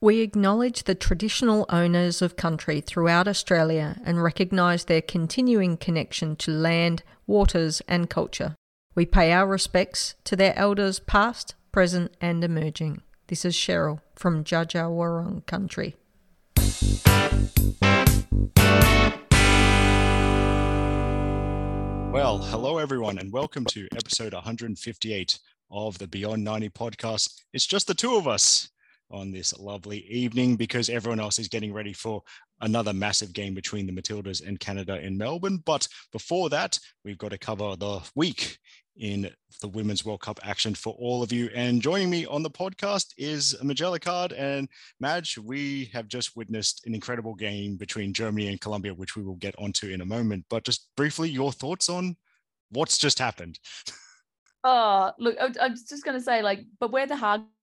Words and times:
We 0.00 0.20
acknowledge 0.20 0.84
the 0.84 0.94
traditional 0.94 1.66
owners 1.70 2.22
of 2.22 2.36
country 2.36 2.80
throughout 2.80 3.26
Australia 3.26 4.00
and 4.04 4.22
recognise 4.22 4.84
their 4.84 5.02
continuing 5.02 5.76
connection 5.76 6.36
to 6.36 6.52
land, 6.52 7.02
waters, 7.26 7.82
and 7.88 8.08
culture. 8.08 8.54
We 8.94 9.06
pay 9.06 9.32
our 9.32 9.44
respects 9.44 10.14
to 10.22 10.36
their 10.36 10.56
elders 10.56 11.00
past, 11.00 11.56
present, 11.72 12.16
and 12.20 12.44
emerging. 12.44 13.02
This 13.26 13.44
is 13.44 13.56
Cheryl 13.56 14.00
from 14.14 14.44
Dja 14.44 15.44
country. 15.46 15.96
Well, 22.12 22.38
hello 22.38 22.78
everyone, 22.78 23.18
and 23.18 23.32
welcome 23.32 23.64
to 23.64 23.88
episode 23.96 24.32
158 24.32 25.40
of 25.72 25.98
the 25.98 26.06
Beyond 26.06 26.44
90 26.44 26.68
podcast. 26.68 27.42
It's 27.52 27.66
just 27.66 27.88
the 27.88 27.94
two 27.94 28.14
of 28.14 28.28
us 28.28 28.70
on 29.10 29.30
this 29.30 29.58
lovely 29.58 30.00
evening 30.06 30.56
because 30.56 30.88
everyone 30.88 31.20
else 31.20 31.38
is 31.38 31.48
getting 31.48 31.72
ready 31.72 31.92
for 31.92 32.22
another 32.60 32.92
massive 32.92 33.32
game 33.32 33.54
between 33.54 33.86
the 33.86 33.92
Matildas 33.92 34.46
and 34.46 34.60
Canada 34.60 35.00
in 35.00 35.16
Melbourne. 35.16 35.62
But 35.64 35.88
before 36.12 36.50
that, 36.50 36.78
we've 37.04 37.18
got 37.18 37.30
to 37.30 37.38
cover 37.38 37.76
the 37.76 38.00
week 38.14 38.58
in 38.96 39.30
the 39.60 39.68
Women's 39.68 40.04
World 40.04 40.20
Cup 40.20 40.40
action 40.42 40.74
for 40.74 40.94
all 40.98 41.22
of 41.22 41.32
you. 41.32 41.50
And 41.54 41.80
joining 41.80 42.10
me 42.10 42.26
on 42.26 42.42
the 42.42 42.50
podcast 42.50 43.12
is 43.16 43.56
Majella 43.62 44.00
Card 44.00 44.32
and 44.32 44.68
Madge. 45.00 45.38
We 45.38 45.90
have 45.92 46.08
just 46.08 46.36
witnessed 46.36 46.84
an 46.86 46.94
incredible 46.94 47.34
game 47.34 47.76
between 47.76 48.12
Germany 48.12 48.48
and 48.48 48.60
Colombia, 48.60 48.92
which 48.92 49.16
we 49.16 49.22
will 49.22 49.36
get 49.36 49.54
onto 49.58 49.88
in 49.88 50.00
a 50.00 50.06
moment. 50.06 50.44
But 50.50 50.64
just 50.64 50.88
briefly, 50.96 51.30
your 51.30 51.52
thoughts 51.52 51.88
on 51.88 52.16
what's 52.70 52.98
just 52.98 53.18
happened? 53.18 53.58
Oh, 54.64 55.12
look, 55.18 55.36
I'm 55.38 55.74
just 55.74 56.04
going 56.04 56.18
to 56.18 56.22
say, 56.22 56.42
like, 56.42 56.64
but 56.80 56.90
we're 56.90 57.06
the 57.06 57.16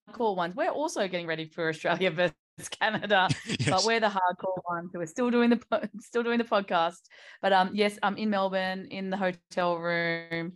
hardcore 0.09 0.36
ones. 0.36 0.55
We're 0.55 0.70
also 0.70 1.08
getting 1.08 1.27
ready 1.27 1.45
for 1.45 1.70
Australia 1.70 2.12
versus 2.59 2.70
Canada, 2.70 3.27
yes. 3.48 3.70
but 3.70 3.84
we're 3.86 4.00
the 4.00 4.08
hardcore 4.08 4.62
ones 4.70 4.91
who 4.94 5.02
are 5.02 5.08
still 5.08 5.30
doing 5.30 5.50
the 5.50 5.90
still 6.00 6.24
doing 6.24 6.38
the 6.38 6.43
podcast. 6.43 7.02
But 7.41 7.54
um, 7.54 7.71
yes, 7.74 7.98
I'm 8.02 8.18
in 8.18 8.30
Melbourne 8.30 8.88
in 8.91 9.10
the 9.10 9.18
hotel 9.18 9.77
room. 9.77 10.54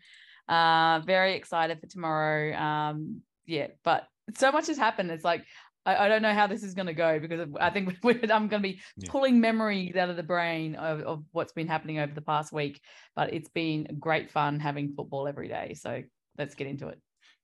Uh, 0.48 1.02
very 1.06 1.36
excited 1.36 1.80
for 1.80 1.88
tomorrow. 1.88 2.56
Um, 2.56 3.22
yeah, 3.46 3.68
but 3.84 4.08
so 4.36 4.52
much 4.52 4.68
has 4.68 4.78
happened. 4.78 5.12
It's 5.12 5.24
like 5.24 5.44
I, 5.86 6.06
I 6.06 6.08
don't 6.08 6.22
know 6.22 6.34
how 6.34 6.48
this 6.48 6.64
is 6.64 6.74
going 6.74 6.88
to 6.88 6.94
go 6.94 7.20
because 7.20 7.48
I 7.60 7.70
think 7.70 7.98
I'm 8.04 8.48
going 8.48 8.50
to 8.50 8.60
be 8.60 8.82
yeah. 8.98 9.10
pulling 9.10 9.40
memories 9.40 9.96
out 9.96 10.10
of 10.10 10.16
the 10.16 10.24
brain 10.24 10.76
of, 10.76 11.02
of 11.02 11.24
what's 11.32 11.54
been 11.54 11.68
happening 11.68 12.00
over 12.00 12.14
the 12.14 12.22
past 12.22 12.52
week. 12.52 12.82
But 13.16 13.34
it's 13.34 13.50
been 13.50 13.98
great 14.00 14.32
fun 14.32 14.60
having 14.60 14.94
football 14.96 15.28
every 15.28 15.48
day. 15.48 15.76
So 15.76 16.04
let's 16.38 16.56
get 16.56 16.68
into 16.68 16.88
it. 16.90 17.00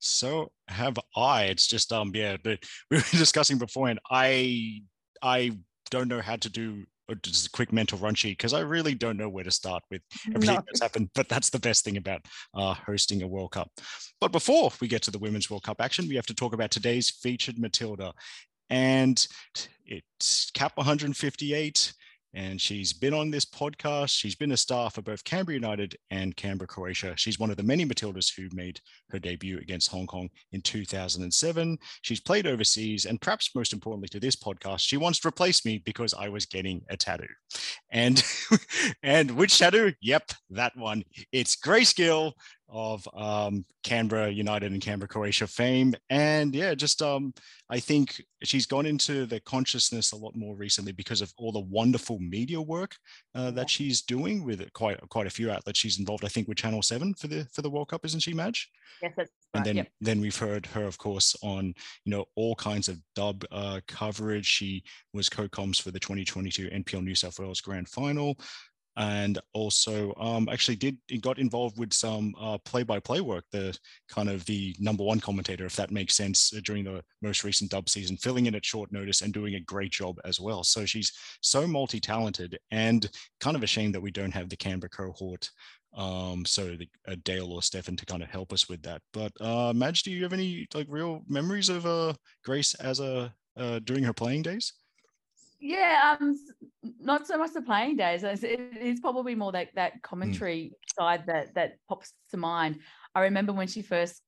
So 0.05 0.51
have 0.67 0.97
I. 1.15 1.45
It's 1.45 1.67
just 1.67 1.91
um 1.91 2.11
yeah, 2.13 2.37
but 2.43 2.59
we 2.91 2.97
were 2.97 3.03
discussing 3.11 3.57
beforehand. 3.57 3.99
I 4.09 4.81
I 5.21 5.51
don't 5.89 6.07
know 6.07 6.21
how 6.21 6.35
to 6.37 6.49
do 6.49 6.83
just 7.21 7.47
a 7.47 7.51
quick 7.51 7.71
mental 7.71 7.99
run 7.99 8.15
sheet 8.15 8.37
because 8.37 8.53
I 8.53 8.61
really 8.61 8.95
don't 8.95 9.17
know 9.17 9.29
where 9.29 9.43
to 9.43 9.51
start 9.51 9.83
with 9.91 10.01
everything 10.27 10.55
no. 10.55 10.63
that's 10.65 10.81
happened. 10.81 11.09
But 11.13 11.29
that's 11.29 11.49
the 11.51 11.59
best 11.59 11.83
thing 11.83 11.97
about 11.97 12.25
uh, 12.55 12.73
hosting 12.73 13.21
a 13.21 13.27
World 13.27 13.51
Cup. 13.51 13.69
But 14.19 14.31
before 14.31 14.71
we 14.81 14.87
get 14.87 15.03
to 15.03 15.11
the 15.11 15.19
Women's 15.19 15.49
World 15.49 15.63
Cup 15.63 15.81
action, 15.81 16.07
we 16.07 16.15
have 16.15 16.25
to 16.27 16.33
talk 16.33 16.53
about 16.53 16.71
today's 16.71 17.09
featured 17.09 17.59
Matilda. 17.59 18.11
And 18.71 19.25
it's 19.85 20.49
Cap 20.51 20.75
158 20.77 21.93
and 22.35 22.59
she's 22.59 22.91
been 22.91 23.13
on 23.13 23.31
this 23.31 23.45
podcast. 23.45 24.09
She's 24.09 24.35
been 24.35 24.51
a 24.51 24.57
star 24.57 24.89
for 24.89 25.01
both 25.01 25.23
Canberra 25.23 25.55
United 25.55 25.95
and 26.11 26.35
Canberra 26.35 26.67
Croatia. 26.67 27.13
She's 27.15 27.39
one 27.39 27.49
of 27.49 27.55
the 27.55 27.63
many 27.63 27.85
Matildas 27.85 28.29
who 28.35 28.49
made 28.53 28.79
her 29.09 29.19
debut 29.19 29.57
against 29.59 29.89
Hong 29.89 30.05
Kong 30.05 30.29
in 30.51 30.61
2007. 30.61 31.77
She's 32.01 32.19
played 32.19 32.45
overseas, 32.45 33.05
and 33.05 33.21
perhaps 33.21 33.55
most 33.55 33.71
importantly 33.71 34.09
to 34.09 34.19
this 34.19 34.35
podcast, 34.35 34.81
she 34.81 34.97
wants 34.97 35.19
to 35.19 35.29
replace 35.29 35.65
me 35.65 35.81
because 35.85 36.13
I 36.13 36.27
was 36.27 36.45
getting 36.45 36.81
a 36.89 36.97
tattoo. 36.97 37.25
And 37.89 38.21
and 39.03 39.31
which 39.31 39.57
tattoo? 39.57 39.93
Yep, 40.01 40.31
that 40.51 40.75
one. 40.75 41.03
It's 41.31 41.55
Grace 41.55 41.93
Gill 41.93 42.33
of 42.69 43.07
um, 43.13 43.65
Canberra 43.83 44.29
United 44.29 44.71
and 44.71 44.81
Canberra 44.81 45.07
Croatia 45.07 45.47
fame. 45.47 45.93
And 46.09 46.55
yeah, 46.55 46.73
just 46.73 47.01
um, 47.01 47.33
I 47.69 47.79
think 47.79 48.23
she's 48.43 48.65
gone 48.65 48.85
into 48.85 49.25
the 49.25 49.39
consciousness 49.41 50.11
a 50.11 50.15
lot 50.15 50.35
more 50.35 50.55
recently 50.55 50.91
because 50.91 51.21
of 51.21 51.33
all 51.37 51.51
the 51.51 51.59
wonderful 51.59 52.19
media 52.19 52.61
work 52.61 52.95
uh, 53.33 53.51
that 53.51 53.69
she's 53.69 54.01
doing 54.01 54.43
with 54.43 54.71
quite 54.73 54.99
quite 55.09 55.27
a 55.27 55.31
few 55.31 55.51
outlets. 55.51 55.79
She's 55.79 55.99
involved, 55.99 56.25
I 56.25 56.29
think, 56.29 56.47
with 56.47 56.57
Channel 56.57 56.81
Seven 56.81 57.13
for 57.13 57.27
the 57.27 57.47
for 57.53 57.61
the 57.61 57.69
World 57.69 57.89
Cup, 57.89 58.05
isn't 58.05 58.21
she, 58.21 58.33
Madge? 58.33 58.69
Yes, 59.01 59.13
that's 59.15 59.31
right. 59.53 59.59
And 59.59 59.65
then 59.65 59.75
yep. 59.77 59.87
then 60.01 60.19
we've 60.19 60.37
heard 60.37 60.65
her, 60.67 60.85
of 60.85 60.97
course, 60.97 61.35
on 61.41 61.73
you 62.05 62.11
know 62.11 62.25
all 62.35 62.55
kinds 62.55 62.89
of 62.89 62.99
dub 63.15 63.43
uh, 63.51 63.79
coverage. 63.87 64.45
She 64.45 64.83
was 65.13 65.29
co-coms 65.29 65.79
for 65.79 65.91
the 65.91 65.99
2022 65.99 66.69
NPL 66.69 67.03
New 67.03 67.15
South 67.15 67.39
Wales 67.39 67.61
Grand 67.61 67.87
Final 67.87 68.37
and 68.97 69.39
also 69.53 70.13
um, 70.17 70.47
actually 70.49 70.75
did 70.75 70.97
got 71.21 71.37
involved 71.37 71.77
with 71.77 71.93
some 71.93 72.33
uh, 72.39 72.57
play-by-play 72.59 73.21
work 73.21 73.43
the 73.51 73.77
kind 74.07 74.29
of 74.29 74.45
the 74.45 74.75
number 74.79 75.03
one 75.03 75.19
commentator 75.19 75.65
if 75.65 75.75
that 75.75 75.91
makes 75.91 76.15
sense 76.15 76.53
uh, 76.53 76.59
during 76.63 76.83
the 76.83 77.03
most 77.21 77.43
recent 77.43 77.69
dub 77.71 77.89
season 77.89 78.15
filling 78.17 78.45
in 78.45 78.55
at 78.55 78.65
short 78.65 78.91
notice 78.91 79.21
and 79.21 79.33
doing 79.33 79.55
a 79.55 79.59
great 79.61 79.91
job 79.91 80.17
as 80.23 80.39
well 80.39 80.63
so 80.63 80.85
she's 80.85 81.11
so 81.41 81.67
multi-talented 81.67 82.57
and 82.71 83.09
kind 83.39 83.55
of 83.55 83.63
a 83.63 83.67
shame 83.67 83.91
that 83.91 84.01
we 84.01 84.11
don't 84.11 84.33
have 84.33 84.49
the 84.49 84.57
canberra 84.57 84.89
cohort 84.89 85.49
um, 85.95 86.45
so 86.45 86.75
the, 86.75 86.89
uh, 87.07 87.15
Dale 87.23 87.51
or 87.53 87.61
Stefan 87.61 87.95
to 87.95 88.05
kind 88.05 88.21
of 88.21 88.29
help 88.29 88.51
us 88.51 88.67
with 88.67 88.81
that. 88.83 89.01
But 89.13 89.31
uh, 89.39 89.71
Madge, 89.73 90.03
do 90.03 90.11
you 90.11 90.23
have 90.23 90.33
any 90.33 90.67
like 90.73 90.87
real 90.89 91.23
memories 91.27 91.69
of 91.69 91.85
uh, 91.85 92.13
Grace 92.43 92.73
as 92.75 92.99
a 92.99 93.33
uh, 93.57 93.79
during 93.79 94.03
her 94.03 94.13
playing 94.13 94.41
days? 94.41 94.73
Yeah, 95.59 96.17
um, 96.19 96.35
not 96.99 97.27
so 97.27 97.37
much 97.37 97.53
the 97.53 97.61
playing 97.61 97.97
days. 97.97 98.23
It 98.23 98.43
is 98.43 98.99
probably 98.99 99.35
more 99.35 99.51
that 99.53 99.69
that 99.75 100.01
commentary 100.01 100.73
mm. 100.73 100.99
side 100.99 101.23
that 101.27 101.55
that 101.55 101.77
pops 101.87 102.13
to 102.31 102.37
mind. 102.37 102.79
I 103.13 103.21
remember 103.21 103.53
when 103.53 103.67
she 103.67 103.81
first 103.81 104.21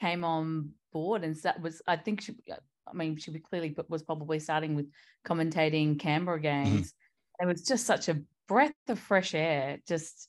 came 0.00 0.24
on 0.24 0.70
board, 0.92 1.24
and 1.24 1.34
that 1.42 1.60
was 1.60 1.82
I 1.86 1.96
think 1.96 2.22
she. 2.22 2.36
I 2.84 2.94
mean, 2.94 3.16
she 3.16 3.32
clearly 3.38 3.74
was 3.88 4.02
probably 4.02 4.40
starting 4.40 4.74
with 4.74 4.86
commentating 5.24 6.00
Canberra 6.00 6.38
hmm. 6.38 6.42
games. 6.42 6.88
Mm. 6.88 7.44
It 7.44 7.46
was 7.46 7.62
just 7.62 7.86
such 7.86 8.08
a 8.08 8.20
breath 8.48 8.74
of 8.88 8.98
fresh 8.98 9.34
air, 9.34 9.78
just 9.86 10.28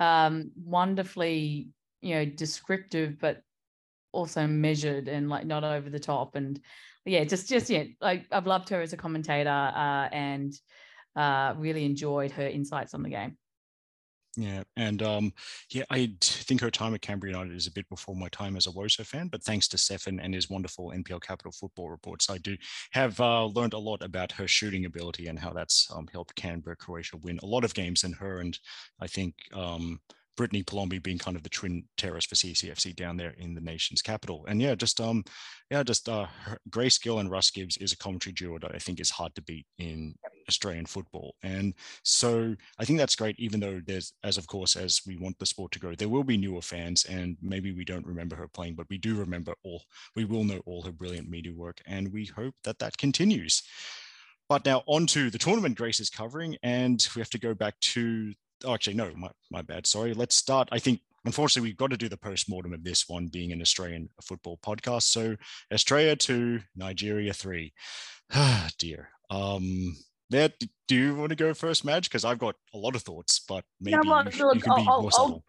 um, 0.00 0.50
wonderfully, 0.56 1.68
you 2.00 2.14
know, 2.14 2.24
descriptive, 2.24 3.18
but 3.20 3.42
also 4.12 4.46
measured 4.46 5.08
and 5.08 5.28
like 5.28 5.46
not 5.46 5.62
over 5.62 5.90
the 5.90 6.00
top. 6.00 6.34
And 6.34 6.60
yeah, 7.04 7.24
just 7.24 7.48
just 7.48 7.70
yeah, 7.70 7.84
like 8.00 8.26
I've 8.30 8.46
loved 8.46 8.68
her 8.70 8.80
as 8.80 8.92
a 8.92 8.96
commentator 8.96 9.50
uh, 9.50 10.08
and 10.12 10.52
uh, 11.16 11.54
really 11.56 11.84
enjoyed 11.84 12.32
her 12.32 12.46
insights 12.46 12.94
on 12.94 13.02
the 13.02 13.10
game. 13.10 13.36
Yeah, 14.36 14.62
and 14.76 15.02
um, 15.02 15.32
yeah, 15.70 15.82
I 15.90 16.12
think 16.20 16.60
her 16.60 16.70
time 16.70 16.94
at 16.94 17.02
Canberra 17.02 17.32
United 17.32 17.56
is 17.56 17.66
a 17.66 17.72
bit 17.72 17.88
before 17.88 18.14
my 18.14 18.28
time 18.28 18.56
as 18.56 18.68
a 18.68 18.70
WOSO 18.70 19.04
fan, 19.04 19.26
but 19.26 19.42
thanks 19.42 19.66
to 19.68 19.78
Stefan 19.78 20.20
and 20.20 20.32
his 20.32 20.48
wonderful 20.48 20.92
NPL 20.94 21.20
Capital 21.20 21.50
football 21.50 21.90
reports, 21.90 22.30
I 22.30 22.38
do 22.38 22.56
have 22.92 23.18
uh, 23.18 23.46
learned 23.46 23.72
a 23.72 23.78
lot 23.78 24.02
about 24.02 24.30
her 24.32 24.46
shooting 24.46 24.84
ability 24.84 25.26
and 25.26 25.38
how 25.38 25.52
that's 25.52 25.90
um, 25.92 26.06
helped 26.12 26.36
Canberra 26.36 26.76
Croatia 26.76 27.16
win 27.16 27.40
a 27.42 27.46
lot 27.46 27.64
of 27.64 27.74
games. 27.74 28.04
And 28.04 28.14
her 28.14 28.38
and 28.38 28.56
I 29.00 29.08
think 29.08 29.34
um, 29.52 30.00
Brittany 30.36 30.62
Palombi 30.62 31.02
being 31.02 31.18
kind 31.18 31.36
of 31.36 31.42
the 31.42 31.48
twin 31.48 31.84
terrorist 31.96 32.28
for 32.28 32.34
CCFC 32.34 32.94
down 32.96 33.16
there 33.16 33.34
in 33.38 33.54
the 33.54 33.60
nation's 33.60 34.02
capital. 34.02 34.44
And 34.48 34.60
yeah, 34.60 34.74
just 34.74 35.00
um, 35.00 35.24
yeah, 35.70 35.82
just 35.82 36.08
uh, 36.08 36.26
Grace 36.70 36.98
Gill 36.98 37.18
and 37.18 37.30
Russ 37.30 37.50
Gibbs 37.50 37.76
is 37.76 37.92
a 37.92 37.96
commentary 37.96 38.32
duo 38.32 38.58
that 38.58 38.74
I 38.74 38.78
think 38.78 39.00
is 39.00 39.10
hard 39.10 39.34
to 39.34 39.42
beat 39.42 39.66
in 39.78 40.14
Australian 40.48 40.86
football. 40.86 41.34
And 41.42 41.74
so 42.02 42.54
I 42.78 42.84
think 42.84 42.98
that's 42.98 43.14
great, 43.14 43.38
even 43.38 43.60
though 43.60 43.80
there's, 43.86 44.12
as 44.24 44.38
of 44.38 44.46
course, 44.46 44.76
as 44.76 45.00
we 45.06 45.16
want 45.16 45.38
the 45.38 45.46
sport 45.46 45.72
to 45.72 45.78
grow, 45.78 45.94
there 45.94 46.08
will 46.08 46.24
be 46.24 46.36
newer 46.36 46.62
fans, 46.62 47.04
and 47.04 47.36
maybe 47.42 47.72
we 47.72 47.84
don't 47.84 48.06
remember 48.06 48.36
her 48.36 48.48
playing, 48.48 48.74
but 48.74 48.88
we 48.90 48.98
do 48.98 49.14
remember 49.14 49.54
all. 49.62 49.82
We 50.16 50.24
will 50.24 50.44
know 50.44 50.60
all 50.66 50.82
her 50.82 50.92
brilliant 50.92 51.28
media 51.28 51.52
work, 51.54 51.80
and 51.86 52.12
we 52.12 52.26
hope 52.26 52.54
that 52.64 52.78
that 52.78 52.98
continues. 52.98 53.62
But 54.48 54.64
now 54.64 54.82
on 54.86 55.06
to 55.08 55.30
the 55.30 55.38
tournament 55.38 55.78
Grace 55.78 56.00
is 56.00 56.10
covering, 56.10 56.56
and 56.62 57.06
we 57.14 57.20
have 57.20 57.30
to 57.30 57.38
go 57.38 57.54
back 57.54 57.78
to 57.80 58.34
oh, 58.64 58.74
actually, 58.74 58.94
no, 58.94 59.12
my, 59.16 59.30
my 59.50 59.62
bad. 59.62 59.86
Sorry. 59.86 60.14
Let's 60.14 60.36
start. 60.36 60.68
I 60.72 60.78
think 60.78 61.00
unfortunately 61.24 61.68
we've 61.68 61.76
got 61.76 61.90
to 61.90 61.96
do 61.96 62.08
the 62.08 62.16
post-mortem 62.16 62.72
of 62.72 62.84
this 62.84 63.08
one 63.08 63.26
being 63.26 63.52
an 63.52 63.60
Australian 63.60 64.08
football 64.22 64.58
podcast. 64.64 65.02
So 65.02 65.36
Australia 65.72 66.16
two, 66.16 66.60
Nigeria 66.76 67.32
three. 67.32 67.72
Ah, 68.32 68.68
dear. 68.78 69.10
Um, 69.30 69.96
there, 70.30 70.50
do 70.86 70.96
you 70.96 71.14
want 71.14 71.30
to 71.30 71.36
go 71.36 71.52
first, 71.54 71.84
Madge? 71.84 72.08
Because 72.08 72.24
I've 72.24 72.38
got 72.38 72.54
a 72.72 72.78
lot 72.78 72.94
of 72.94 73.02
thoughts, 73.02 73.40
but 73.48 73.64
maybe 73.80 73.96
no, 73.96 74.02
you, 74.02 74.44
look, 74.44 74.54
you 74.54 74.60
can 74.60 74.76
be 74.76 74.86
I'll, 74.88 75.02
more 75.02 75.10
subtle. 75.10 75.44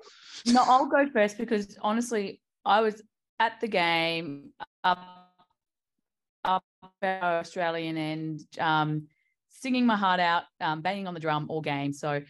I'll, 0.47 0.53
no, 0.53 0.63
I'll 0.63 0.85
go 0.87 1.07
first 1.11 1.37
because 1.37 1.77
honestly, 1.81 2.41
I 2.65 2.81
was 2.81 3.01
at 3.39 3.59
the 3.61 3.67
game 3.67 4.51
up 4.83 4.99
up 6.43 6.63
Australian 7.03 7.97
and 7.97 8.41
um, 8.59 9.07
singing 9.49 9.85
my 9.85 9.95
heart 9.95 10.19
out, 10.19 10.43
um, 10.59 10.81
banging 10.81 11.07
on 11.07 11.13
the 11.13 11.19
drum 11.19 11.45
all 11.49 11.61
game. 11.61 11.93
So 11.93 12.21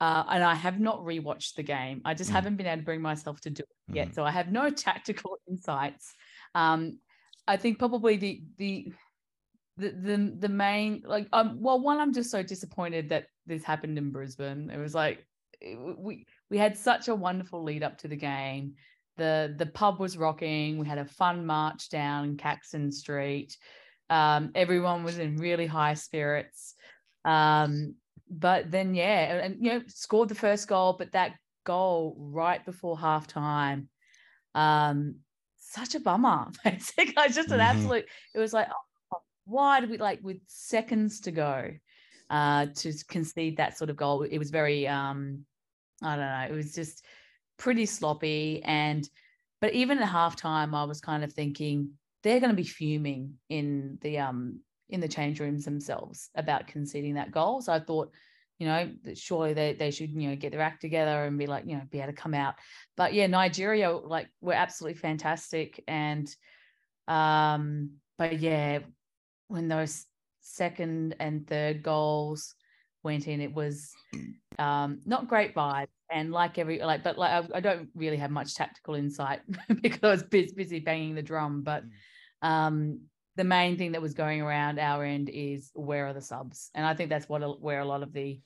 uh, 0.00 0.24
and 0.30 0.42
I 0.42 0.54
have 0.54 0.80
not 0.80 1.00
rewatched 1.00 1.54
the 1.54 1.62
game. 1.62 2.00
I 2.04 2.14
just 2.14 2.30
mm. 2.30 2.34
haven't 2.34 2.56
been 2.56 2.66
able 2.66 2.78
to 2.78 2.84
bring 2.84 3.02
myself 3.02 3.40
to 3.42 3.50
do 3.50 3.62
it 3.62 3.94
yet. 3.94 4.08
Mm. 4.08 4.14
So 4.14 4.24
I 4.24 4.30
have 4.30 4.50
no 4.50 4.70
tactical 4.88 5.38
insights. 5.48 6.14
Um, 6.54 6.98
I 7.46 7.56
think 7.56 7.78
probably 7.78 8.16
the 8.16 8.42
the 8.56 8.92
the 9.76 9.90
the 9.90 10.36
the 10.40 10.48
main 10.48 11.02
like 11.06 11.26
um 11.32 11.58
well 11.60 11.80
one 11.80 11.98
I'm 11.98 12.12
just 12.12 12.30
so 12.30 12.42
disappointed 12.42 13.08
that 13.10 13.26
this 13.46 13.64
happened 13.64 13.98
in 13.98 14.10
Brisbane. 14.10 14.70
It 14.70 14.78
was 14.78 14.94
like 14.94 15.26
it, 15.60 15.78
we 15.98 16.26
we 16.50 16.58
had 16.58 16.76
such 16.76 17.08
a 17.08 17.14
wonderful 17.14 17.62
lead 17.62 17.82
up 17.82 17.98
to 17.98 18.08
the 18.08 18.16
game. 18.16 18.74
The 19.16 19.54
the 19.56 19.66
pub 19.66 20.00
was 20.00 20.16
rocking. 20.16 20.78
We 20.78 20.86
had 20.86 20.98
a 20.98 21.04
fun 21.04 21.44
march 21.44 21.90
down 21.90 22.36
Caxton 22.36 22.90
Street. 22.90 23.56
Um, 24.08 24.50
everyone 24.54 25.04
was 25.04 25.18
in 25.18 25.36
really 25.36 25.66
high 25.66 25.94
spirits. 25.94 26.74
Um, 27.24 27.94
but 28.30 28.70
then 28.70 28.94
yeah, 28.94 29.44
and 29.44 29.56
you 29.60 29.72
know, 29.72 29.82
scored 29.88 30.28
the 30.28 30.34
first 30.34 30.68
goal, 30.68 30.94
but 30.98 31.12
that 31.12 31.32
goal 31.64 32.16
right 32.18 32.64
before 32.64 32.96
halftime, 32.96 33.86
um, 34.54 35.16
such 35.58 35.94
a 35.94 36.00
bummer. 36.00 36.46
Basically, 36.64 37.14
just 37.14 37.38
an 37.38 37.44
mm-hmm. 37.44 37.60
absolute. 37.60 38.06
It 38.34 38.38
was 38.38 38.52
like, 38.52 38.68
oh, 38.70 39.18
why 39.44 39.80
did 39.80 39.90
we 39.90 39.98
like 39.98 40.20
with 40.22 40.38
seconds 40.46 41.20
to 41.20 41.32
go 41.32 41.70
uh, 42.30 42.66
to 42.76 42.92
concede 43.08 43.56
that 43.56 43.76
sort 43.76 43.90
of 43.90 43.96
goal? 43.96 44.22
It 44.22 44.38
was 44.38 44.50
very, 44.50 44.86
um, 44.86 45.44
I 46.02 46.16
don't 46.16 46.24
know, 46.24 46.46
it 46.48 46.56
was 46.56 46.74
just 46.74 47.04
pretty 47.58 47.86
sloppy. 47.86 48.62
And 48.64 49.08
but 49.60 49.74
even 49.74 49.98
at 49.98 50.08
halftime, 50.08 50.74
I 50.74 50.84
was 50.84 51.00
kind 51.00 51.24
of 51.24 51.32
thinking 51.32 51.90
they're 52.22 52.40
going 52.40 52.50
to 52.50 52.56
be 52.56 52.64
fuming 52.64 53.34
in 53.48 53.98
the 54.02 54.18
um 54.18 54.60
in 54.90 55.00
the 55.00 55.08
change 55.08 55.40
rooms 55.40 55.64
themselves 55.64 56.30
about 56.34 56.66
conceding 56.66 57.14
that 57.14 57.30
goal. 57.30 57.60
So 57.62 57.72
I 57.72 57.80
thought, 57.80 58.10
you 58.58 58.66
know, 58.66 58.90
that 59.04 59.16
surely 59.16 59.54
they, 59.54 59.72
they 59.72 59.90
should, 59.90 60.10
you 60.10 60.28
know, 60.28 60.36
get 60.36 60.52
their 60.52 60.60
act 60.60 60.80
together 60.80 61.24
and 61.24 61.38
be 61.38 61.46
like, 61.46 61.64
you 61.66 61.76
know, 61.76 61.82
be 61.90 61.98
able 61.98 62.12
to 62.12 62.12
come 62.12 62.34
out. 62.34 62.54
But 62.96 63.14
yeah, 63.14 63.26
Nigeria 63.26 63.90
like 63.90 64.28
were 64.40 64.52
absolutely 64.52 64.98
fantastic. 64.98 65.82
And 65.88 66.28
um, 67.08 67.92
but 68.18 68.38
yeah, 68.38 68.80
when 69.48 69.68
those 69.68 70.04
second 70.42 71.16
and 71.18 71.46
third 71.46 71.82
goals 71.82 72.54
went 73.02 73.28
in, 73.28 73.40
it 73.40 73.54
was 73.54 73.92
um 74.58 75.00
not 75.06 75.28
great 75.28 75.54
vibe. 75.54 75.88
And 76.12 76.32
like 76.32 76.58
every 76.58 76.80
like, 76.80 77.02
but 77.02 77.16
like 77.16 77.30
I, 77.30 77.58
I 77.58 77.60
don't 77.60 77.88
really 77.94 78.16
have 78.18 78.30
much 78.30 78.54
tactical 78.54 78.94
insight 78.94 79.40
because 79.80 80.00
I 80.02 80.10
was 80.10 80.22
busy 80.22 80.80
banging 80.80 81.14
the 81.14 81.22
drum. 81.22 81.62
But 81.62 81.84
mm. 81.84 82.46
um 82.46 83.00
the 83.40 83.44
main 83.44 83.78
thing 83.78 83.92
that 83.92 84.02
was 84.02 84.12
going 84.12 84.42
around 84.42 84.78
our 84.78 85.02
end 85.02 85.30
is 85.32 85.70
where 85.74 86.06
are 86.06 86.12
the 86.12 86.20
subs, 86.20 86.70
and 86.74 86.84
I 86.84 86.92
think 86.92 87.08
that's 87.08 87.26
what 87.26 87.58
where 87.62 87.80
a 87.80 87.86
lot 87.86 88.02
of 88.02 88.12
the 88.12 88.38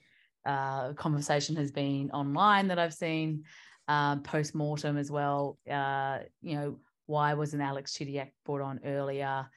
uh, 0.47 0.93
conversation 0.93 1.57
has 1.57 1.73
been 1.73 2.13
online 2.13 2.69
that 2.69 2.79
I've 2.79 2.95
seen 2.95 3.43
um, 3.89 4.23
post 4.23 4.55
mortem 4.55 4.97
as 4.97 5.11
well. 5.11 5.59
Uh, 5.69 6.19
you 6.43 6.55
know, 6.55 6.79
why 7.07 7.35
wasn't 7.35 7.63
Alex 7.63 7.97
Chidiac 7.99 8.31
brought 8.45 8.61
on 8.61 8.79
earlier? 8.85 9.49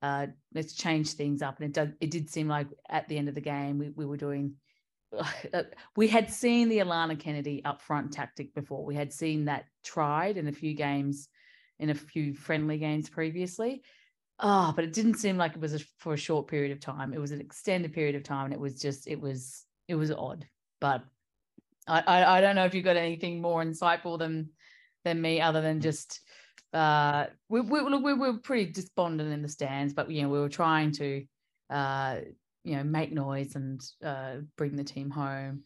Uh, 0.00 0.28
let's 0.54 0.72
change 0.72 1.12
things 1.12 1.42
up. 1.42 1.60
And 1.60 1.68
it 1.68 1.74
did, 1.74 1.94
it 2.00 2.10
did 2.10 2.30
seem 2.30 2.48
like 2.48 2.68
at 2.88 3.06
the 3.06 3.18
end 3.18 3.28
of 3.28 3.34
the 3.34 3.40
game 3.42 3.78
we, 3.78 3.90
we 3.90 4.06
were 4.06 4.16
doing. 4.16 4.54
we 5.96 6.08
had 6.08 6.30
seen 6.30 6.70
the 6.70 6.78
Alana 6.78 7.18
Kennedy 7.18 7.62
up 7.66 7.82
front 7.82 8.12
tactic 8.12 8.54
before. 8.54 8.82
We 8.82 8.94
had 8.94 9.12
seen 9.12 9.44
that 9.44 9.66
tried 9.84 10.38
in 10.38 10.48
a 10.48 10.52
few 10.52 10.72
games, 10.72 11.28
in 11.78 11.90
a 11.90 11.94
few 11.94 12.34
friendly 12.34 12.78
games 12.78 13.10
previously. 13.10 13.82
Oh, 14.38 14.72
but 14.76 14.84
it 14.84 14.92
didn't 14.92 15.14
seem 15.14 15.38
like 15.38 15.54
it 15.54 15.60
was 15.60 15.74
a, 15.74 15.78
for 15.98 16.12
a 16.14 16.18
short 16.18 16.46
period 16.46 16.72
of 16.72 16.80
time. 16.80 17.14
It 17.14 17.20
was 17.20 17.30
an 17.30 17.40
extended 17.40 17.92
period 17.94 18.16
of 18.16 18.22
time, 18.22 18.46
and 18.46 18.54
it 18.54 18.60
was 18.60 18.80
just 18.80 19.06
it 19.06 19.20
was 19.20 19.64
it 19.88 19.94
was 19.94 20.10
odd. 20.10 20.46
But 20.80 21.02
I 21.88 22.00
I, 22.00 22.38
I 22.38 22.40
don't 22.40 22.56
know 22.56 22.66
if 22.66 22.74
you 22.74 22.82
got 22.82 22.96
anything 22.96 23.40
more 23.40 23.64
insightful 23.64 24.18
than 24.18 24.50
than 25.04 25.20
me, 25.20 25.40
other 25.40 25.62
than 25.62 25.80
just 25.80 26.20
uh, 26.72 27.26
we 27.48 27.62
we 27.62 27.82
we 27.82 28.12
were 28.12 28.38
pretty 28.38 28.70
despondent 28.70 29.32
in 29.32 29.42
the 29.42 29.48
stands, 29.48 29.94
but 29.94 30.10
you 30.10 30.22
know 30.22 30.28
we 30.28 30.40
were 30.40 30.48
trying 30.50 30.92
to 30.92 31.24
uh, 31.70 32.16
you 32.64 32.76
know 32.76 32.84
make 32.84 33.12
noise 33.12 33.54
and 33.56 33.80
uh, 34.04 34.36
bring 34.56 34.76
the 34.76 34.84
team 34.84 35.10
home. 35.10 35.62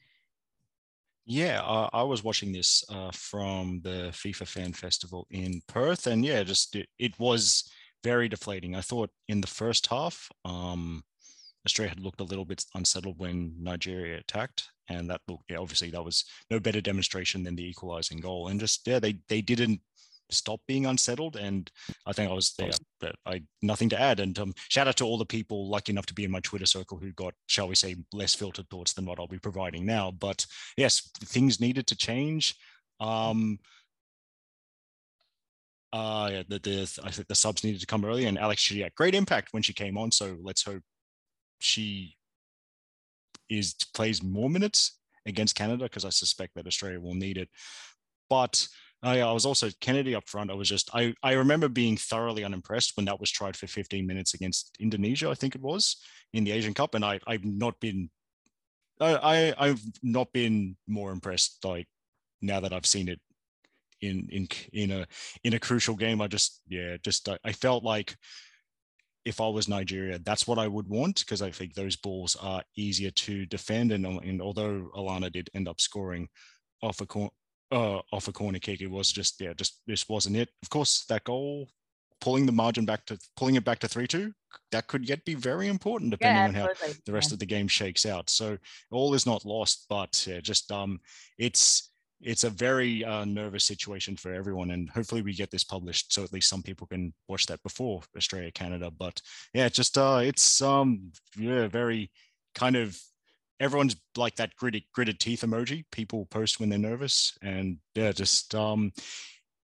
Yeah, 1.27 1.63
uh, 1.63 1.89
I 1.93 2.03
was 2.03 2.25
watching 2.25 2.53
this 2.53 2.85
uh, 2.89 3.11
from 3.13 3.81
the 3.83 4.11
FIFA 4.13 4.47
Fan 4.47 4.73
Festival 4.73 5.27
in 5.31 5.61
Perth, 5.67 6.07
and 6.07 6.25
yeah, 6.25 6.43
just 6.43 6.77
it, 6.77 6.89
it 6.99 7.19
was 7.19 7.71
very 8.03 8.29
deflating. 8.29 8.75
I 8.75 8.81
thought 8.81 9.11
in 9.29 9.41
the 9.41 9.47
first 9.47 9.87
half, 9.87 10.31
um, 10.45 11.03
Australia 11.67 11.91
had 11.91 12.01
looked 12.01 12.21
a 12.21 12.25
little 12.25 12.45
bit 12.45 12.65
unsettled 12.75 13.19
when 13.19 13.55
Nigeria 13.59 14.19
attacked, 14.19 14.69
and 14.89 15.11
that 15.11 15.21
looked 15.29 15.45
yeah, 15.51 15.59
obviously 15.59 15.91
that 15.91 16.05
was 16.05 16.25
no 16.51 16.59
better 16.59 16.81
demonstration 16.81 17.43
than 17.43 17.57
the 17.57 17.69
equalizing 17.69 18.19
goal. 18.19 18.49
And 18.49 18.59
just 18.59 18.87
yeah, 18.87 18.99
they 18.99 19.19
they 19.29 19.43
didn't 19.43 19.81
stop 20.31 20.61
being 20.67 20.87
unsettled, 20.87 21.37
and 21.37 21.71
I 22.07 22.13
think 22.13 22.31
I 22.31 22.35
was 22.35 22.55
there. 22.55 22.71
But 23.01 23.17
I 23.27 23.43
nothing 23.63 23.89
to 23.91 24.01
add. 24.01 24.21
And 24.21 24.39
um, 24.39 24.55
shout 24.69 24.89
out 24.89 24.97
to 24.99 25.05
all 25.05 25.19
the 25.19 25.27
people 25.27 25.69
lucky 25.69 25.93
enough 25.93 26.07
to 26.07 26.15
be 26.15 26.25
in 26.25 26.31
my 26.31 26.41
Twitter 26.41 26.67
circle 26.67 26.99
who 26.99 27.13
got, 27.13 27.35
shall 27.47 27.69
we 27.69 27.75
say, 27.75 27.97
less 28.13 28.35
filtered 28.35 28.69
thoughts 28.71 28.93
than 28.93 29.05
what 29.05 29.19
I'll 29.19 29.27
be 29.27 29.39
providing 29.39 29.85
now. 29.85 30.11
But 30.11 30.47
yes, 30.77 31.11
things 31.25 31.61
needed 31.61 31.87
to 31.89 31.97
change. 31.97 32.57
Um, 33.01 33.59
uh, 35.93 36.29
yeah, 36.33 36.43
the, 36.49 36.59
the 36.59 37.01
I 37.05 37.11
think 37.11 37.29
the 37.29 37.35
subs 37.35 37.65
needed 37.65 37.81
to 37.81 37.87
come 37.87 38.05
early, 38.05 38.27
and 38.27 38.39
Alex 38.39 38.69
had 38.69 38.95
great 38.95 39.15
impact 39.15 39.49
when 39.53 39.63
she 39.63 39.73
came 39.73 39.99
on. 39.99 40.13
So 40.13 40.37
let's 40.43 40.63
hope 40.63 40.83
she 41.59 42.17
is 43.49 43.75
plays 43.95 44.23
more 44.23 44.49
minutes 44.49 44.99
against 45.27 45.57
Canada 45.57 45.85
because 45.85 46.05
I 46.05 46.11
suspect 46.11 46.55
that 46.55 46.67
Australia 46.67 47.01
will 47.01 47.15
need 47.15 47.37
it. 47.37 47.49
But 48.29 48.67
uh, 49.03 49.09
I 49.09 49.33
was 49.33 49.47
also 49.47 49.69
Kennedy 49.81 50.15
up 50.15 50.29
front. 50.29 50.51
I 50.51 50.55
was 50.55 50.69
just 50.69 50.91
I 50.95 51.15
I 51.23 51.33
remember 51.33 51.69
being 51.69 51.97
thoroughly 51.97 52.45
unimpressed 52.45 52.93
when 52.97 53.07
that 53.07 53.21
was 53.21 53.31
tried 53.31 53.57
for 53.57 53.67
15 53.67 54.07
minutes 54.07 54.35
against 54.35 54.77
Indonesia. 54.79 55.29
I 55.29 55.35
think 55.35 55.55
it 55.55 55.63
was 55.63 55.97
in 56.33 56.45
the 56.45 56.53
Asian 56.53 56.75
Cup, 56.75 56.95
and 56.95 57.05
I 57.05 57.19
I've 57.27 57.45
not 57.45 57.81
been 57.81 58.11
I, 59.01 59.17
I 59.17 59.69
I've 59.69 59.83
not 60.03 60.33
been 60.33 60.77
more 60.87 61.11
impressed 61.11 61.65
like 61.65 61.89
now 62.41 62.61
that 62.61 62.73
I've 62.73 62.87
seen 62.87 63.09
it 63.09 63.21
in 64.03 64.29
in 64.31 64.49
in 64.73 64.91
a 64.91 65.07
in 65.45 65.55
a 65.55 65.59
crucial 65.59 65.95
game. 65.95 66.21
I 66.21 66.29
just 66.29 66.61
yeah, 66.69 66.97
just 67.03 67.29
I, 67.29 67.39
I 67.45 67.53
felt 67.53 67.85
like 67.85 68.17
if 69.25 69.41
I 69.41 69.49
was 69.49 69.69
Nigeria, 69.69 70.19
that's 70.19 70.47
what 70.47 70.59
I 70.59 70.67
would 70.67 70.89
want 70.89 71.21
because 71.21 71.43
I 71.43 71.51
think 71.51 71.75
those 71.75 71.97
balls 71.97 72.37
are 72.41 72.63
easier 72.77 73.11
to 73.11 73.45
defend. 73.47 73.93
And, 73.93 74.07
and 74.07 74.41
although 74.41 74.91
Alana 74.97 75.31
did 75.31 75.51
end 75.55 75.69
up 75.69 75.81
scoring 75.81 76.29
off 76.83 77.01
a 77.03 77.07
cor- 77.07 77.31
uh, 77.71 78.01
off 78.13 78.29
a 78.29 78.33
corner 78.33 78.59
kick, 78.59 78.81
it 78.81 78.91
was 78.91 79.13
just 79.13 79.41
yeah, 79.41 79.53
just 79.53 79.83
this 79.87 80.09
wasn't 80.09 80.37
it. 80.37 80.49
Of 80.63 80.71
course, 80.71 81.05
that 81.09 81.25
goal 81.25 81.69
pulling 82.21 82.47
the 82.47 82.53
margin 82.53 82.85
back 82.85 83.07
to 83.07 83.19
pulling 83.37 83.55
it 83.55 83.65
back 83.65 83.79
to 83.79 83.89
three 83.89 84.07
two 84.07 84.33
that 84.73 84.87
could 84.87 85.09
yet 85.09 85.25
be 85.25 85.35
very 85.35 85.69
important 85.69 86.11
depending 86.11 86.55
yeah, 86.55 86.63
on 86.63 86.69
how 86.69 86.89
the 87.07 87.13
rest 87.13 87.31
yeah. 87.31 87.35
of 87.35 87.39
the 87.39 87.47
game 87.47 87.69
shakes 87.69 88.07
out. 88.07 88.29
So 88.31 88.59
all 88.91 89.15
is 89.15 89.27
not 89.27 89.45
lost, 89.45 89.87
but 89.89 90.25
yeah, 90.29 90.41
just 90.41 90.71
um, 90.73 91.01
it's 91.39 91.90
it's 92.23 92.45
a 92.45 92.51
very 92.51 93.05
uh, 93.05 93.25
nervous 93.25 93.65
situation 93.65 94.17
for 94.17 94.33
everyone 94.33 94.71
and 94.73 94.91
hopefully 94.91 95.23
we 95.23 95.33
get 95.33 95.51
this 95.51 95.65
published 95.65 96.13
so 96.13 96.23
at 96.23 96.33
least 96.33 96.49
some 96.49 96.63
people 96.63 96.87
can 96.87 97.13
watch 97.29 97.47
that 97.47 97.63
before 97.63 98.03
australia 98.17 98.51
canada 98.53 98.91
but 98.91 99.21
yeah 99.55 99.69
just 99.69 99.97
uh 99.97 100.21
it's 100.23 100.61
um 100.61 101.11
yeah 101.37 101.67
very 101.67 102.11
kind 102.55 102.77
of 102.77 102.99
everyone's 103.59 103.97
like 104.17 104.37
that 104.37 104.55
gritted 104.57 104.83
gritted 104.95 105.19
teeth 105.19 105.43
emoji 105.43 105.85
people 105.93 106.27
post 106.27 106.61
when 106.61 106.69
they're 106.69 106.79
nervous 106.79 107.37
and 107.43 107.79
yeah 107.95 108.13
just 108.13 108.55
um 108.55 108.93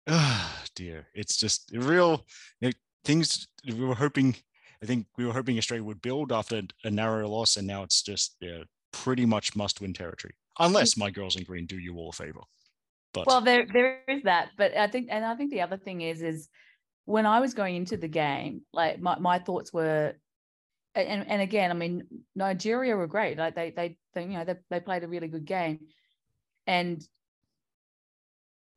oh 0.07 0.61
dear 0.75 1.07
it's 1.13 1.37
just 1.37 1.71
real 1.73 2.23
you 2.61 2.67
know, 2.67 2.73
things 3.05 3.47
we 3.65 3.85
were 3.85 3.95
hoping 3.95 4.35
i 4.81 4.85
think 4.85 5.05
we 5.17 5.25
were 5.25 5.33
hoping 5.33 5.57
australia 5.57 5.83
would 5.83 6.01
build 6.01 6.31
after 6.31 6.61
a 6.83 6.91
narrow 6.91 7.27
loss 7.27 7.57
and 7.57 7.67
now 7.67 7.83
it's 7.83 8.01
just 8.01 8.35
yeah 8.41 8.63
pretty 8.91 9.25
much 9.25 9.55
must 9.55 9.81
win 9.81 9.93
territory 9.93 10.33
unless 10.59 10.97
my 10.97 11.09
girls 11.09 11.35
in 11.35 11.43
green 11.43 11.65
do 11.65 11.77
you 11.77 11.97
all 11.97 12.09
a 12.09 12.13
favor. 12.13 12.41
But 13.13 13.27
well, 13.27 13.41
there 13.41 13.65
there 13.71 14.01
is 14.07 14.23
that, 14.23 14.49
but 14.57 14.75
I 14.75 14.87
think, 14.87 15.07
and 15.11 15.23
I 15.23 15.35
think 15.35 15.51
the 15.51 15.61
other 15.61 15.77
thing 15.77 16.01
is, 16.01 16.21
is 16.21 16.49
when 17.05 17.25
I 17.25 17.41
was 17.41 17.53
going 17.53 17.75
into 17.75 17.95
the 17.95 18.07
game, 18.07 18.61
like 18.73 18.99
my, 18.99 19.19
my 19.19 19.39
thoughts 19.39 19.71
were, 19.71 20.13
and 20.95 21.27
and 21.27 21.41
again, 21.41 21.69
I 21.69 21.75
mean, 21.75 22.03
Nigeria 22.35 22.95
were 22.95 23.07
great. 23.07 23.37
Like 23.37 23.55
they 23.55 23.69
they, 23.69 23.97
they 24.13 24.23
you 24.23 24.29
know 24.29 24.45
they 24.45 24.55
they 24.69 24.79
played 24.79 25.03
a 25.03 25.07
really 25.07 25.27
good 25.27 25.45
game, 25.45 25.79
and 26.65 27.07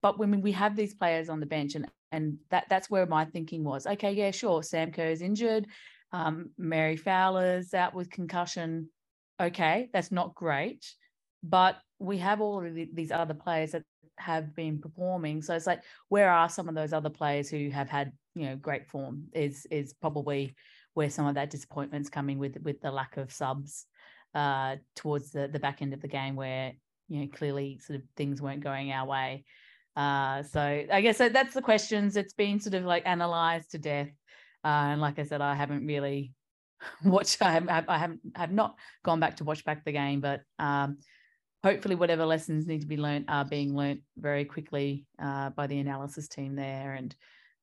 but 0.03 0.19
when 0.19 0.43
we 0.43 0.53
have 0.53 0.77
these 0.77 0.95
players 0.95 1.31
on 1.31 1.41
the 1.41 1.47
bench, 1.47 1.75
and 1.75 1.87
and 2.13 2.37
that 2.51 2.67
that's 2.69 2.91
where 2.91 3.07
my 3.07 3.25
thinking 3.25 3.65
was. 3.65 3.87
Okay, 3.87 4.13
yeah, 4.13 4.33
sure, 4.33 4.63
Sam 4.63 4.93
kerr 4.93 5.09
is 5.09 5.23
injured, 5.23 5.67
um, 6.13 6.51
Mary 6.59 6.97
Fowler's 6.97 7.73
out 7.73 7.95
with 7.95 8.11
concussion. 8.11 8.91
Okay, 9.41 9.89
that's 9.95 10.13
not 10.13 10.35
great 10.35 10.85
but 11.49 11.77
we 11.99 12.19
have 12.19 12.41
all 12.41 12.65
of 12.65 12.75
these 12.75 13.11
other 13.11 13.35
players 13.35 13.73
that 13.73 13.83
have 14.19 14.55
been 14.55 14.79
performing. 14.79 15.43
So 15.43 15.55
it's 15.55 15.67
like, 15.67 15.83
where 16.09 16.31
are 16.31 16.49
some 16.49 16.69
of 16.69 16.75
those 16.75 16.93
other 16.93 17.11
players 17.11 17.49
who 17.49 17.71
have 17.71 17.89
had, 17.89 18.13
you 18.35 18.47
know, 18.47 18.57
great 18.57 18.87
form? 18.87 19.25
Is 19.33 19.67
is 19.71 19.93
probably 19.95 20.55
where 20.95 21.11
some 21.11 21.27
of 21.27 21.35
that 21.35 21.51
disappointment's 21.51 22.11
coming 22.11 22.39
with 22.39 22.57
with 22.63 22.81
the 22.81 22.91
lack 22.91 23.17
of 23.17 23.33
subs 23.33 23.87
uh, 24.35 24.77
towards 24.95 25.31
the 25.31 25.49
the 25.49 25.61
back 25.61 25.83
end 25.83 25.95
of 25.95 26.01
the 26.01 26.09
game, 26.09 26.37
where 26.37 26.73
you 27.09 27.21
know 27.21 27.29
clearly 27.33 27.79
sort 27.79 27.99
of 27.99 28.05
things 28.17 28.43
weren't 28.43 28.65
going 28.65 28.93
our 28.93 29.07
way. 29.07 29.45
Uh, 29.95 30.43
so 30.43 30.61
I 30.61 31.01
guess 31.01 31.19
that's 31.19 31.55
the 31.55 31.63
questions. 31.63 32.17
It's 32.17 32.35
been 32.35 32.61
sort 32.61 32.75
of 32.75 32.85
like 32.85 33.07
analyzed 33.07 33.71
to 33.71 33.79
death, 33.79 34.11
uh, 34.65 34.93
and 34.93 35.01
like 35.01 35.19
I 35.19 35.25
said, 35.25 35.41
I 35.41 35.55
haven't 35.55 35.87
really 35.87 36.33
watched, 37.05 37.41
I 37.43 37.53
have, 37.53 37.69
I 37.89 37.99
haven't 37.99 38.21
have 38.35 38.53
not 38.53 38.77
gone 39.05 39.21
back 39.21 39.37
to 39.37 39.45
watch 39.45 39.65
back 39.65 39.85
the 39.85 39.93
game, 39.93 40.21
but 40.21 40.43
um, 40.59 40.99
hopefully 41.67 41.97
whatever 41.97 42.25
lessons 42.25 42.65
need 42.69 42.81
to 42.81 42.87
be 42.87 42.97
learned 42.97 43.25
are 43.27 43.45
being 43.45 43.75
learnt 43.75 44.01
very 44.17 44.45
quickly 44.45 45.05
uh, 45.21 45.51
by 45.51 45.67
the 45.67 45.79
analysis 45.81 46.29
team 46.29 46.55
there, 46.55 46.95
and 46.95 47.15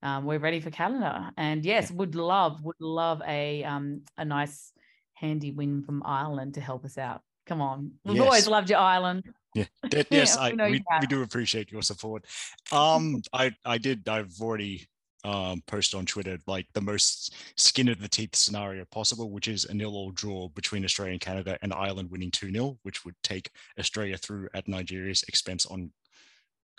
um, 0.02 0.26
we're 0.26 0.40
ready 0.40 0.60
for 0.60 0.72
Canada. 0.72 1.32
And 1.38 1.64
yes, 1.64 1.90
would 1.90 2.14
love 2.14 2.62
would 2.66 2.82
love 2.82 3.22
a 3.26 3.64
um, 3.64 4.02
a 4.18 4.26
nice 4.26 4.74
handy 5.14 5.52
win 5.52 5.84
from 5.84 6.04
Ireland 6.06 6.56
to 6.56 6.62
help 6.62 6.84
us 6.84 6.98
out. 6.98 7.22
Come 7.46 7.62
on, 7.62 7.92
we've 8.04 8.18
yes. 8.18 8.26
always 8.26 8.48
loved 8.48 8.70
your 8.70 8.80
Ireland. 8.80 9.24
Yeah, 9.56 9.66
yes, 10.10 10.36
I, 10.36 10.52
we, 10.52 10.84
we 11.00 11.08
do 11.08 11.24
appreciate 11.24 11.72
your 11.72 11.82
support. 11.82 12.26
Um, 12.74 13.22
I 13.32 13.52
I 13.64 13.78
did. 13.78 14.10
I've 14.10 14.36
already 14.42 14.86
um, 15.24 15.64
post 15.68 15.96
on 15.96 16.06
Twitter 16.06 16.38
like 16.48 16.68
the 16.74 16.82
most 16.82 17.34
skin 17.56 17.90
of 17.90 18.02
the 18.02 18.08
teeth 18.08 18.36
scenario 18.36 18.86
possible, 18.86 19.30
which 19.30 19.48
is 19.48 19.66
a 19.66 19.74
nil 19.74 19.96
all 19.96 20.12
draw 20.12 20.50
between 20.50 20.84
Australia 20.84 21.14
and 21.14 21.22
Canada 21.22 21.58
and 21.62 21.74
Ireland 21.74 22.12
winning 22.12 22.32
2 22.32 22.52
0, 22.52 22.78
which 22.84 23.06
would 23.06 23.16
take 23.24 23.52
Australia 23.80 24.18
through 24.18 24.50
at 24.54 24.68
Nigeria's 24.68 25.24
expense 25.24 25.66
on 25.66 25.92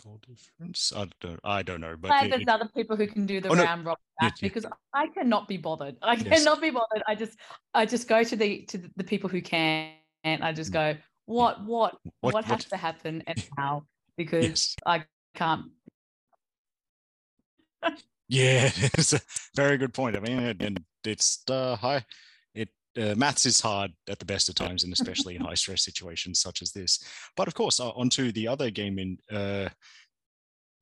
goal 0.03 0.21
difference. 0.27 0.93
I 0.95 1.09
don't, 1.21 1.41
I 1.45 1.63
don't 1.63 1.81
know, 1.81 1.97
but 1.99 2.25
it, 2.25 2.31
there's 2.31 2.43
it, 2.43 2.49
other 2.49 2.69
people 2.75 2.97
who 2.97 3.07
can 3.07 3.27
do 3.27 3.41
the 3.41 3.49
oh, 3.49 3.55
round 3.55 3.85
no. 3.85 3.91
robin 3.91 4.03
yeah, 4.23 4.31
because 4.41 4.67
I 4.93 5.09
cannot 5.09 5.49
be 5.49 5.57
bothered. 5.57 5.97
I 6.03 6.15
yes. 6.15 6.39
cannot 6.39 6.61
be 6.61 6.71
bothered. 6.71 7.03
I 7.07 7.15
just, 7.15 7.39
I 7.73 7.87
just 7.87 8.09
go 8.09 8.23
to 8.23 8.37
the 8.37 8.63
to 8.67 8.79
the 8.97 9.05
people 9.05 9.31
who 9.31 9.41
can, 9.41 9.93
and 10.23 10.43
I 10.43 10.53
just 10.53 10.71
mm. 10.71 10.75
go, 10.75 10.97
what, 11.27 11.65
what, 11.65 11.97
what, 12.21 12.35
what 12.35 12.45
has 12.45 12.59
what? 12.59 12.69
to 12.71 12.77
happen 12.77 13.23
and 13.27 13.45
how? 13.57 13.85
Because 14.17 14.45
yes. 14.45 14.77
I 14.87 15.05
can't. 15.35 15.65
Yeah, 18.29 18.71
it's 18.77 19.13
a 19.13 19.21
very 19.55 19.77
good 19.77 19.95
point. 19.95 20.17
I 20.17 20.21
mean, 20.21 20.57
and 20.61 20.85
it's 21.05 21.43
uh, 21.51 21.77
high. 21.77 22.05
It 22.55 22.69
uh, 22.97 23.15
maths 23.17 23.47
is 23.47 23.61
hard 23.61 23.93
at 24.09 24.19
the 24.19 24.25
best 24.25 24.49
of 24.49 24.55
times, 24.55 24.85
and 24.85 24.93
especially 24.93 25.37
in 25.37 25.43
high 25.43 25.55
stress 25.55 25.85
situations 25.85 26.41
such 26.41 26.63
as 26.63 26.73
this. 26.73 27.03
But 27.37 27.49
of 27.49 27.55
course, 27.55 27.81
uh, 27.81 27.91
onto 27.91 28.33
the 28.33 28.49
other 28.49 28.71
game 28.71 28.99
in 28.99 29.19
uh, 29.31 29.69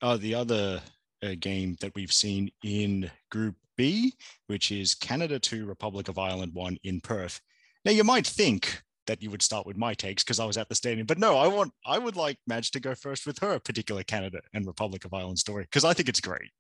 uh, 0.00 0.16
the 0.16 0.34
other 0.34 0.80
uh, 1.22 1.34
game 1.38 1.76
that 1.80 1.94
we've 1.94 2.12
seen 2.12 2.50
in 2.64 3.11
Group 3.30 3.56
B, 3.76 4.14
which 4.46 4.70
is 4.70 4.94
Canada 4.94 5.38
two, 5.38 5.66
Republic 5.66 6.08
of 6.08 6.18
Ireland 6.18 6.52
one 6.54 6.76
in 6.84 7.00
Perth. 7.00 7.40
Now, 7.84 7.92
you 7.92 8.04
might 8.04 8.26
think 8.26 8.82
that 9.06 9.20
you 9.20 9.30
would 9.30 9.42
start 9.42 9.66
with 9.66 9.76
my 9.76 9.94
takes 9.94 10.22
because 10.22 10.38
I 10.38 10.44
was 10.44 10.56
at 10.56 10.68
the 10.68 10.75
stadium. 10.75 11.06
But 11.06 11.18
no, 11.18 11.37
I 11.37 11.49
want 11.49 11.72
I 11.84 11.99
would 11.99 12.16
like 12.16 12.38
Madge 12.46 12.70
to 12.72 12.80
go 12.80 12.94
first 12.94 13.26
with 13.26 13.38
her 13.40 13.58
particular 13.58 14.02
Canada 14.04 14.40
and 14.54 14.66
Republic 14.66 15.04
of 15.04 15.12
Ireland 15.12 15.38
story 15.38 15.64
because 15.64 15.84
I 15.84 15.92
think 15.92 16.08
it's 16.08 16.20
great. 16.20 16.50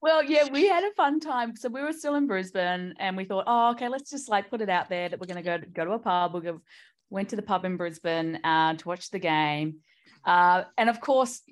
Well, 0.00 0.22
yeah, 0.22 0.48
we 0.50 0.66
had 0.66 0.84
a 0.84 0.90
fun 0.92 1.20
time. 1.20 1.54
So 1.56 1.68
we 1.68 1.80
were 1.80 1.92
still 1.92 2.16
in 2.16 2.26
Brisbane, 2.26 2.94
and 2.98 3.16
we 3.16 3.24
thought, 3.24 3.44
oh, 3.46 3.70
okay, 3.72 3.88
let's 3.88 4.10
just 4.10 4.28
like 4.28 4.50
put 4.50 4.60
it 4.60 4.68
out 4.68 4.88
there 4.88 5.08
that 5.08 5.20
we're 5.20 5.26
going 5.26 5.42
to 5.42 5.58
go 5.58 5.58
go 5.72 5.84
to 5.84 5.92
a 5.92 5.98
pub. 5.98 6.34
We 6.34 6.50
went 7.10 7.28
to 7.30 7.36
the 7.36 7.42
pub 7.42 7.64
in 7.64 7.76
Brisbane 7.76 8.40
uh, 8.44 8.74
to 8.74 8.88
watch 8.88 9.10
the 9.10 9.18
game, 9.18 9.76
uh, 10.24 10.64
and 10.76 10.90
of 10.90 11.00
course, 11.00 11.42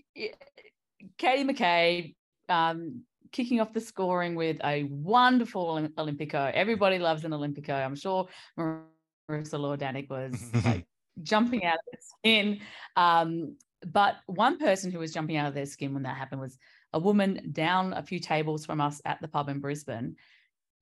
Katie 1.16 1.44
McCabe 1.44 2.14
um, 2.48 3.02
kicking 3.32 3.60
off 3.60 3.72
the 3.72 3.80
scoring 3.80 4.34
with 4.34 4.58
a 4.64 4.84
wonderful 4.84 5.88
Olympico. 5.96 6.52
Everybody 6.52 6.98
loves 6.98 7.24
an 7.24 7.32
Olympico. 7.32 7.70
I'm 7.70 7.94
sure 7.94 8.28
Marissa 8.58 8.88
Lordanic 9.30 10.08
was 10.10 10.42
like 10.64 10.86
jumping 11.22 11.64
out 11.64 11.74
of 11.74 11.92
its 11.92 12.08
skin. 12.18 12.60
Um, 12.96 13.56
but 13.86 14.16
one 14.26 14.58
person 14.58 14.90
who 14.90 14.98
was 14.98 15.12
jumping 15.12 15.36
out 15.36 15.48
of 15.48 15.54
their 15.54 15.66
skin 15.66 15.94
when 15.94 16.02
that 16.02 16.16
happened 16.16 16.40
was 16.40 16.58
a 16.92 16.98
woman 16.98 17.50
down 17.52 17.92
a 17.92 18.02
few 18.02 18.18
tables 18.18 18.66
from 18.66 18.80
us 18.80 19.00
at 19.04 19.20
the 19.20 19.28
pub 19.28 19.48
in 19.48 19.60
Brisbane. 19.60 20.16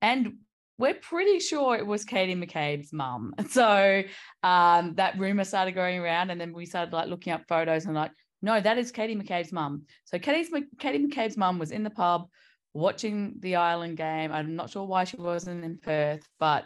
And 0.01 0.37
we're 0.77 0.95
pretty 0.95 1.39
sure 1.39 1.75
it 1.75 1.85
was 1.85 2.05
Katie 2.05 2.35
McCabe's 2.35 2.93
mum. 2.93 3.35
So 3.49 4.03
um, 4.43 4.95
that 4.95 5.19
rumor 5.19 5.43
started 5.43 5.73
going 5.73 5.99
around, 5.99 6.31
and 6.31 6.39
then 6.39 6.53
we 6.53 6.65
started 6.65 6.93
like 6.93 7.09
looking 7.09 7.33
up 7.33 7.43
photos 7.47 7.85
and 7.85 7.95
like, 7.95 8.11
no, 8.41 8.59
that 8.59 8.77
is 8.77 8.91
Katie 8.91 9.15
McCabe's 9.15 9.51
mum. 9.51 9.83
So 10.05 10.17
Katie's, 10.17 10.49
Katie 10.79 11.05
McCabe's 11.05 11.35
mum 11.37 11.59
was 11.59 11.71
in 11.71 11.83
the 11.83 11.89
pub 11.89 12.27
watching 12.73 13.35
the 13.39 13.57
Ireland 13.57 13.97
game. 13.97 14.31
I'm 14.31 14.55
not 14.55 14.69
sure 14.69 14.85
why 14.85 15.03
she 15.03 15.17
wasn't 15.17 15.65
in 15.65 15.77
Perth, 15.77 16.25
but 16.39 16.65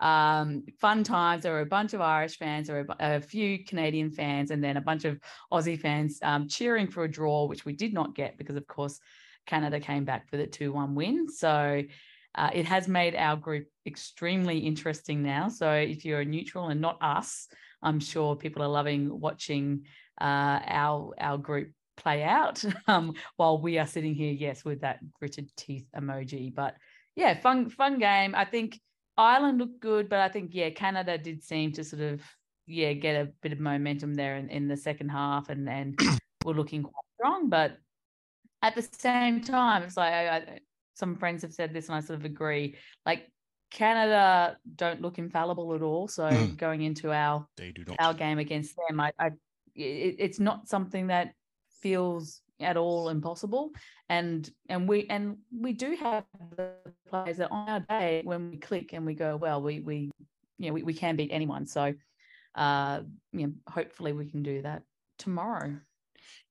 um, 0.00 0.64
fun 0.80 1.04
times. 1.04 1.42
There 1.42 1.52
were 1.52 1.60
a 1.60 1.66
bunch 1.66 1.94
of 1.94 2.00
Irish 2.00 2.38
fans, 2.38 2.66
there 2.66 2.84
were 2.84 2.94
a, 2.98 3.20
few 3.20 3.64
Canadian 3.64 4.10
fans, 4.10 4.50
and 4.50 4.62
then 4.62 4.76
a 4.76 4.80
bunch 4.80 5.04
of 5.04 5.20
Aussie 5.52 5.80
fans 5.80 6.18
um, 6.22 6.48
cheering 6.48 6.88
for 6.88 7.04
a 7.04 7.10
draw, 7.10 7.46
which 7.46 7.64
we 7.64 7.72
did 7.72 7.92
not 7.92 8.14
get 8.14 8.38
because, 8.38 8.56
of 8.56 8.66
course, 8.66 8.98
Canada 9.46 9.80
came 9.80 10.04
back 10.04 10.26
with 10.30 10.40
a 10.40 10.46
2 10.46 10.72
1 10.72 10.94
win. 10.94 11.28
So 11.28 11.82
uh, 12.34 12.50
it 12.52 12.66
has 12.66 12.88
made 12.88 13.14
our 13.14 13.36
group 13.36 13.66
extremely 13.86 14.58
interesting 14.58 15.22
now. 15.22 15.48
So 15.48 15.72
if 15.72 16.04
you're 16.04 16.24
neutral 16.24 16.68
and 16.68 16.80
not 16.80 16.98
us, 17.00 17.48
I'm 17.82 18.00
sure 18.00 18.36
people 18.36 18.62
are 18.62 18.68
loving 18.68 19.20
watching 19.20 19.84
uh, 20.20 20.60
our 20.66 21.14
our 21.18 21.38
group 21.38 21.72
play 21.96 22.22
out 22.22 22.64
um, 22.86 23.14
while 23.36 23.60
we 23.60 23.78
are 23.78 23.86
sitting 23.86 24.14
here, 24.14 24.32
yes, 24.32 24.64
with 24.64 24.82
that 24.82 24.98
gritted 25.12 25.50
teeth 25.56 25.86
emoji. 25.96 26.54
But 26.54 26.76
yeah, 27.16 27.38
fun 27.40 27.70
fun 27.70 27.98
game. 27.98 28.34
I 28.34 28.44
think 28.44 28.78
Ireland 29.16 29.58
looked 29.58 29.80
good, 29.80 30.08
but 30.08 30.20
I 30.20 30.28
think 30.28 30.50
yeah, 30.52 30.70
Canada 30.70 31.18
did 31.18 31.42
seem 31.42 31.72
to 31.72 31.84
sort 31.84 32.02
of 32.02 32.22
yeah 32.66 32.92
get 32.92 33.16
a 33.16 33.30
bit 33.42 33.52
of 33.52 33.60
momentum 33.60 34.14
there 34.14 34.36
in, 34.36 34.48
in 34.48 34.68
the 34.68 34.76
second 34.76 35.10
half, 35.10 35.48
and 35.48 35.68
and 35.68 35.98
we're 36.44 36.54
looking 36.54 36.82
quite 36.82 37.04
strong. 37.16 37.48
But 37.48 37.78
at 38.62 38.74
the 38.74 38.82
same 38.82 39.42
time, 39.42 39.82
it's 39.82 39.96
like 39.96 40.12
I, 40.12 40.36
I, 40.36 40.58
some 40.94 41.16
friends 41.16 41.42
have 41.42 41.52
said 41.52 41.72
this, 41.72 41.88
and 41.88 41.96
I 41.96 42.00
sort 42.00 42.18
of 42.18 42.24
agree. 42.24 42.76
Like 43.04 43.30
Canada 43.70 44.56
don't 44.76 45.00
look 45.00 45.18
infallible 45.18 45.74
at 45.74 45.82
all. 45.82 46.08
So 46.08 46.24
mm. 46.24 46.56
going 46.56 46.82
into 46.82 47.12
our 47.12 47.46
our 47.98 48.14
game 48.14 48.38
against 48.38 48.74
them, 48.88 49.00
I, 49.00 49.12
I 49.18 49.26
it, 49.74 50.16
it's 50.18 50.40
not 50.40 50.68
something 50.68 51.08
that 51.08 51.34
feels 51.80 52.42
at 52.60 52.76
all 52.76 53.08
impossible. 53.08 53.70
And 54.08 54.48
and 54.68 54.88
we 54.88 55.06
and 55.08 55.38
we 55.56 55.72
do 55.72 55.96
have 55.96 56.24
the 56.56 56.72
players 57.08 57.38
that 57.38 57.50
on 57.50 57.68
our 57.68 57.80
day 57.80 58.22
when 58.24 58.50
we 58.50 58.56
click 58.58 58.92
and 58.92 59.06
we 59.06 59.14
go 59.14 59.36
well 59.36 59.62
we 59.62 59.80
we 59.80 60.10
you 60.58 60.68
know 60.68 60.72
we, 60.72 60.82
we 60.82 60.94
can 60.94 61.16
beat 61.16 61.30
anyone. 61.32 61.66
So 61.66 61.94
uh 62.54 63.00
you 63.32 63.46
know 63.46 63.52
hopefully 63.68 64.12
we 64.12 64.26
can 64.26 64.42
do 64.42 64.62
that 64.62 64.82
tomorrow. 65.18 65.76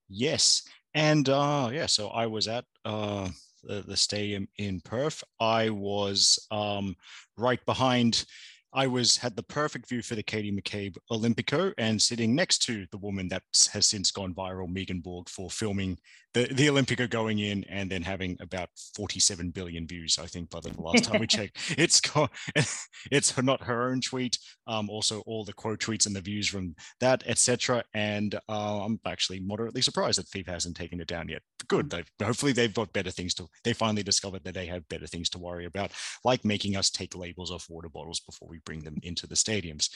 Yes. 0.08 0.62
And 0.94 1.28
uh 1.28 1.70
yeah 1.72 1.86
so 1.86 2.08
i 2.08 2.26
was 2.26 2.48
at 2.48 2.64
uh 2.84 3.28
the, 3.62 3.82
the 3.82 3.96
stadium 3.96 4.48
in 4.56 4.80
perth. 4.80 5.22
I 5.38 5.70
was 5.70 6.46
um 6.50 6.96
right 7.36 7.64
behind 7.66 8.24
I 8.72 8.86
was 8.86 9.16
had 9.16 9.36
the 9.36 9.42
perfect 9.42 9.88
view 9.88 10.02
for 10.02 10.14
the 10.14 10.22
Katie 10.22 10.52
McCabe 10.52 10.96
Olympico 11.10 11.72
and 11.76 12.00
sitting 12.00 12.34
next 12.34 12.58
to 12.64 12.86
the 12.92 12.98
woman 12.98 13.28
that 13.28 13.42
has 13.72 13.86
since 13.86 14.10
gone 14.10 14.34
viral, 14.34 14.68
Megan 14.68 15.00
Borg, 15.00 15.28
for 15.28 15.50
filming 15.50 15.98
the, 16.34 16.46
the 16.52 16.68
Olympico 16.68 17.10
going 17.10 17.40
in 17.40 17.64
and 17.64 17.90
then 17.90 18.02
having 18.02 18.36
about 18.40 18.68
47 18.94 19.50
billion 19.50 19.86
views, 19.86 20.18
I 20.18 20.26
think, 20.26 20.50
by 20.50 20.60
the 20.60 20.72
last 20.80 21.04
time 21.04 21.20
we 21.20 21.26
checked. 21.28 21.74
It's 21.76 22.00
got, 22.00 22.30
it's 23.10 23.42
not 23.42 23.64
her 23.64 23.90
own 23.90 24.00
tweet, 24.00 24.38
um, 24.66 24.88
also 24.88 25.20
all 25.26 25.44
the 25.44 25.52
quote 25.52 25.80
tweets 25.80 26.06
and 26.06 26.14
the 26.14 26.20
views 26.20 26.48
from 26.48 26.76
that, 27.00 27.24
etc. 27.26 27.82
And 27.94 28.36
uh, 28.48 28.84
I'm 28.84 29.00
actually 29.04 29.40
moderately 29.40 29.82
surprised 29.82 30.18
that 30.20 30.28
FIFA 30.28 30.52
hasn't 30.52 30.76
taken 30.76 31.00
it 31.00 31.08
down 31.08 31.28
yet. 31.28 31.42
Good. 31.66 31.88
Mm. 31.88 31.90
They've, 31.90 32.26
hopefully 32.26 32.52
they've 32.52 32.72
got 32.72 32.92
better 32.92 33.10
things 33.10 33.34
to, 33.34 33.48
they 33.64 33.72
finally 33.72 34.04
discovered 34.04 34.44
that 34.44 34.54
they 34.54 34.66
have 34.66 34.88
better 34.88 35.08
things 35.08 35.30
to 35.30 35.38
worry 35.38 35.64
about, 35.64 35.90
like 36.24 36.44
making 36.44 36.76
us 36.76 36.90
take 36.90 37.16
labels 37.16 37.50
off 37.50 37.66
water 37.68 37.88
bottles 37.88 38.20
before 38.20 38.48
we 38.48 38.59
bring 38.64 38.80
them 38.80 38.98
into 39.02 39.26
the 39.26 39.34
stadiums. 39.34 39.90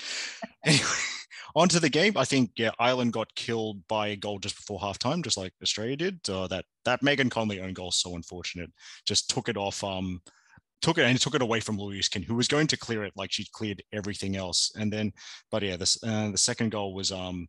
anyway, 0.65 0.85
onto 1.55 1.79
the 1.79 1.89
game. 1.89 2.17
I 2.17 2.25
think 2.25 2.53
yeah, 2.57 2.71
Ireland 2.79 3.13
got 3.13 3.35
killed 3.35 3.87
by 3.89 4.09
a 4.09 4.17
goal 4.17 4.39
just 4.39 4.57
before 4.57 4.81
halftime, 4.81 5.23
just 5.23 5.37
like 5.37 5.53
Australia 5.63 5.97
did. 5.97 6.21
Uh, 6.29 6.47
that 6.49 6.65
that 6.85 7.03
Megan 7.03 7.31
Connolly 7.31 7.61
own 7.61 7.73
goal 7.73 7.91
so 7.91 8.17
unfortunate. 8.17 8.71
Just 9.07 9.31
took 9.31 9.49
it 9.49 9.57
off. 9.57 9.83
Um, 9.83 10.21
took 10.83 10.99
it 10.99 11.05
and 11.05 11.19
took 11.19 11.35
it 11.35 11.43
away 11.43 11.61
from 11.61 11.79
Louise 11.79 12.09
Quinn, 12.09 12.23
who 12.23 12.35
was 12.35 12.49
going 12.49 12.67
to 12.67 12.77
clear 12.77 13.05
it 13.05 13.15
like 13.17 13.33
she'd 13.33 13.51
cleared 13.53 13.83
everything 13.93 14.37
else. 14.37 14.71
And 14.77 14.93
then, 14.93 15.13
but 15.51 15.63
yeah, 15.63 15.77
this 15.77 16.03
uh, 16.05 16.31
the 16.31 16.39
second 16.39 16.71
goal 16.71 16.95
was 16.95 17.11
um 17.11 17.47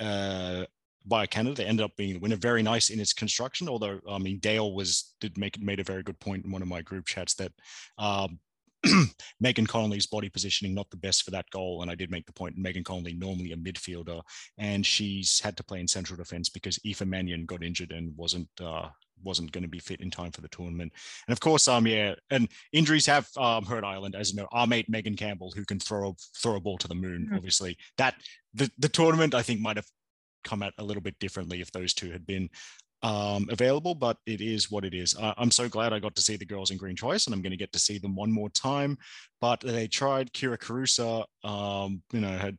uh 0.00 0.64
by 1.06 1.26
Canada. 1.26 1.62
It 1.62 1.68
ended 1.68 1.84
up 1.84 1.96
being 1.96 2.14
the 2.14 2.20
winner. 2.20 2.36
Very 2.36 2.62
nice 2.62 2.90
in 2.90 3.00
its 3.00 3.12
construction. 3.12 3.68
Although 3.68 4.00
I 4.08 4.18
mean 4.18 4.38
Dale 4.38 4.74
was 4.74 5.14
did 5.20 5.38
make 5.38 5.60
made 5.60 5.80
a 5.80 5.84
very 5.84 6.02
good 6.02 6.20
point 6.20 6.44
in 6.44 6.50
one 6.50 6.62
of 6.62 6.68
my 6.68 6.82
group 6.82 7.06
chats 7.06 7.34
that 7.34 7.52
um, 7.96 8.38
Megan 9.40 9.66
Connolly's 9.66 10.06
body 10.06 10.28
positioning 10.28 10.74
not 10.74 10.88
the 10.90 10.96
best 10.96 11.22
for 11.22 11.30
that 11.32 11.50
goal. 11.50 11.82
And 11.82 11.90
I 11.90 11.94
did 11.94 12.10
make 12.10 12.26
the 12.26 12.32
point 12.32 12.56
Megan 12.56 12.84
Connolly 12.84 13.14
normally 13.14 13.52
a 13.52 13.56
midfielder, 13.56 14.22
and 14.58 14.84
she's 14.84 15.40
had 15.40 15.56
to 15.56 15.64
play 15.64 15.80
in 15.80 15.88
central 15.88 16.16
defense 16.16 16.48
because 16.48 16.78
Aoife 16.86 17.06
Mannion 17.06 17.44
got 17.46 17.62
injured 17.62 17.92
and 17.92 18.16
wasn't 18.16 18.48
uh, 18.60 18.88
wasn't 19.24 19.52
going 19.52 19.62
to 19.62 19.68
be 19.68 19.78
fit 19.78 20.00
in 20.00 20.10
time 20.10 20.30
for 20.30 20.40
the 20.40 20.48
tournament. 20.48 20.92
And 21.26 21.32
of 21.32 21.40
course, 21.40 21.68
um, 21.68 21.86
yeah, 21.86 22.14
and 22.30 22.48
injuries 22.72 23.06
have 23.06 23.28
um, 23.36 23.64
hurt 23.64 23.84
Ireland, 23.84 24.14
as 24.14 24.30
you 24.30 24.36
know. 24.36 24.48
Our 24.52 24.66
mate 24.66 24.88
Megan 24.88 25.16
Campbell, 25.16 25.52
who 25.54 25.64
can 25.64 25.80
throw 25.80 26.16
throw 26.36 26.56
a 26.56 26.60
ball 26.60 26.78
to 26.78 26.88
the 26.88 26.94
moon, 26.94 27.26
mm-hmm. 27.26 27.36
obviously. 27.36 27.76
That 27.96 28.14
the 28.54 28.70
the 28.78 28.88
tournament 28.88 29.34
I 29.34 29.42
think 29.42 29.60
might 29.60 29.76
have 29.76 29.86
come 30.44 30.62
out 30.62 30.72
a 30.78 30.84
little 30.84 31.02
bit 31.02 31.18
differently 31.18 31.60
if 31.60 31.72
those 31.72 31.92
two 31.92 32.10
had 32.10 32.26
been 32.26 32.48
um, 33.02 33.46
available, 33.50 33.94
but 33.94 34.18
it 34.26 34.40
is 34.40 34.70
what 34.70 34.84
it 34.84 34.94
is. 34.94 35.16
Uh, 35.16 35.34
I'm 35.36 35.50
so 35.50 35.68
glad 35.68 35.92
I 35.92 35.98
got 35.98 36.14
to 36.16 36.22
see 36.22 36.36
the 36.36 36.44
girls 36.44 36.70
in 36.70 36.76
green 36.76 36.96
Choice, 36.96 37.26
and 37.26 37.34
I'm 37.34 37.42
going 37.42 37.50
to 37.50 37.56
get 37.56 37.72
to 37.72 37.78
see 37.78 37.98
them 37.98 38.14
one 38.14 38.32
more 38.32 38.50
time. 38.50 38.98
But 39.40 39.60
they 39.60 39.86
tried 39.86 40.32
Kyra 40.32 40.58
Carusa, 40.58 41.24
um, 41.48 42.02
you 42.12 42.20
know, 42.20 42.36
had 42.36 42.58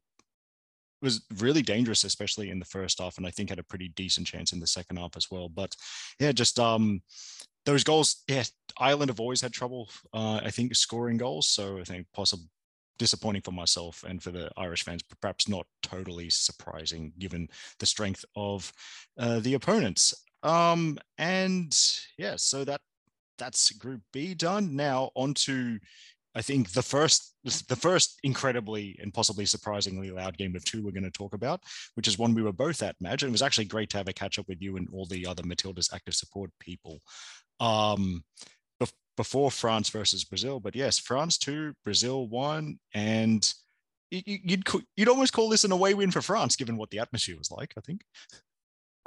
was 1.01 1.25
really 1.38 1.62
dangerous, 1.62 2.03
especially 2.03 2.50
in 2.50 2.60
the 2.60 2.65
first 2.65 3.00
half, 3.00 3.17
and 3.17 3.25
I 3.25 3.31
think 3.31 3.50
had 3.50 3.60
a 3.60 3.63
pretty 3.63 3.89
decent 3.89 4.27
chance 4.27 4.51
in 4.51 4.60
the 4.60 4.67
second 4.67 4.98
half 4.98 5.15
as 5.15 5.27
well. 5.31 5.50
But 5.50 5.75
yeah, 6.19 6.31
just 6.31 6.60
um, 6.60 7.01
those 7.65 7.84
goals. 7.84 8.24
Yeah, 8.27 8.43
Ireland 8.77 9.10
have 9.10 9.19
always 9.19 9.41
had 9.41 9.53
trouble. 9.53 9.89
Uh, 10.13 10.41
I 10.43 10.50
think 10.50 10.75
scoring 10.75 11.17
goals, 11.17 11.50
so 11.50 11.79
I 11.79 11.84
think 11.84 12.08
possible 12.13 12.46
disappointing 12.98 13.41
for 13.41 13.51
myself 13.51 14.03
and 14.08 14.22
for 14.22 14.29
the 14.29 14.51
Irish 14.58 14.84
fans, 14.84 15.01
perhaps 15.22 15.48
not 15.48 15.65
totally 15.81 16.29
surprising 16.29 17.13
given 17.17 17.48
the 17.79 17.86
strength 17.86 18.25
of 18.36 18.72
uh, 19.17 19.39
the 19.39 19.53
opponents. 19.53 20.13
Um, 20.43 20.98
and 21.17 21.75
yeah, 22.17 22.36
so 22.38 22.63
that 22.65 22.81
that's 23.38 23.72
Group 23.72 24.01
B 24.13 24.34
done. 24.34 24.75
Now 24.75 25.12
on 25.15 25.34
to 25.36 25.79
I 26.36 26.41
think 26.41 26.72
the 26.72 26.81
first 26.81 27.36
the 27.43 27.75
first 27.75 28.19
incredibly 28.24 28.98
and 29.01 29.13
possibly 29.13 29.46
surprisingly 29.46 30.12
loud 30.12 30.38
game 30.38 30.55
of 30.55 30.63
two 30.63 30.84
we're 30.84 30.91
going 30.91 31.03
to 31.03 31.12
talk 31.12 31.34
about, 31.34 31.62
which 31.96 32.08
is 32.08 32.19
one 32.19 32.34
we 32.34 32.43
were 32.43 32.53
both 32.53 32.84
at, 32.84 32.96
Madge. 33.00 33.24
And 33.24 33.29
it 33.29 33.31
was 33.31 33.41
actually 33.41 33.65
great 33.65 33.89
to 33.91 33.98
have 33.98 34.08
a 34.08 34.13
catch 34.13 34.38
up 34.39 34.48
with 34.48 34.62
you 34.62 34.77
and 34.77 34.88
all 34.93 35.05
the 35.05 35.25
other 35.25 35.43
Matilda's 35.43 35.89
active 35.93 36.15
support 36.15 36.51
people. 36.60 37.00
Um, 37.60 38.24
before 39.19 39.51
France 39.51 39.89
versus 39.89 40.24
Brazil, 40.24 40.62
but 40.62 40.77
yes, 40.77 40.98
France 40.98 41.38
two, 41.38 41.74
Brazil 41.84 42.29
one, 42.29 42.79
and 42.93 43.53
you'd 44.12 44.63
you'd 44.96 45.10
almost 45.10 45.34
call 45.34 45.50
this 45.50 45.65
an 45.65 45.74
away 45.74 45.93
win 45.93 46.10
for 46.10 46.22
France, 46.22 46.55
given 46.55 46.77
what 46.77 46.89
the 46.89 47.00
atmosphere 47.00 47.38
was 47.38 47.51
like. 47.51 47.74
I 47.75 47.81
think. 47.81 48.00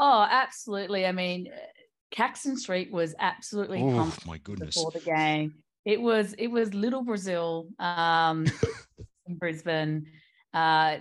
Oh, 0.04 0.26
absolutely. 0.28 1.06
I 1.06 1.12
mean, 1.12 1.46
Caxton 2.10 2.56
Street 2.56 2.90
was 2.90 3.14
absolutely 3.20 3.80
oh 3.82 4.12
my 4.26 4.38
goodness 4.38 4.74
before 4.74 4.90
the 4.90 4.98
game. 4.98 5.54
It 5.84 6.00
was 6.00 6.34
it 6.38 6.48
was 6.48 6.74
little 6.74 7.04
Brazil 7.04 7.68
um, 7.78 8.46
in 9.26 9.36
Brisbane, 9.36 10.06
uh, 10.52 10.96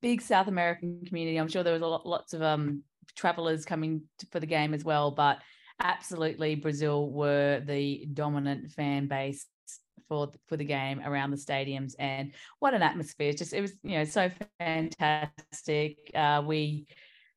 big 0.00 0.22
South 0.22 0.46
American 0.46 1.04
community. 1.04 1.38
I'm 1.38 1.48
sure 1.48 1.64
there 1.64 1.72
was 1.72 1.82
a 1.82 1.86
lot, 1.88 2.06
lots 2.06 2.34
of 2.34 2.42
um, 2.42 2.84
travelers 3.16 3.64
coming 3.64 4.02
to, 4.20 4.26
for 4.26 4.38
the 4.38 4.46
game 4.46 4.74
as 4.74 4.84
well. 4.84 5.10
But 5.10 5.38
absolutely, 5.82 6.54
Brazil 6.54 7.10
were 7.10 7.60
the 7.66 8.06
dominant 8.14 8.70
fan 8.70 9.08
base 9.08 9.44
for 10.08 10.30
for 10.46 10.56
the 10.56 10.64
game 10.64 11.02
around 11.04 11.32
the 11.32 11.36
stadiums 11.36 11.94
and 11.98 12.30
what 12.60 12.74
an 12.74 12.82
atmosphere 12.82 13.32
just 13.32 13.52
it 13.52 13.60
was 13.60 13.72
you 13.82 13.98
know 13.98 14.04
so 14.04 14.30
fantastic 14.60 15.96
uh, 16.14 16.40
we 16.46 16.86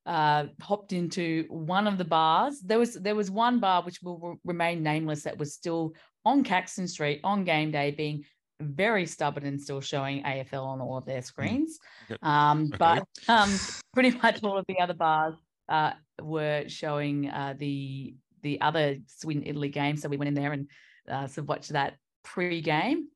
uh, 0.06 0.46
hopped 0.60 0.92
into 0.92 1.44
one 1.48 1.86
of 1.86 1.98
the 1.98 2.04
bars 2.04 2.60
there 2.60 2.78
was 2.78 2.94
there 2.94 3.14
was 3.14 3.30
one 3.30 3.60
bar 3.60 3.82
which 3.82 4.00
will 4.02 4.38
remain 4.44 4.82
nameless 4.82 5.22
that 5.22 5.38
was 5.38 5.52
still 5.52 5.92
on 6.24 6.42
Caxton 6.42 6.88
Street 6.88 7.20
on 7.24 7.44
game 7.44 7.70
day 7.70 7.90
being 7.90 8.24
very 8.60 9.06
stubborn 9.06 9.46
and 9.46 9.60
still 9.60 9.80
showing 9.80 10.22
AFL 10.22 10.64
on 10.64 10.80
all 10.80 10.98
of 10.98 11.06
their 11.06 11.20
hmm. 11.20 11.24
screens. 11.24 11.78
Um, 12.22 12.70
okay. 12.74 12.76
But 12.78 13.08
um, 13.28 13.58
pretty 13.94 14.10
much 14.10 14.42
all 14.42 14.58
of 14.58 14.64
the 14.68 14.80
other 14.80 14.94
bars 14.94 15.34
uh, 15.68 15.92
were 16.20 16.64
showing 16.68 17.28
uh, 17.28 17.54
the 17.58 18.14
the 18.42 18.60
other 18.60 18.96
Sweden 19.06 19.42
Italy 19.46 19.68
game. 19.68 19.96
So 19.96 20.08
we 20.08 20.16
went 20.16 20.28
in 20.28 20.34
there 20.34 20.52
and 20.52 20.68
uh, 21.08 21.26
sort 21.26 21.38
of 21.38 21.48
watched 21.48 21.70
that 21.70 21.94
pre-game. 22.22 23.08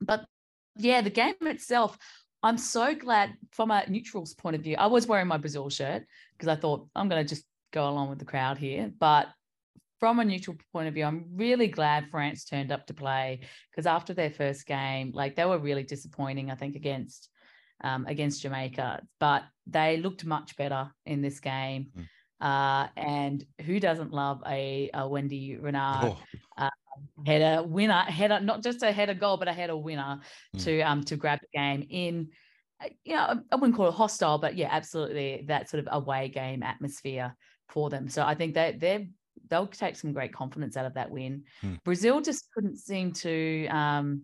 But 0.00 0.24
yeah, 0.76 1.02
the 1.02 1.10
game 1.10 1.34
itself, 1.42 1.96
I'm 2.42 2.58
so 2.58 2.92
glad 2.94 3.34
from 3.52 3.70
a 3.70 3.88
neutral's 3.88 4.34
point 4.34 4.56
of 4.56 4.62
view. 4.62 4.74
I 4.76 4.86
was 4.86 5.06
wearing 5.06 5.28
my 5.28 5.36
Brazil 5.36 5.70
shirt 5.70 6.04
because 6.42 6.58
I 6.58 6.60
thought 6.60 6.88
I'm 6.96 7.08
going 7.08 7.24
to 7.24 7.28
just 7.28 7.46
go 7.72 7.88
along 7.88 8.10
with 8.10 8.18
the 8.18 8.24
crowd 8.24 8.58
here. 8.58 8.90
But 8.98 9.28
from 10.00 10.18
a 10.18 10.24
neutral 10.24 10.56
point 10.72 10.88
of 10.88 10.94
view, 10.94 11.04
I'm 11.04 11.26
really 11.36 11.68
glad 11.68 12.10
France 12.10 12.44
turned 12.44 12.72
up 12.72 12.88
to 12.88 12.94
play 12.94 13.40
because 13.70 13.86
after 13.86 14.12
their 14.12 14.30
first 14.30 14.66
game, 14.66 15.12
like 15.14 15.36
they 15.36 15.44
were 15.44 15.58
really 15.58 15.84
disappointing, 15.84 16.50
I 16.50 16.56
think, 16.56 16.74
against 16.74 17.28
um, 17.84 18.06
against 18.06 18.42
Jamaica. 18.42 19.02
But 19.20 19.44
they 19.68 19.98
looked 19.98 20.24
much 20.24 20.56
better 20.56 20.90
in 21.06 21.22
this 21.22 21.38
game. 21.38 21.92
Mm. 21.96 22.06
Uh, 22.40 22.88
and 22.96 23.44
who 23.64 23.78
doesn't 23.78 24.12
love 24.12 24.42
a, 24.44 24.90
a 24.92 25.02
Wendie 25.02 25.62
Renard 25.62 26.06
oh. 26.06 26.18
uh, 26.58 26.70
header 27.24 27.62
winner, 27.62 28.02
header, 28.02 28.40
not 28.40 28.64
just 28.64 28.82
a 28.82 28.90
header 28.90 29.14
goal, 29.14 29.36
but 29.36 29.46
a 29.46 29.52
header 29.52 29.76
winner 29.76 30.18
mm. 30.56 30.64
to 30.64 30.80
um 30.80 31.04
to 31.04 31.16
grab 31.16 31.38
the 31.40 31.56
game 31.56 31.86
in 31.88 32.30
you 33.04 33.14
know, 33.14 33.40
I 33.50 33.56
wouldn't 33.56 33.76
call 33.76 33.88
it 33.88 33.94
hostile, 33.94 34.38
but 34.38 34.56
yeah, 34.56 34.68
absolutely 34.70 35.44
that 35.48 35.68
sort 35.68 35.86
of 35.86 35.88
away 35.92 36.28
game 36.28 36.62
atmosphere 36.62 37.36
for 37.68 37.90
them. 37.90 38.08
So 38.08 38.22
I 38.24 38.34
think 38.34 38.54
that 38.54 38.80
they're 38.80 39.06
they'll 39.48 39.66
take 39.66 39.96
some 39.96 40.12
great 40.12 40.32
confidence 40.32 40.76
out 40.76 40.86
of 40.86 40.94
that 40.94 41.10
win. 41.10 41.44
Hmm. 41.60 41.74
Brazil 41.84 42.20
just 42.20 42.50
couldn't 42.54 42.78
seem 42.78 43.12
to 43.12 43.66
um, 43.68 44.22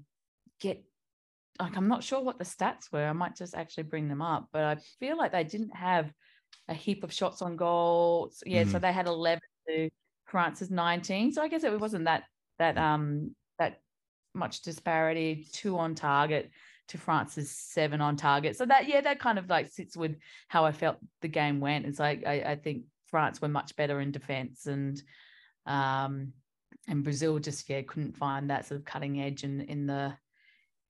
get 0.61 0.83
like 1.61 1.77
I'm 1.77 1.89
not 1.89 2.05
sure 2.05 2.23
what 2.23 2.39
the 2.39 2.45
stats 2.45 2.93
were. 2.93 3.05
I 3.05 3.13
might 3.13 3.37
just 3.37 3.55
actually 3.55 3.85
bring 3.85 4.09
them 4.09 4.23
up, 4.23 4.49
but 4.53 4.65
I 4.65 4.77
feel 5.01 5.17
like 5.17 5.33
they 5.33 5.45
didn't 5.45 5.75
have 5.75 6.13
a 6.69 6.75
heap 6.75 7.05
of 7.05 7.13
shots 7.13 7.43
on 7.43 7.57
goal. 7.57 8.31
Yeah, 8.45 8.63
mm-hmm. 8.63 8.73
so 8.73 8.79
they 8.79 8.93
had 8.93 9.07
11 9.07 9.41
to 9.69 9.91
France's 10.27 10.71
19. 10.71 11.33
So 11.33 11.43
I 11.43 11.49
guess 11.49 11.65
it 11.65 11.81
wasn't 11.81 12.05
that 12.05 12.25
that 12.59 12.79
um 12.79 13.35
that 13.59 13.81
much 14.35 14.63
disparity. 14.63 15.49
Two 15.53 15.79
on 15.79 15.95
target 15.95 16.51
to 16.89 16.99
France's 16.99 17.51
seven 17.51 18.01
on 18.01 18.17
target. 18.17 18.57
So 18.57 18.67
that 18.67 18.89
yeah, 18.89 19.01
that 19.03 19.21
kind 19.21 19.39
of 19.39 19.49
like 19.49 19.69
sits 19.69 19.97
with 19.97 20.17
how 20.49 20.65
I 20.65 20.73
felt 20.73 20.99
the 21.21 21.29
game 21.29 21.61
went. 21.61 21.87
It's 21.87 21.99
like 21.99 22.27
I, 22.27 22.41
I 22.41 22.57
think 22.57 22.85
France 23.07 23.41
were 23.41 23.49
much 23.49 23.77
better 23.77 24.01
in 24.01 24.11
defence 24.11 24.67
and 24.67 25.01
um, 25.67 26.33
and 26.87 27.05
Brazil 27.05 27.39
just 27.39 27.69
yeah 27.69 27.83
couldn't 27.83 28.17
find 28.17 28.51
that 28.51 28.67
sort 28.67 28.81
of 28.81 28.85
cutting 28.85 29.21
edge 29.21 29.45
in 29.45 29.61
in 29.63 29.87
the 29.87 30.15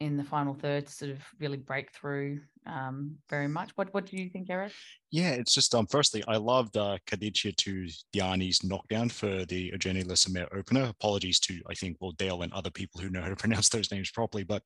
in 0.01 0.17
the 0.17 0.25
final 0.25 0.55
third 0.55 0.87
to 0.87 0.93
sort 0.93 1.11
of 1.11 1.19
really 1.41 1.57
break 1.57 1.91
through 1.91 2.41
um, 2.67 3.17
very 3.29 3.49
much. 3.49 3.71
What 3.75 3.93
what 3.93 4.07
do 4.07 4.17
you 4.17 4.29
think, 4.29 4.49
Eric? 4.51 4.73
Yeah, 5.11 5.31
it's 5.31 5.55
just 5.55 5.75
um. 5.75 5.87
Firstly, 5.87 6.23
I 6.29 6.37
loved 6.37 6.77
uh, 6.77 6.99
Kadidiatou 7.07 7.93
Diani's 8.15 8.63
knockdown 8.63 9.09
for 9.09 9.45
the 9.47 9.71
Eugenie 9.73 10.05
Le 10.05 10.17
Sommer 10.17 10.47
opener. 10.55 10.85
Apologies 10.85 11.41
to 11.41 11.61
I 11.69 11.75
think 11.75 11.97
well 12.01 12.13
Dale 12.13 12.43
and 12.43 12.53
other 12.53 12.71
people 12.71 13.01
who 13.01 13.09
know 13.11 13.23
how 13.23 13.29
to 13.29 13.37
pronounce 13.45 13.69
those 13.71 13.91
names 13.91 14.11
properly, 14.11 14.45
but 14.45 14.63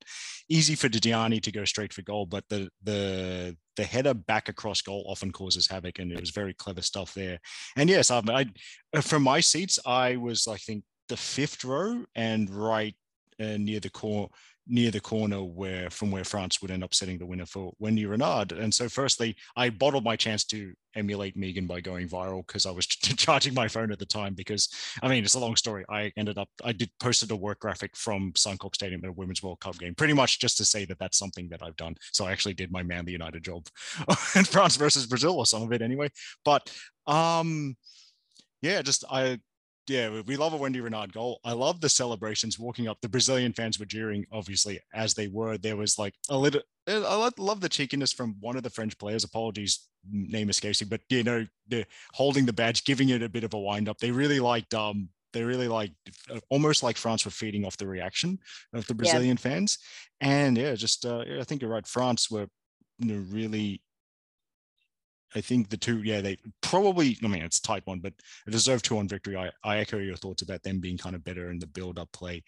easy 0.49 0.75
for 0.75 0.88
Diani 0.88 1.40
to 1.42 1.53
go 1.53 1.64
straight 1.64 1.92
for 1.92 2.03
goal. 2.03 2.27
But 2.27 2.45
the 2.49 2.68
the 2.83 3.57
the 3.77 3.85
header 3.85 4.14
back 4.14 4.49
across 4.49 4.83
goal 4.83 5.07
often 5.09 5.31
causes 5.31 5.68
havoc, 5.68 5.99
and 5.99 6.12
it 6.12 6.21
was 6.21 6.31
very 6.31 6.55
clever 6.55 6.83
stuff 6.83 7.14
there. 7.14 7.38
And 7.77 7.88
yes, 7.88 8.11
um, 8.11 8.29
I 8.29 8.47
from 9.01 9.23
my 9.23 9.40
seats, 9.40 9.79
I 9.87 10.16
was 10.16 10.47
I 10.47 10.57
think 10.57 10.85
the 11.09 11.16
fifth 11.16 11.64
row 11.64 12.05
and 12.14 12.51
right 12.51 12.95
uh, 13.40 13.57
near 13.59 13.81
the 13.81 13.90
core 13.90 14.29
near 14.66 14.90
the 14.90 15.01
corner 15.01 15.42
where 15.42 15.90
from 15.90 16.11
where 16.11 16.25
France 16.25 16.62
would 16.62 16.70
end 16.70 16.85
up 16.85 16.94
setting 16.94 17.18
the 17.18 17.27
winner 17.27 17.46
for 17.46 17.72
Wendie 17.81 18.09
Renard. 18.09 18.53
And 18.53 18.72
so, 18.72 18.88
firstly, 18.88 19.37
I 19.57 19.70
bottled 19.70 20.05
my 20.05 20.16
chance 20.16 20.44
to 20.46 20.72
emulate 20.94 21.37
Megan 21.37 21.66
by 21.66 21.81
going 21.81 22.09
viral 22.09 22.46
because 22.46 22.66
I 22.66 22.70
was 22.70 22.87
charging 22.87 23.55
my 23.55 23.66
phone 23.68 23.90
at 23.90 23.98
the 23.98 24.07
time. 24.07 24.35
Because 24.35 24.68
I 25.03 25.09
mean, 25.09 25.25
it's 25.25 25.35
a 25.35 25.40
long 25.40 25.57
story. 25.57 25.85
I 25.88 26.12
ended 26.16 26.38
up 26.38 26.48
I 26.64 26.72
did 26.72 26.90
posted 27.01 27.31
a 27.31 27.37
work 27.37 27.61
graphic 27.61 27.96
from 27.96 28.33
Suncorp 28.33 28.75
Stadium 28.75 29.01
at 29.05 29.11
a 29.11 29.12
Women's 29.12 29.42
World 29.42 29.61
Cup 29.61 29.79
game, 29.79 29.94
pretty 29.94 30.14
much 30.14 30.38
just 30.40 30.57
to 30.59 30.64
say 30.64 30.85
that 30.87 30.98
that's 30.98 31.18
something 31.18 31.48
that 31.48 31.62
I've 31.62 31.77
done. 31.77 31.96
So 32.12 32.27
I 32.27 32.33
actually 32.33 32.55
did 32.55 32.70
my 32.70 32.83
Manly 32.83 33.12
United 33.12 33.42
job 33.42 33.66
in 34.37 34.44
France 34.44 34.77
versus 34.77 35.07
Brazil, 35.07 35.38
or 35.38 35.46
some 35.46 35.62
of 35.62 35.72
it 35.72 35.83
anyway. 35.83 36.11
But 36.44 36.72
um, 37.07 37.77
yeah, 38.61 38.83
just 38.83 39.05
I 39.11 39.40
yeah, 39.88 40.21
we 40.27 40.37
love 40.37 40.53
a 40.53 40.59
Wendie 40.59 40.83
Renard 40.83 41.12
goal. 41.12 41.40
I 41.45 41.53
love 41.53 41.81
the 41.81 41.88
celebrations 41.88 42.59
walking 42.59 42.87
up. 42.87 42.99
The 43.01 43.09
Brazilian 43.09 43.53
fans 43.53 43.79
were 43.79 43.85
jeering, 43.85 44.25
obviously, 44.31 44.81
as 44.95 45.14
they 45.14 45.29
were. 45.29 45.59
There 45.59 45.77
was 45.77 45.99
like 45.99 46.14
a 46.31 46.37
little, 46.37 46.61
I 46.87 47.31
love 47.37 47.61
the 47.61 47.68
cheekiness 47.68 48.12
from 48.12 48.37
one 48.40 48.57
of 48.57 48.62
the 48.62 48.71
French 48.71 48.97
players. 48.99 49.25
Apologies, 49.25 49.88
name 50.11 50.51
escapes 50.51 50.81
me, 50.81 50.88
but 50.88 51.01
you 51.09 51.25
know, 51.25 51.47
they're 51.66 51.87
holding 52.12 52.47
the 52.47 52.53
badge, 52.53 52.85
giving 52.85 53.09
it 53.09 53.23
a 53.23 53.29
bit 53.29 53.45
of 53.45 53.55
a 53.55 53.59
wind 53.59 53.88
up. 53.88 53.99
They 53.99 54.12
really 54.12 54.40
liked, 54.40 54.73
um, 54.73 55.09
they 55.33 55.42
really 55.42 55.68
like 55.68 55.92
almost 56.51 56.83
like 56.83 56.97
France 56.97 57.25
were 57.25 57.31
feeding 57.31 57.64
off 57.64 57.77
the 57.77 57.87
reaction 57.87 58.38
of 58.73 58.87
the 58.87 58.95
Brazilian 58.95 59.37
yeah. 59.37 59.51
fans. 59.51 59.79
And 60.21 60.57
yeah, 60.57 60.75
just, 60.75 61.05
uh, 61.05 61.25
I 61.40 61.45
think 61.45 61.61
you're 61.61 61.71
right. 61.71 61.87
France 61.87 62.31
were, 62.31 62.47
you 62.99 63.14
know, 63.14 63.25
really 63.31 63.83
I 65.35 65.40
think 65.40 65.68
the 65.68 65.77
two, 65.77 66.03
yeah, 66.03 66.21
they 66.21 66.37
probably, 66.61 67.18
I 67.23 67.29
mean, 67.29 67.42
it's 67.42 67.61
tight 67.61 67.87
one, 67.87 68.01
but 68.01 68.14
a 68.47 68.51
deserved 68.51 68.85
two 68.85 68.99
on 68.99 69.09
victory. 69.09 69.37
I, 69.37 69.51
I 69.64 69.79
echo 69.79 69.99
your 69.99 70.16
thoughts 70.16 70.42
about 70.42 70.62
them 70.62 70.81
being 70.81 70.99
kind 70.99 71.14
of 71.14 71.25
better 71.25 71.51
in 71.51 71.59
the 71.59 71.66
build 71.66 71.99
up 71.99 72.11
play. 72.12 72.42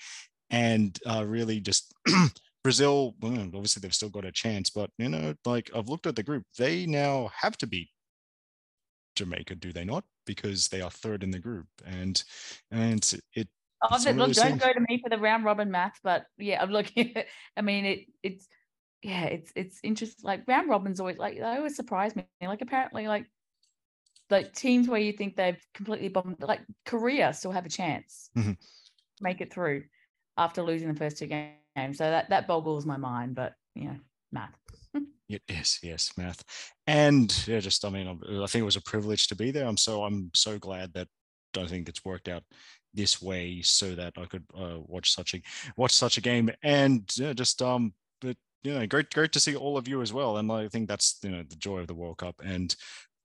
And 0.51 0.99
uh, 1.07 1.25
really 1.27 1.61
just 1.61 1.94
Brazil, 2.62 3.14
well, 3.20 3.33
obviously 3.33 3.81
they've 3.81 3.94
still 3.94 4.11
got 4.11 4.25
a 4.25 4.33
chance, 4.33 4.70
but, 4.70 4.90
you 4.99 5.09
know, 5.09 5.35
like 5.44 5.70
I've 5.75 5.88
looked 5.88 6.07
at 6.07 6.16
the 6.16 6.23
group, 6.23 6.44
they 6.59 6.87
now 6.87 7.31
have 7.40 7.57
to 7.59 7.66
beat 7.66 7.88
Jamaica, 9.16 9.57
do 9.57 9.73
they 9.73 9.85
not? 9.85 10.05
Because 10.27 10.68
they 10.68 10.81
are 10.81 10.90
third 10.90 11.23
in 11.23 11.31
the 11.31 11.38
group. 11.38 11.66
And, 11.87 12.23
and 12.70 13.20
it, 13.35 13.49
Oh, 13.90 13.99
look, 14.12 14.33
don't 14.33 14.59
go 14.59 14.73
to 14.73 14.81
me 14.88 14.99
for 15.03 15.11
the 15.11 15.18
round 15.18 15.44
robin 15.44 15.70
math, 15.70 15.99
but 16.03 16.25
yeah, 16.38 16.59
I'm 16.62 16.70
looking. 16.70 17.14
I 17.57 17.61
mean, 17.61 17.85
it 17.85 18.07
it's 18.23 18.49
yeah, 19.04 19.24
it's 19.24 19.52
it's 19.54 19.80
interesting. 19.82 20.24
Like 20.24 20.44
round 20.48 20.70
robins 20.70 20.98
always 20.98 21.18
like 21.18 21.36
they 21.36 21.42
always 21.42 21.76
surprise 21.76 22.16
me. 22.16 22.24
Like 22.40 22.62
apparently, 22.62 23.06
like 23.06 23.26
like 24.30 24.54
teams 24.54 24.88
where 24.88 25.00
you 25.00 25.12
think 25.12 25.36
they've 25.36 25.62
completely 25.74 26.08
bombed, 26.08 26.36
like 26.40 26.62
Korea 26.86 27.34
still 27.34 27.52
have 27.52 27.66
a 27.66 27.68
chance 27.68 28.30
mm-hmm. 28.34 28.52
make 29.20 29.42
it 29.42 29.52
through 29.52 29.84
after 30.38 30.62
losing 30.62 30.88
the 30.88 30.98
first 30.98 31.18
two 31.18 31.26
games. 31.26 31.98
So 31.98 32.04
that 32.04 32.30
that 32.30 32.48
boggles 32.48 32.86
my 32.86 32.96
mind, 32.96 33.34
but 33.34 33.52
you 33.74 33.88
know, 33.88 33.96
math. 34.32 34.56
yes, 35.28 35.80
yes, 35.82 36.10
math, 36.16 36.42
and 36.86 37.46
yeah, 37.46 37.60
just 37.60 37.84
I 37.84 37.90
mean, 37.90 38.08
I 38.08 38.46
think 38.46 38.62
it 38.62 38.62
was 38.62 38.76
a 38.76 38.82
privilege 38.82 39.28
to 39.28 39.36
be 39.36 39.50
there. 39.50 39.66
I'm 39.66 39.76
so 39.76 40.02
I'm 40.02 40.30
so 40.34 40.58
glad 40.58 40.94
that 40.94 41.08
I 41.58 41.66
think 41.66 41.90
it's 41.90 42.06
worked 42.06 42.28
out 42.28 42.42
this 42.94 43.20
way 43.20 43.60
so 43.60 43.94
that 43.96 44.14
I 44.16 44.24
could 44.24 44.44
uh, 44.58 44.78
watch 44.86 45.12
such 45.12 45.34
a 45.34 45.42
watch 45.76 45.92
such 45.92 46.16
a 46.16 46.22
game 46.22 46.48
and 46.62 47.02
yeah, 47.18 47.34
just 47.34 47.60
um 47.60 47.92
know 48.72 48.87
great 48.87 49.11
great 49.11 49.33
to 49.33 49.40
see 49.40 49.55
all 49.55 49.77
of 49.77 49.88
you 49.88 50.00
as 50.00 50.12
well 50.12 50.38
and 50.38 50.50
I 50.50 50.68
think 50.68 50.88
that's 50.88 51.18
you 51.22 51.31
know 51.31 51.42
the 51.42 51.57
joy 51.57 51.79
of 51.79 51.87
the 51.87 51.94
World 51.94 52.18
Cup 52.18 52.37
and 52.42 52.74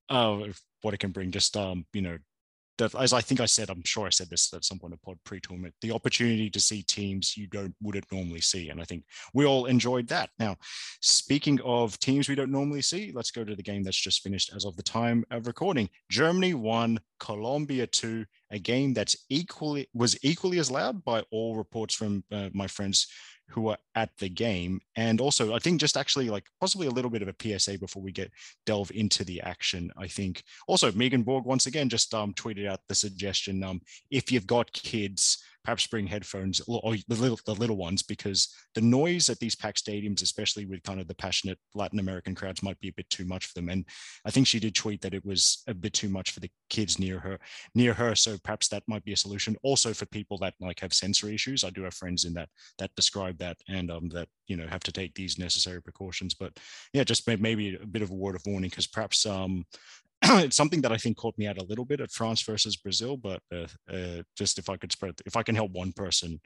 uh 0.10 0.40
what 0.82 0.94
it 0.94 1.00
can 1.00 1.12
bring 1.12 1.32
just 1.32 1.56
um 1.56 1.86
you 1.94 2.02
know 2.02 2.18
that 2.80 2.96
as 2.96 3.14
I 3.14 3.22
think 3.22 3.40
I 3.40 3.46
said, 3.46 3.70
I'm 3.70 3.84
sure 3.86 4.08
I 4.08 4.10
said 4.10 4.30
this 4.30 4.52
at 4.54 4.66
some 4.66 4.80
point 4.80 4.94
in 4.94 5.00
pod 5.00 5.20
pre-tournament, 5.24 5.76
the 5.82 5.92
opportunity 5.92 6.50
to 6.50 6.60
see 6.60 6.82
teams 6.82 7.38
you 7.38 7.46
don't 7.48 7.76
wouldn't 7.82 8.12
normally 8.12 8.42
see. 8.42 8.70
And 8.70 8.82
I 8.82 8.86
think 8.86 9.04
we 9.34 9.46
all 9.46 9.66
enjoyed 9.66 10.08
that. 10.08 10.32
Now, 10.40 10.56
speaking 11.02 11.60
of 11.64 12.00
teams 12.00 12.28
we 12.28 12.36
don't 12.36 12.52
normally 12.52 12.82
see, 12.82 13.12
let's 13.14 13.32
go 13.32 13.44
to 13.44 13.56
the 13.56 13.64
game 13.64 13.84
that's 13.84 14.02
just 14.02 14.24
finished 14.24 14.52
as 14.56 14.66
of 14.66 14.76
the 14.76 14.84
time 14.84 15.24
of 15.30 15.46
recording. 15.46 15.90
Germany 16.10 16.56
won, 16.56 17.00
Colombia 17.20 17.86
two, 17.86 18.26
a 18.52 18.58
game 18.58 18.94
that's 18.94 19.16
equally 19.30 19.88
was 19.94 20.18
equally 20.24 20.58
as 20.58 20.72
loud 20.72 21.04
by 21.04 21.24
all 21.32 21.56
reports 21.56 21.94
from 21.94 22.24
uh, 22.32 22.50
my 22.54 22.68
friends 22.68 23.08
who 23.50 23.70
are 23.70 23.78
at 23.96 24.10
the 24.20 24.30
game. 24.30 24.80
And 24.96 25.20
also, 25.20 25.54
I 25.54 25.60
think 25.60 25.80
just 25.80 25.98
actually 25.98 26.30
like 26.30 26.46
possibly 26.60 26.88
a 26.88 26.92
little 26.92 27.12
bit 27.12 27.22
of 27.22 27.28
a 27.28 27.60
PSA 27.60 27.80
before 27.80 28.04
we 28.04 28.12
get 28.12 28.32
delve 28.66 28.92
into 28.94 29.24
the 29.24 29.42
action. 29.42 29.92
I 29.98 30.08
think 30.08 30.44
also 30.68 30.92
Megan 30.92 31.24
Borg 31.24 31.46
once 31.46 31.66
again 31.66 31.90
just 31.90 32.14
um, 32.14 32.34
tweeted 32.34 32.68
out 32.68 32.82
the 32.88 32.96
suggestion 32.96 33.64
um, 33.64 33.82
if 34.12 34.32
you've 34.32 34.48
got 34.48 34.72
kids 34.74 35.39
perhaps 35.64 35.88
bring 35.88 36.08
headphones 36.08 36.62
or 36.68 36.96
the 37.08 37.16
little, 37.16 37.40
the 37.46 37.54
little 37.54 37.78
ones 37.78 38.02
because 38.02 38.54
the 38.76 38.82
noise 38.82 39.30
at 39.30 39.40
these 39.40 39.56
packed 39.56 39.84
stadiums, 39.84 40.22
especially 40.22 40.66
with 40.66 40.84
kind 40.84 41.00
of 41.00 41.08
the 41.08 41.16
passionate 41.16 41.60
Latin 41.76 42.00
American 42.00 42.36
crowds, 42.36 42.64
might 42.64 42.80
be 42.80 42.90
a 42.90 42.94
bit 42.94 43.10
too 43.10 43.26
much 43.26 43.48
for 43.48 43.54
them. 43.54 43.70
And 43.70 43.86
I 44.26 44.32
think 44.32 44.48
she 44.48 44.60
did 44.60 44.76
tweet 44.76 45.02
that 45.02 45.14
it 45.14 45.26
was 45.26 45.64
a 45.68 45.74
bit 45.74 45.94
too 45.94 46.10
much 46.10 46.32
for 46.32 46.40
the 46.40 46.50
kids 46.70 47.00
near 47.00 47.20
her, 47.20 47.40
near 47.76 47.94
her. 47.94 48.16
So 48.16 48.38
perhaps 48.44 48.68
that 48.70 48.84
might 48.88 49.04
be 49.04 49.14
a 49.14 49.18
solution. 49.18 49.56
Also 49.64 49.94
for 49.94 50.06
people 50.08 50.38
that 50.40 50.54
like 50.60 50.80
have 50.80 50.94
sensory 50.94 51.36
issues, 51.36 51.64
I 51.64 51.70
do 51.70 51.84
have 51.84 51.94
friends 51.94 52.26
in 52.26 52.34
that 52.34 52.50
that 52.78 52.96
describe 52.96 53.38
that 53.40 53.58
and 53.68 53.92
um, 53.92 54.10
that 54.10 54.28
you 54.48 54.58
know 54.58 54.68
have 54.68 54.84
to 54.84 54.92
take 54.92 55.14
these 55.14 55.38
necessary 55.38 55.82
precautions. 55.82 56.34
But 56.34 56.58
yeah, 56.94 57.04
just 57.04 57.28
maybe 57.28 57.76
a 57.76 57.86
bit 57.86 58.02
of 58.02 58.12
a 58.12 58.16
word 58.16 58.36
of 58.36 58.44
warning 58.46 58.70
because 58.70 58.88
perhaps 58.88 59.26
um, 59.26 59.66
it's 60.44 60.56
something 60.56 60.82
that 60.82 60.92
I 60.92 60.98
think 60.98 61.18
caught 61.18 61.38
me 61.38 61.48
out 61.48 61.58
a 61.58 61.66
little 61.66 61.86
bit 61.86 62.02
at 62.02 62.12
France 62.12 62.42
versus 62.44 62.76
Brazil, 62.76 63.18
but 63.18 63.42
uh, 63.54 63.68
uh, 63.92 64.22
just 64.38 64.60
if 64.60 64.70
I 64.70 64.78
could 64.78 64.92
spread, 64.92 65.16
if 65.26 65.36
I 65.36 65.44
can 65.44 65.56
help 65.56 65.72
one 65.72 65.92
person 65.92 66.40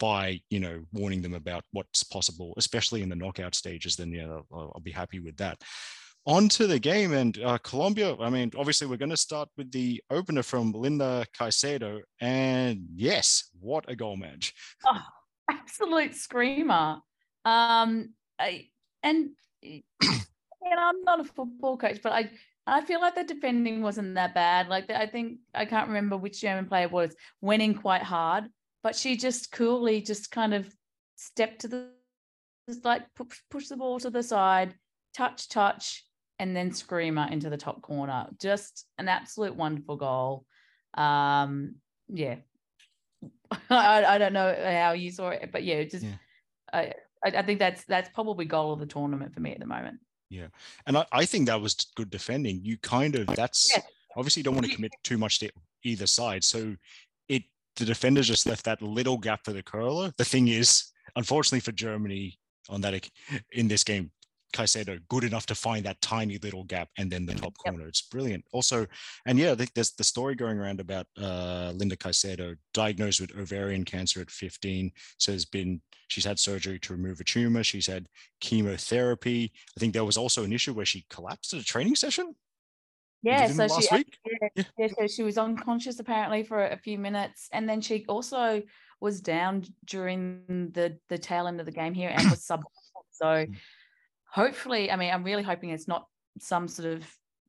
by 0.00 0.40
you 0.50 0.60
know 0.60 0.82
warning 0.92 1.22
them 1.22 1.34
about 1.34 1.64
what's 1.72 2.02
possible, 2.02 2.54
especially 2.56 3.02
in 3.02 3.08
the 3.08 3.16
knockout 3.16 3.54
stages, 3.54 3.96
then 3.96 4.12
yeah, 4.12 4.26
I'll, 4.52 4.72
I'll 4.74 4.80
be 4.82 4.90
happy 4.90 5.20
with 5.20 5.36
that. 5.36 5.58
On 6.26 6.48
to 6.50 6.66
the 6.66 6.78
game 6.78 7.14
and 7.14 7.38
uh, 7.42 7.58
Colombia. 7.58 8.14
I 8.20 8.28
mean, 8.28 8.50
obviously, 8.56 8.86
we're 8.86 8.96
going 8.96 9.10
to 9.10 9.16
start 9.16 9.48
with 9.56 9.70
the 9.72 10.02
opener 10.10 10.42
from 10.42 10.72
Linda 10.72 11.24
Caicedo, 11.38 12.00
and 12.20 12.86
yes, 12.94 13.50
what 13.60 13.84
a 13.88 13.96
goal 13.96 14.16
match! 14.16 14.54
Oh, 14.90 15.00
absolute 15.50 16.14
screamer. 16.14 16.98
Um, 17.44 18.12
I, 18.38 18.66
and 19.02 19.30
and 19.62 20.80
I'm 20.80 21.02
not 21.02 21.20
a 21.20 21.24
football 21.24 21.76
coach, 21.76 22.00
but 22.02 22.12
I 22.12 22.30
I 22.68 22.82
feel 22.82 23.00
like 23.00 23.14
the 23.14 23.24
defending 23.24 23.82
wasn't 23.82 24.14
that 24.14 24.34
bad. 24.34 24.68
Like 24.68 24.90
I 24.90 25.06
think 25.06 25.38
I 25.54 25.64
can't 25.64 25.88
remember 25.88 26.16
which 26.16 26.40
German 26.40 26.66
player 26.66 26.88
was 26.88 27.14
went 27.40 27.62
in 27.62 27.74
quite 27.74 28.02
hard, 28.02 28.44
but 28.82 28.94
she 28.94 29.16
just 29.16 29.50
coolly 29.50 30.02
just 30.02 30.30
kind 30.30 30.52
of 30.52 30.72
stepped 31.16 31.62
to 31.62 31.68
the 31.68 31.90
just 32.68 32.84
like 32.84 33.02
push, 33.14 33.40
push 33.50 33.68
the 33.68 33.76
ball 33.76 33.98
to 34.00 34.10
the 34.10 34.22
side, 34.22 34.74
touch, 35.14 35.48
touch, 35.48 36.04
and 36.38 36.54
then 36.54 36.72
screamer 36.72 37.26
into 37.30 37.48
the 37.48 37.56
top 37.56 37.80
corner. 37.80 38.26
Just 38.38 38.84
an 38.98 39.08
absolute 39.08 39.56
wonderful 39.56 39.96
goal. 39.96 40.44
Um, 40.94 41.76
yeah, 42.08 42.36
I, 43.70 44.04
I 44.04 44.18
don't 44.18 44.34
know 44.34 44.54
how 44.62 44.92
you 44.92 45.10
saw 45.10 45.30
it, 45.30 45.50
but 45.50 45.64
yeah, 45.64 45.84
just 45.84 46.04
yeah. 46.04 46.16
I 46.72 46.92
I 47.24 47.42
think 47.42 47.58
that's 47.58 47.84
that's 47.84 48.10
probably 48.10 48.44
goal 48.44 48.72
of 48.72 48.80
the 48.80 48.86
tournament 48.86 49.32
for 49.32 49.40
me 49.40 49.52
at 49.52 49.60
the 49.60 49.66
moment. 49.66 50.00
Yeah. 50.30 50.48
And 50.86 50.98
I, 50.98 51.06
I 51.12 51.24
think 51.24 51.46
that 51.46 51.60
was 51.60 51.74
good 51.96 52.10
defending. 52.10 52.60
You 52.62 52.76
kind 52.78 53.14
of, 53.16 53.26
that's 53.28 53.70
yeah. 53.74 53.82
obviously 54.16 54.40
you 54.40 54.44
don't 54.44 54.54
want 54.54 54.66
to 54.66 54.74
commit 54.74 54.92
too 55.02 55.18
much 55.18 55.38
to 55.40 55.50
either 55.84 56.06
side. 56.06 56.44
So 56.44 56.76
it, 57.28 57.42
the 57.76 57.84
defender 57.84 58.22
just 58.22 58.46
left 58.46 58.64
that 58.64 58.82
little 58.82 59.18
gap 59.18 59.44
for 59.44 59.52
the 59.52 59.62
curler. 59.62 60.12
The 60.16 60.24
thing 60.24 60.48
is, 60.48 60.84
unfortunately 61.16 61.60
for 61.60 61.72
Germany 61.72 62.38
on 62.68 62.80
that 62.82 63.08
in 63.52 63.68
this 63.68 63.84
game, 63.84 64.10
Caicedo 64.52 65.00
good 65.08 65.24
enough 65.24 65.46
to 65.46 65.54
find 65.54 65.84
that 65.84 66.00
tiny 66.00 66.38
little 66.38 66.64
gap 66.64 66.88
and 66.96 67.10
then 67.10 67.26
the 67.26 67.34
top 67.34 67.56
corner. 67.58 67.86
It's 67.86 68.02
brilliant. 68.02 68.44
Also, 68.52 68.86
and 69.26 69.38
yeah, 69.38 69.52
I 69.52 69.54
think 69.54 69.74
there's 69.74 69.92
the 69.92 70.04
story 70.04 70.34
going 70.34 70.58
around 70.58 70.80
about 70.80 71.06
uh, 71.20 71.72
Linda 71.74 71.96
Caicedo 71.96 72.56
diagnosed 72.72 73.20
with 73.20 73.36
ovarian 73.36 73.84
cancer 73.84 74.20
at 74.20 74.30
15. 74.30 74.90
So 75.18 75.32
has 75.32 75.44
been 75.44 75.80
she's 76.08 76.24
had 76.24 76.38
surgery 76.38 76.78
to 76.80 76.92
remove 76.92 77.20
a 77.20 77.24
tumor. 77.24 77.62
She's 77.62 77.86
had 77.86 78.08
chemotherapy. 78.40 79.52
I 79.76 79.80
think 79.80 79.92
there 79.92 80.04
was 80.04 80.16
also 80.16 80.44
an 80.44 80.52
issue 80.52 80.72
where 80.72 80.86
she 80.86 81.04
collapsed 81.10 81.52
at 81.54 81.60
a 81.60 81.64
training 81.64 81.96
session. 81.96 82.34
Yeah, 83.22 83.48
so 83.48 83.66
she 83.80 84.04
yeah, 84.24 84.48
yeah, 84.78 84.86
so 84.96 85.06
she 85.08 85.22
was 85.24 85.38
unconscious 85.38 85.98
apparently 85.98 86.44
for 86.44 86.64
a 86.64 86.76
few 86.76 86.98
minutes, 86.98 87.48
and 87.52 87.68
then 87.68 87.80
she 87.80 88.04
also 88.08 88.62
was 89.00 89.20
down 89.20 89.64
during 89.84 90.70
the 90.72 90.98
the 91.08 91.18
tail 91.18 91.48
end 91.48 91.58
of 91.60 91.66
the 91.66 91.72
game 91.72 91.94
here 91.94 92.10
and 92.10 92.30
was 92.30 92.44
sub. 92.46 92.62
So 93.10 93.46
hmm 93.46 93.54
hopefully, 94.30 94.90
I 94.90 94.96
mean, 94.96 95.12
I'm 95.12 95.24
really 95.24 95.42
hoping 95.42 95.70
it's 95.70 95.88
not 95.88 96.06
some 96.38 96.68
sort 96.68 96.88
of 96.88 97.04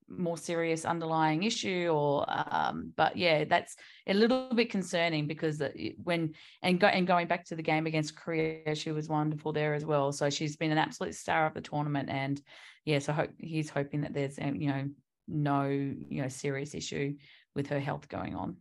more 0.09 0.37
serious 0.37 0.85
underlying 0.85 1.43
issue 1.43 1.89
or 1.93 2.25
um, 2.27 2.91
but 2.95 3.15
yeah 3.15 3.43
that's 3.43 3.75
a 4.07 4.13
little 4.13 4.53
bit 4.53 4.69
concerning 4.69 5.27
because 5.27 5.61
when 6.03 6.33
and 6.63 6.79
go, 6.79 6.87
and 6.87 7.05
going 7.05 7.27
back 7.27 7.45
to 7.45 7.55
the 7.55 7.61
game 7.61 7.85
against 7.85 8.15
korea 8.15 8.73
she 8.75 8.91
was 8.91 9.07
wonderful 9.07 9.53
there 9.53 9.73
as 9.73 9.85
well. 9.85 10.11
So 10.11 10.29
she's 10.29 10.57
been 10.57 10.71
an 10.71 10.77
absolute 10.77 11.15
star 11.15 11.45
of 11.45 11.53
the 11.53 11.61
tournament 11.61 12.09
and 12.09 12.41
yeah 12.85 12.99
so 12.99 13.13
hope 13.13 13.31
he's 13.37 13.69
hoping 13.69 14.01
that 14.01 14.13
there's 14.13 14.39
um, 14.39 14.55
you 14.55 14.69
know 14.69 14.89
no 15.27 15.67
you 15.67 16.21
know 16.21 16.27
serious 16.27 16.73
issue 16.73 17.15
with 17.55 17.67
her 17.67 17.79
health 17.79 18.09
going 18.09 18.35
on. 18.35 18.57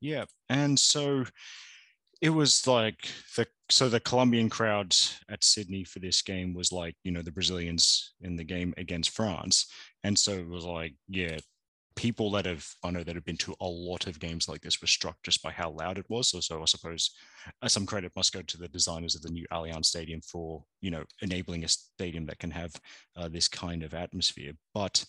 Yeah 0.00 0.24
and 0.48 0.78
so 0.78 1.24
it 2.22 2.30
was 2.30 2.66
like 2.68 3.08
the 3.36 3.46
so 3.68 3.88
the 3.88 4.00
Colombian 4.00 4.48
crowd 4.48 4.94
at 5.28 5.42
Sydney 5.42 5.82
for 5.82 5.98
this 5.98 6.22
game 6.22 6.54
was 6.54 6.72
like 6.72 6.94
you 7.02 7.10
know 7.10 7.20
the 7.20 7.32
Brazilians 7.32 8.14
in 8.20 8.36
the 8.36 8.44
game 8.44 8.72
against 8.78 9.10
France, 9.10 9.66
and 10.04 10.16
so 10.16 10.32
it 10.32 10.48
was 10.48 10.64
like 10.64 10.94
yeah, 11.08 11.38
people 11.96 12.30
that 12.30 12.46
have 12.46 12.64
I 12.84 12.92
know 12.92 13.02
that 13.02 13.16
have 13.16 13.24
been 13.24 13.36
to 13.38 13.56
a 13.60 13.66
lot 13.66 14.06
of 14.06 14.20
games 14.20 14.48
like 14.48 14.60
this 14.60 14.80
were 14.80 14.86
struck 14.86 15.16
just 15.24 15.42
by 15.42 15.50
how 15.50 15.70
loud 15.70 15.98
it 15.98 16.08
was. 16.08 16.30
So, 16.30 16.38
so 16.38 16.62
I 16.62 16.64
suppose 16.66 17.10
uh, 17.60 17.68
some 17.68 17.86
credit 17.86 18.12
must 18.14 18.32
go 18.32 18.42
to 18.42 18.56
the 18.56 18.68
designers 18.68 19.16
of 19.16 19.22
the 19.22 19.30
new 19.30 19.44
Allianz 19.52 19.86
Stadium 19.86 20.20
for 20.20 20.62
you 20.80 20.92
know 20.92 21.02
enabling 21.22 21.64
a 21.64 21.68
stadium 21.68 22.24
that 22.26 22.38
can 22.38 22.52
have 22.52 22.72
uh, 23.16 23.28
this 23.28 23.48
kind 23.48 23.82
of 23.82 23.94
atmosphere. 23.94 24.52
But 24.74 25.04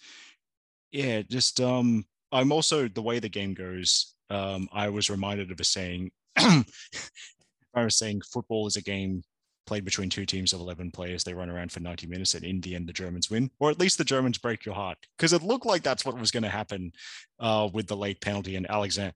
yeah, 0.92 1.22
just 1.22 1.62
um, 1.62 2.06
I'm 2.32 2.52
also 2.52 2.88
the 2.88 3.04
way 3.04 3.20
the 3.20 3.30
game 3.30 3.54
goes. 3.54 4.16
Um, 4.32 4.68
I 4.74 4.90
was 4.90 5.12
reminded 5.12 5.52
of 5.52 5.60
a 5.60 5.64
saying 5.64 6.10
I 6.36 7.84
was 7.84 7.98
saying 7.98 8.22
football 8.22 8.68
is 8.68 8.76
a 8.76 8.82
game 8.82 9.24
played 9.66 9.86
between 9.86 10.10
two 10.10 10.26
teams 10.26 10.54
of 10.54 10.60
11 10.60 10.92
players. 10.92 11.24
They 11.24 11.34
run 11.34 11.50
around 11.50 11.72
for 11.72 11.80
90 11.80 12.08
minutes, 12.08 12.36
and 12.36 12.44
in 12.44 12.62
the 12.62 12.76
end, 12.76 12.88
the 12.88 12.94
Germans 12.94 13.30
win, 13.30 13.50
or 13.60 13.70
at 13.70 13.80
least 13.80 13.98
the 13.98 14.04
Germans 14.04 14.38
break 14.38 14.66
your 14.66 14.76
heart, 14.76 14.98
because 15.18 15.34
it 15.34 15.44
looked 15.44 15.66
like 15.66 15.84
that's 15.84 16.06
what 16.06 16.18
was 16.18 16.32
going 16.32 16.44
to 16.44 16.50
happen 16.50 16.92
uh, 17.40 17.70
with 17.74 17.88
the 17.88 17.98
late 17.98 18.22
penalty 18.22 18.56
and 18.56 18.70
Alexander 18.70 19.14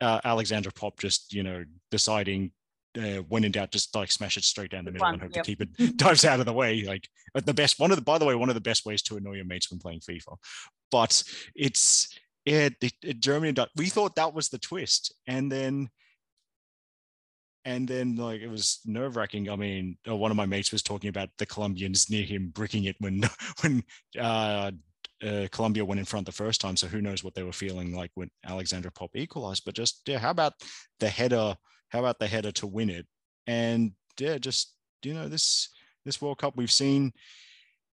uh, 0.00 0.20
Alexandra 0.24 0.72
Popp 0.72 0.98
just 0.98 1.32
you 1.32 1.42
know 1.42 1.64
deciding. 1.90 2.52
Uh, 2.98 3.18
when 3.28 3.44
in 3.44 3.52
doubt, 3.52 3.70
just 3.70 3.94
like 3.94 4.10
smash 4.10 4.38
it 4.38 4.44
straight 4.44 4.70
down 4.70 4.86
the 4.86 4.90
middle 4.90 5.06
and 5.06 5.20
hope 5.20 5.30
yep. 5.34 5.44
to 5.44 5.54
keep 5.54 5.60
it 5.60 5.96
dives 5.98 6.24
out 6.24 6.40
of 6.40 6.46
the 6.46 6.52
way. 6.52 6.82
Like 6.82 7.06
the 7.44 7.52
best 7.52 7.78
one 7.78 7.90
of 7.90 7.98
the, 7.98 8.02
by 8.02 8.16
the 8.16 8.24
way, 8.24 8.34
one 8.34 8.48
of 8.48 8.54
the 8.54 8.60
best 8.60 8.86
ways 8.86 9.02
to 9.02 9.18
annoy 9.18 9.34
your 9.34 9.44
mates 9.44 9.70
when 9.70 9.78
playing 9.78 10.00
FIFA. 10.00 10.38
But 10.90 11.22
it's 11.54 12.08
it, 12.46 12.74
it, 12.80 12.94
it 13.04 13.20
Germany. 13.20 13.54
We 13.76 13.90
thought 13.90 14.16
that 14.16 14.32
was 14.32 14.48
the 14.48 14.56
twist, 14.56 15.14
and 15.26 15.52
then 15.52 15.90
and 17.66 17.86
then 17.86 18.14
like 18.14 18.40
it 18.40 18.48
was 18.48 18.80
nerve 18.86 19.16
wracking. 19.16 19.50
I 19.50 19.56
mean, 19.56 19.98
uh, 20.08 20.16
one 20.16 20.30
of 20.30 20.36
my 20.36 20.46
mates 20.46 20.70
was 20.72 20.82
talking 20.82 21.08
about 21.08 21.30
the 21.36 21.44
Colombians 21.44 22.08
near 22.08 22.24
him 22.24 22.50
bricking 22.54 22.84
it 22.84 22.96
when 23.00 23.22
when 23.60 23.82
uh, 24.18 24.70
uh, 25.22 25.48
Colombia 25.50 25.84
went 25.84 25.98
in 25.98 26.06
front 26.06 26.24
the 26.24 26.32
first 26.32 26.60
time. 26.60 26.76
So 26.76 26.86
who 26.86 27.02
knows 27.02 27.24
what 27.24 27.34
they 27.34 27.42
were 27.42 27.52
feeling 27.52 27.94
like 27.94 28.12
when 28.14 28.30
Alexandra 28.46 28.92
Popp 28.92 29.16
equalized. 29.16 29.64
But 29.66 29.74
just 29.74 30.02
yeah, 30.06 30.18
how 30.18 30.30
about 30.30 30.52
the 31.00 31.08
header? 31.08 31.56
How 31.88 31.98
about 31.98 32.20
the 32.20 32.28
header 32.28 32.52
to 32.52 32.66
win 32.66 32.88
it? 32.88 33.06
And 33.46 33.92
yeah, 34.18 34.38
just 34.38 34.72
you 35.02 35.12
know 35.12 35.28
this 35.28 35.68
this 36.04 36.22
World 36.22 36.38
Cup 36.38 36.56
we've 36.56 36.70
seen 36.70 37.12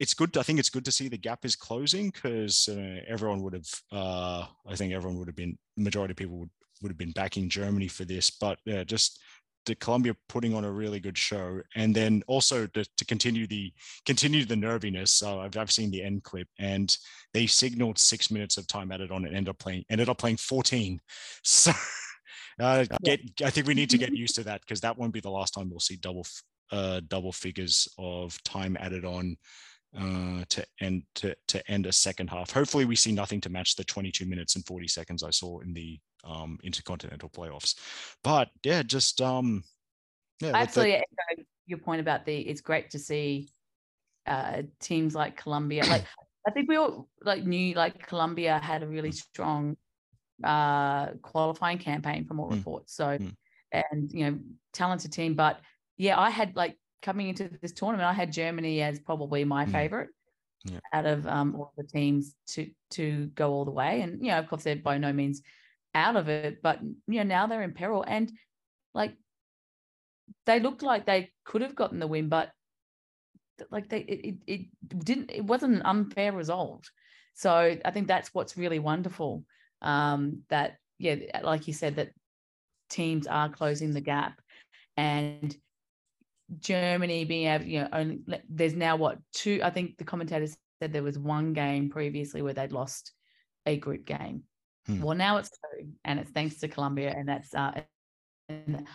it's 0.00 0.14
good. 0.14 0.37
I 0.37 0.42
think 0.42 0.59
it's 0.59 0.70
good 0.70 0.85
to 0.85 0.92
see 0.92 1.09
the 1.09 1.18
gap 1.18 1.44
is 1.44 1.57
closing 1.57 2.11
because 2.11 2.68
uh, 2.68 3.00
everyone 3.07 3.42
would 3.42 3.54
have, 3.54 3.68
uh, 3.90 4.46
I 4.66 4.76
think 4.76 4.92
everyone 4.92 5.18
would 5.18 5.26
have 5.28 5.37
been, 5.37 5.59
majority 5.76 6.12
of 6.12 6.16
people 6.16 6.38
would, 6.38 6.50
would 6.81 6.90
have 6.90 6.98
been 6.98 7.11
backing 7.11 7.48
Germany 7.48 7.88
for 7.88 8.04
this. 8.04 8.31
But 8.31 8.61
yeah, 8.64 8.85
just 8.85 9.20
to 9.66 9.75
Colombia 9.75 10.14
putting 10.29 10.55
on 10.55 10.64
a 10.64 10.71
really 10.71 11.01
good 11.01 11.18
show, 11.18 11.61
and 11.75 11.94
then 11.94 12.23
also 12.27 12.66
to, 12.68 12.85
to 12.97 13.05
continue 13.05 13.47
the 13.47 13.73
continue 14.07 14.44
the 14.44 14.57
nerviness. 14.57 15.23
Uh, 15.23 15.38
I've, 15.38 15.57
I've 15.57 15.73
seen 15.73 15.90
the 15.90 16.03
end 16.03 16.25
clip, 16.25 16.49
and 16.59 16.97
they 17.35 17.47
signaled 17.47 17.99
six 17.99 18.31
minutes 18.31 18.57
of 18.57 18.66
time 18.66 18.92
added 18.92 19.11
on, 19.11 19.25
and 19.25 19.37
ended 19.37 19.51
up 19.51 19.59
playing 19.59 19.85
ended 19.90 20.09
up 20.09 20.18
playing 20.18 20.37
fourteen. 20.37 21.01
So. 21.42 21.73
Uh, 22.61 22.85
get, 23.05 23.21
I 23.44 23.51
think 23.51 23.68
we 23.68 23.75
need 23.75 23.90
to 23.90 23.99
get 23.99 24.11
used 24.12 24.35
to 24.35 24.42
that 24.42 24.61
because 24.62 24.81
that 24.81 24.99
won't 24.99 25.12
be 25.12 25.21
the 25.21 25.31
last 25.31 25.55
time 25.55 25.71
we'll 25.71 25.79
see 25.79 25.94
double 25.94 26.27
uh, 26.73 27.01
double 27.07 27.33
figures 27.33 27.88
of 27.99 28.42
time 28.42 28.77
added 28.81 29.05
on 29.05 29.37
uh, 29.97 30.44
to 30.49 30.64
end 30.81 31.03
to, 31.14 31.35
to 31.49 31.71
end 31.71 31.87
a 31.87 31.92
second 31.92 32.29
half. 32.29 32.51
Hopefully, 32.51 32.85
we 32.85 32.97
see 32.97 33.12
nothing 33.12 33.40
to 33.42 33.51
match 33.51 33.77
the 33.77 33.85
22 33.85 34.27
minutes 34.27 34.57
and 34.57 34.66
40 34.66 34.88
seconds 34.88 35.23
I 35.23 35.31
saw 35.31 35.61
in 35.61 35.73
the 35.73 35.99
um, 36.24 36.59
intercontinental 36.62 37.28
playoffs. 37.28 37.74
But 38.22 38.48
yeah, 38.62 38.83
just 38.83 39.20
um, 39.20 39.64
yeah. 40.40 40.52
Actually, 40.54 41.02
the... 41.37 41.44
your 41.66 41.78
point 41.78 42.00
about 42.00 42.24
the 42.24 42.38
it's 42.38 42.61
great 42.61 42.90
to 42.90 42.98
see 42.98 43.48
uh, 44.26 44.62
teams 44.81 45.14
like 45.14 45.37
Colombia. 45.37 45.85
Like 45.85 46.04
I 46.46 46.50
think 46.50 46.68
we 46.68 46.76
all 46.76 47.09
like 47.22 47.44
knew 47.44 47.74
like 47.74 48.07
Colombia 48.07 48.59
had 48.59 48.83
a 48.83 48.87
really 48.87 49.12
strong 49.12 49.76
uh, 50.44 51.09
qualifying 51.22 51.78
campaign 51.78 52.24
from 52.26 52.40
all 52.40 52.48
mm. 52.48 52.57
reports. 52.57 52.94
So 52.94 53.07
mm. 53.07 53.35
and 53.72 54.12
you 54.12 54.31
know 54.31 54.38
talented 54.72 55.12
team, 55.12 55.35
but 55.35 55.61
yeah, 55.96 56.18
I 56.18 56.31
had 56.31 56.54
like 56.57 56.76
coming 57.02 57.28
into 57.28 57.50
this 57.61 57.72
tournament, 57.72 58.09
I 58.09 58.12
had 58.12 58.33
Germany 58.33 58.83
as 58.83 58.98
probably 58.98 59.44
my 59.44 59.66
mm. 59.66 59.72
favorite 59.72 60.11
yeah. 60.64 60.81
out 60.92 61.07
of 61.07 61.26
um, 61.26 61.54
all 61.57 61.72
the 61.76 61.85
teams 61.85 62.35
to 62.48 62.70
to 62.90 63.26
go 63.35 63.52
all 63.52 63.64
the 63.64 63.70
way. 63.70 64.02
And 64.02 64.20
you 64.24 64.31
know, 64.31 64.38
of 64.38 64.48
course, 64.48 64.64
they're 64.64 64.76
by 64.76 64.98
no 64.98 65.12
means 65.12 65.42
out 65.99 66.17
of 66.17 66.29
it, 66.29 66.63
but 66.63 66.81
you 66.83 67.19
know, 67.19 67.23
now 67.25 67.47
they're 67.47 67.63
in 67.63 67.73
peril. 67.73 68.05
And 68.07 68.33
like 68.95 69.15
they 70.47 70.61
looked 70.61 70.83
like 70.83 71.07
they 71.07 71.31
could 71.45 71.63
have 71.63 71.75
gotten 71.75 71.99
the 71.99 72.07
win, 72.07 72.29
but 72.29 72.51
like 73.71 73.89
they 73.89 74.01
it, 74.01 74.37
it 74.47 74.61
didn't 74.87 75.31
it 75.31 75.45
wasn't 75.45 75.75
an 75.75 75.83
unfair 75.83 76.33
result. 76.33 76.89
So 77.35 77.77
I 77.85 77.91
think 77.91 78.09
that's 78.09 78.33
what's 78.35 78.57
really 78.57 78.79
wonderful. 78.79 79.45
Um, 79.83 80.43
that 80.49 80.77
yeah, 80.99 81.17
like 81.43 81.67
you 81.67 81.73
said, 81.73 81.97
that 81.97 82.11
teams 82.89 83.27
are 83.27 83.49
closing 83.49 83.93
the 83.93 84.01
gap 84.01 84.41
and 84.97 85.57
Germany 86.59 87.25
being 87.25 87.47
able, 87.47 87.65
you 87.67 87.81
know, 87.81 87.89
only 87.93 88.21
there's 88.49 88.75
now 88.75 88.97
what 88.97 89.19
two? 89.33 89.61
I 89.63 89.71
think 89.71 89.99
the 89.99 90.05
commentators 90.05 90.57
said 90.81 90.93
there 90.93 91.03
was 91.03 91.19
one 91.19 91.53
game 91.53 91.91
previously 91.91 92.43
where 92.43 92.55
they'd 92.55 92.73
lost 92.73 93.13
a 93.67 93.77
group 93.77 94.05
game. 94.07 94.45
Hmm. 94.88 95.03
Well, 95.03 95.16
now 95.16 95.37
it's 95.37 95.51
two, 95.51 95.88
and 96.05 96.18
it's 96.18 96.31
thanks 96.31 96.57
to 96.61 96.68
Colombia, 96.68 97.14
and 97.16 97.29
that's 97.29 97.55
uh, 97.55 97.83
and 98.48 98.87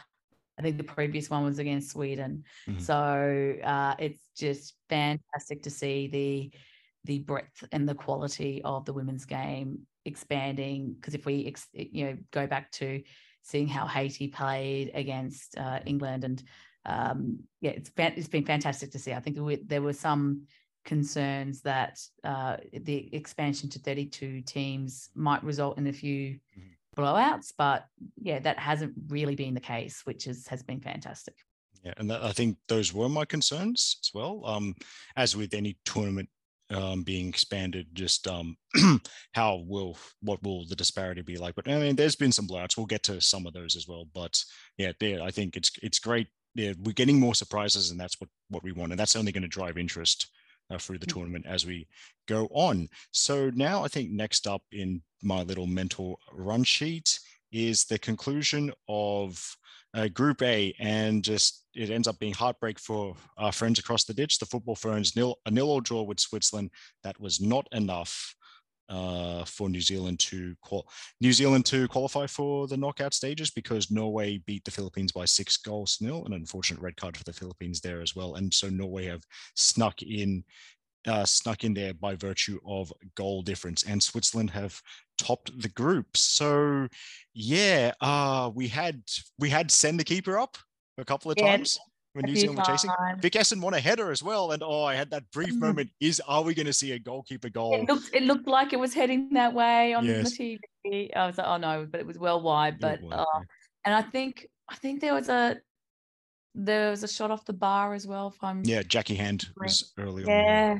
I 0.57 0.61
think 0.61 0.77
the 0.77 0.83
previous 0.83 1.29
one 1.29 1.43
was 1.43 1.59
against 1.59 1.91
Sweden. 1.91 2.43
Mm-hmm. 2.67 2.79
So 2.79 3.55
uh, 3.63 3.95
it's 3.99 4.19
just 4.35 4.75
fantastic 4.89 5.63
to 5.63 5.69
see 5.69 6.07
the 6.07 6.51
the 7.05 7.19
breadth 7.19 7.63
and 7.71 7.87
the 7.87 7.95
quality 7.95 8.61
of 8.63 8.85
the 8.85 8.93
women's 8.93 9.25
game 9.25 9.81
expanding. 10.05 10.93
Because 10.93 11.13
if 11.13 11.25
we, 11.25 11.53
you 11.73 12.05
know, 12.05 12.17
go 12.31 12.47
back 12.47 12.71
to 12.73 13.03
seeing 13.43 13.67
how 13.67 13.85
Haiti 13.85 14.27
played 14.27 14.91
against 14.93 15.57
uh, 15.57 15.79
England 15.85 16.23
and 16.23 16.43
um, 16.85 17.39
yeah, 17.61 17.71
it's 17.71 17.91
it's 17.95 18.27
been 18.27 18.45
fantastic 18.45 18.91
to 18.91 18.99
see. 18.99 19.13
I 19.13 19.19
think 19.19 19.37
there 19.67 19.81
were 19.81 19.93
some 19.93 20.43
concerns 20.85 21.61
that 21.61 21.99
uh, 22.23 22.57
the 22.71 23.13
expansion 23.13 23.69
to 23.69 23.79
32 23.79 24.41
teams 24.41 25.09
might 25.15 25.43
result 25.43 25.77
in 25.77 25.87
a 25.87 25.93
few 25.93 26.39
mm-hmm. 26.57 27.01
blowouts, 27.01 27.53
but 27.57 27.85
yeah, 28.21 28.39
that 28.39 28.59
hasn't 28.59 28.93
really 29.07 29.35
been 29.35 29.53
the 29.53 29.59
case, 29.59 30.01
which 30.05 30.27
is 30.27 30.47
has 30.47 30.63
been 30.63 30.81
fantastic. 30.81 31.35
Yeah, 31.83 31.93
and 31.97 32.09
that, 32.09 32.23
I 32.23 32.31
think 32.31 32.57
those 32.67 32.93
were 32.93 33.09
my 33.09 33.25
concerns 33.25 33.97
as 34.01 34.11
well. 34.13 34.41
Um, 34.45 34.75
as 35.17 35.35
with 35.35 35.53
any 35.53 35.77
tournament 35.85 36.29
um, 36.69 37.03
being 37.03 37.27
expanded, 37.27 37.87
just 37.93 38.27
um, 38.27 38.55
how 39.33 39.63
will 39.67 39.97
what 40.21 40.41
will 40.43 40.65
the 40.65 40.75
disparity 40.75 41.21
be 41.21 41.37
like? 41.37 41.55
But 41.55 41.69
I 41.69 41.77
mean, 41.79 41.95
there's 41.95 42.15
been 42.15 42.31
some 42.31 42.47
blowouts. 42.47 42.77
We'll 42.77 42.85
get 42.85 43.03
to 43.03 43.19
some 43.19 43.45
of 43.45 43.53
those 43.53 43.75
as 43.75 43.87
well. 43.87 44.07
But 44.13 44.41
yeah, 44.77 44.93
there 44.99 45.21
I 45.21 45.31
think 45.31 45.57
it's 45.57 45.71
it's 45.81 45.99
great 45.99 46.27
yeah, 46.55 46.73
we're 46.83 46.93
getting 46.93 47.19
more 47.19 47.35
surprises, 47.35 47.91
and 47.91 47.99
that's 47.99 48.19
what 48.19 48.29
what 48.49 48.63
we 48.63 48.71
want, 48.71 48.91
and 48.91 48.99
that's 48.99 49.15
only 49.15 49.31
going 49.31 49.43
to 49.43 49.47
drive 49.47 49.77
interest 49.77 50.29
uh, 50.69 50.77
through 50.77 50.99
the 50.99 51.05
mm-hmm. 51.05 51.19
tournament 51.19 51.45
as 51.47 51.65
we 51.65 51.87
go 52.27 52.47
on. 52.51 52.87
So 53.11 53.51
now 53.53 53.83
I 53.83 53.87
think 53.87 54.11
next 54.11 54.47
up 54.47 54.63
in 54.71 55.01
my 55.21 55.43
little 55.43 55.67
mental 55.67 56.19
run 56.31 56.63
sheet 56.63 57.19
is 57.51 57.85
the 57.85 57.99
conclusion 57.99 58.71
of 58.87 59.55
uh, 59.93 60.07
Group 60.07 60.41
A, 60.41 60.73
and 60.79 61.23
just 61.23 61.65
it 61.75 61.89
ends 61.89 62.07
up 62.07 62.19
being 62.19 62.33
heartbreak 62.33 62.79
for 62.79 63.15
our 63.37 63.51
friends 63.51 63.79
across 63.79 64.03
the 64.03 64.13
ditch. 64.13 64.39
The 64.39 64.45
football 64.45 64.75
ferns 64.75 65.15
nil 65.15 65.37
a 65.45 65.51
nil 65.51 65.69
or 65.69 65.81
draw 65.81 66.01
with 66.01 66.19
Switzerland. 66.19 66.71
That 67.03 67.19
was 67.19 67.39
not 67.39 67.67
enough 67.71 68.35
uh, 68.89 69.45
for 69.45 69.69
New 69.69 69.81
Zealand 69.81 70.19
to 70.19 70.55
qual- 70.61 70.87
New 71.21 71.33
Zealand 71.33 71.65
to 71.67 71.87
qualify 71.87 72.27
for 72.27 72.67
the 72.67 72.77
knockout 72.77 73.13
stages 73.13 73.51
because 73.51 73.91
Norway 73.91 74.39
beat 74.39 74.63
the 74.65 74.71
Philippines 74.71 75.11
by 75.11 75.25
six 75.25 75.57
goals 75.57 75.97
nil, 76.01 76.25
an 76.25 76.33
unfortunate 76.33 76.81
red 76.81 76.97
card 76.97 77.17
for 77.17 77.23
the 77.23 77.33
Philippines 77.33 77.81
there 77.81 78.01
as 78.01 78.15
well, 78.15 78.35
and 78.35 78.53
so 78.53 78.69
Norway 78.69 79.05
have 79.05 79.23
snuck 79.55 80.01
in. 80.01 80.43
Uh, 81.05 81.25
snuck 81.25 81.65
in 81.65 81.73
there 81.73 81.93
by 81.93 82.15
virtue 82.15 82.57
of 82.65 82.93
goal 83.15 83.41
difference, 83.41 83.83
and 83.83 84.01
Switzerland 84.01 84.49
have 84.49 84.81
topped 85.17 85.51
the 85.61 85.67
group. 85.67 86.15
So, 86.15 86.87
yeah, 87.33 87.91
uh, 87.99 88.49
we 88.55 88.69
had 88.69 89.01
we 89.37 89.49
had 89.49 89.69
send 89.69 89.99
the 89.99 90.05
keeper 90.05 90.39
up 90.39 90.57
a 90.97 91.03
couple 91.03 91.29
of 91.29 91.37
yeah. 91.37 91.57
times 91.57 91.77
when 92.13 92.25
New 92.25 92.35
Zealand 92.35 92.59
were 92.59 92.63
chasing. 92.63 92.91
Vic 93.19 93.33
Esson 93.33 93.59
won 93.59 93.73
a 93.73 93.79
header 93.79 94.11
as 94.11 94.23
well. 94.23 94.51
And 94.51 94.63
oh, 94.63 94.83
I 94.83 94.95
had 94.95 95.09
that 95.11 95.29
brief 95.31 95.53
mm. 95.53 95.59
moment. 95.59 95.89
Is 95.99 96.21
are 96.27 96.43
we 96.43 96.53
going 96.53 96.67
to 96.67 96.73
see 96.73 96.91
a 96.93 96.99
goalkeeper 96.99 97.49
goal? 97.49 97.73
It 97.73 97.87
looked, 97.87 98.13
it 98.13 98.23
looked 98.23 98.47
like 98.47 98.73
it 98.73 98.79
was 98.79 98.93
heading 98.93 99.29
that 99.33 99.53
way 99.53 99.93
on 99.93 100.05
yes. 100.05 100.37
the 100.37 100.59
TV. 100.85 101.09
I 101.15 101.27
was 101.27 101.37
like, 101.37 101.47
oh 101.47 101.57
no, 101.57 101.87
but 101.89 101.99
it 101.99 102.07
was 102.07 102.17
well 102.17 102.41
wide. 102.41 102.79
But 102.79 102.99
uh, 103.03 103.07
yeah. 103.09 103.41
and 103.85 103.95
I 103.95 104.01
think 104.01 104.47
I 104.69 104.75
think 104.75 105.01
there 105.01 105.13
was 105.13 105.29
a 105.29 105.57
there 106.55 106.91
was 106.91 107.03
a 107.03 107.07
shot 107.07 107.31
off 107.31 107.45
the 107.45 107.53
bar 107.53 107.93
as 107.93 108.05
well. 108.05 108.27
If 108.27 108.43
I'm 108.43 108.61
yeah, 108.63 108.83
Jacqui 108.83 109.17
Hand 109.17 109.47
was 109.57 109.91
early 109.97 110.23
yeah. 110.23 110.33
on. 110.33 110.45
Yeah. 110.45 110.79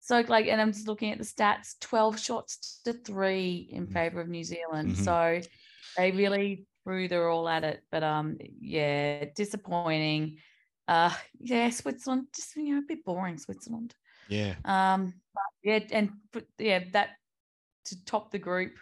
So 0.00 0.22
like, 0.28 0.46
and 0.46 0.60
I'm 0.60 0.72
just 0.72 0.88
looking 0.88 1.12
at 1.12 1.18
the 1.18 1.24
stats: 1.24 1.74
twelve 1.80 2.18
shots 2.18 2.80
to 2.84 2.92
three 2.92 3.68
in 3.72 3.86
mm. 3.86 3.92
favor 3.92 4.20
of 4.20 4.28
New 4.28 4.44
Zealand. 4.44 4.92
Mm-hmm. 4.92 5.02
So 5.02 5.40
they 5.96 6.10
really 6.10 6.66
threw 6.84 7.08
their 7.08 7.28
all 7.28 7.48
at 7.48 7.64
it. 7.64 7.82
But 7.90 8.02
um, 8.02 8.38
yeah, 8.60 9.26
disappointing. 9.34 10.38
Uh, 10.88 11.12
yeah, 11.40 11.70
Switzerland, 11.70 12.28
just 12.34 12.54
you 12.56 12.74
know, 12.74 12.78
a 12.78 12.86
bit 12.86 13.04
boring. 13.04 13.38
Switzerland. 13.38 13.94
Yeah. 14.28 14.54
Um. 14.64 15.14
Yeah, 15.62 15.80
and 15.92 16.10
yeah, 16.58 16.84
that 16.92 17.10
to 17.86 18.04
top 18.04 18.30
the 18.30 18.38
group, 18.38 18.72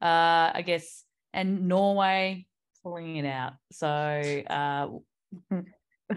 uh, 0.00 0.50
I 0.54 0.62
guess, 0.64 1.04
and 1.32 1.68
Norway 1.68 2.46
pulling 2.82 3.16
it 3.16 3.26
out. 3.26 3.54
So 3.72 3.88
uh, 3.88 4.88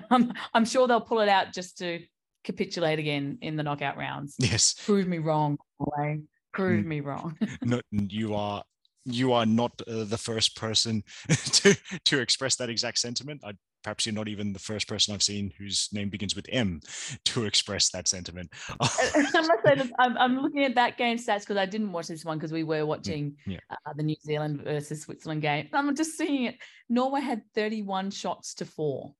I'm, 0.09 0.33
I'm 0.53 0.65
sure 0.65 0.87
they'll 0.87 1.01
pull 1.01 1.21
it 1.21 1.29
out 1.29 1.53
just 1.53 1.77
to 1.79 1.99
capitulate 2.43 2.99
again 2.99 3.37
in 3.41 3.55
the 3.55 3.63
knockout 3.63 3.97
rounds. 3.97 4.35
Yes. 4.39 4.75
Prove 4.85 5.07
me 5.07 5.19
wrong. 5.19 5.57
Norway. 5.79 6.21
Prove 6.53 6.85
mm. 6.85 6.87
me 6.87 7.01
wrong. 7.01 7.37
no, 7.61 7.81
you 7.91 8.35
are 8.35 8.63
you 9.05 9.33
are 9.33 9.45
not 9.45 9.71
uh, 9.87 10.05
the 10.05 10.17
first 10.17 10.55
person 10.55 11.03
to 11.29 11.75
to 12.05 12.19
express 12.19 12.55
that 12.57 12.69
exact 12.69 12.99
sentiment. 12.99 13.41
I 13.43 13.53
perhaps 13.83 14.05
you're 14.05 14.15
not 14.15 14.27
even 14.27 14.53
the 14.53 14.59
first 14.59 14.87
person 14.87 15.13
I've 15.13 15.21
seen 15.21 15.53
whose 15.57 15.89
name 15.91 16.09
begins 16.09 16.35
with 16.35 16.45
M 16.49 16.81
to 17.25 17.45
express 17.45 17.89
that 17.91 18.07
sentiment. 18.07 18.49
I 18.79 18.85
must 19.33 19.63
say 19.65 19.75
that 19.75 19.91
I'm, 19.99 20.17
I'm 20.17 20.39
looking 20.39 20.63
at 20.63 20.75
that 20.75 20.97
game 20.97 21.17
stats 21.17 21.41
because 21.41 21.57
I 21.57 21.65
didn't 21.65 21.91
watch 21.91 22.07
this 22.07 22.25
one 22.25 22.37
because 22.37 22.51
we 22.51 22.63
were 22.63 22.85
watching 22.85 23.35
yeah. 23.45 23.59
uh, 23.69 23.93
the 23.95 24.03
New 24.03 24.15
Zealand 24.23 24.61
versus 24.61 25.01
Switzerland 25.01 25.41
game. 25.41 25.69
I'm 25.73 25.95
just 25.95 26.17
seeing 26.17 26.45
it. 26.45 26.55
Norway 26.89 27.21
had 27.21 27.41
31 27.53 28.11
shots 28.11 28.55
to 28.55 28.65
four. 28.65 29.13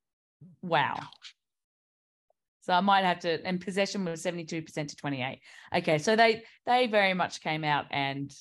Wow. 0.61 0.99
So 2.61 2.73
I 2.73 2.79
might 2.79 3.03
have 3.03 3.19
to, 3.19 3.45
and 3.45 3.59
possession 3.59 4.05
was 4.05 4.23
72% 4.23 4.87
to 4.87 4.95
28. 4.95 5.39
Okay, 5.75 5.97
so 5.97 6.15
they 6.15 6.43
they 6.65 6.87
very 6.87 7.13
much 7.13 7.41
came 7.41 7.65
out 7.65 7.85
and 7.91 8.33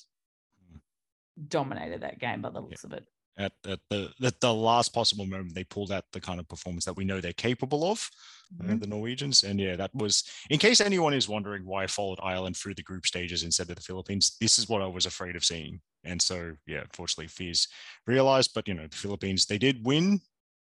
hmm. 0.71 0.77
dominated 1.45 2.01
that 2.01 2.19
game 2.19 2.41
by 2.41 2.49
the 2.49 2.61
looks 2.61 2.85
yeah. 2.85 2.87
of 2.87 2.93
it 2.93 3.07
at, 3.37 3.51
at 3.67 3.79
the 3.89 4.09
at 4.23 4.39
the 4.41 4.53
last 4.53 4.93
possible 4.93 5.25
moment 5.25 5.55
they 5.55 5.63
pulled 5.63 5.91
out 5.91 6.05
the 6.11 6.21
kind 6.21 6.39
of 6.39 6.47
performance 6.47 6.85
that 6.85 6.95
we 6.95 7.03
know 7.03 7.19
they're 7.19 7.33
capable 7.33 7.89
of 7.89 8.09
uh, 8.59 8.63
mm-hmm. 8.63 8.77
the 8.77 8.87
norwegians 8.87 9.43
and 9.43 9.59
yeah 9.59 9.75
that 9.75 9.93
was 9.95 10.23
in 10.49 10.59
case 10.59 10.81
anyone 10.81 11.13
is 11.13 11.27
wondering 11.27 11.65
why 11.65 11.83
i 11.83 11.87
followed 11.87 12.19
ireland 12.21 12.55
through 12.55 12.75
the 12.75 12.83
group 12.83 13.05
stages 13.05 13.43
instead 13.43 13.69
of 13.69 13.75
the 13.75 13.81
philippines 13.81 14.37
this 14.39 14.59
is 14.59 14.69
what 14.69 14.81
i 14.81 14.87
was 14.87 15.05
afraid 15.05 15.35
of 15.35 15.43
seeing 15.43 15.79
and 16.03 16.21
so 16.21 16.53
yeah 16.67 16.81
unfortunately 16.81 17.27
fears 17.27 17.67
realized 18.05 18.51
but 18.53 18.67
you 18.67 18.73
know 18.73 18.87
the 18.87 18.95
philippines 18.95 19.45
they 19.45 19.57
did 19.57 19.85
win 19.85 20.19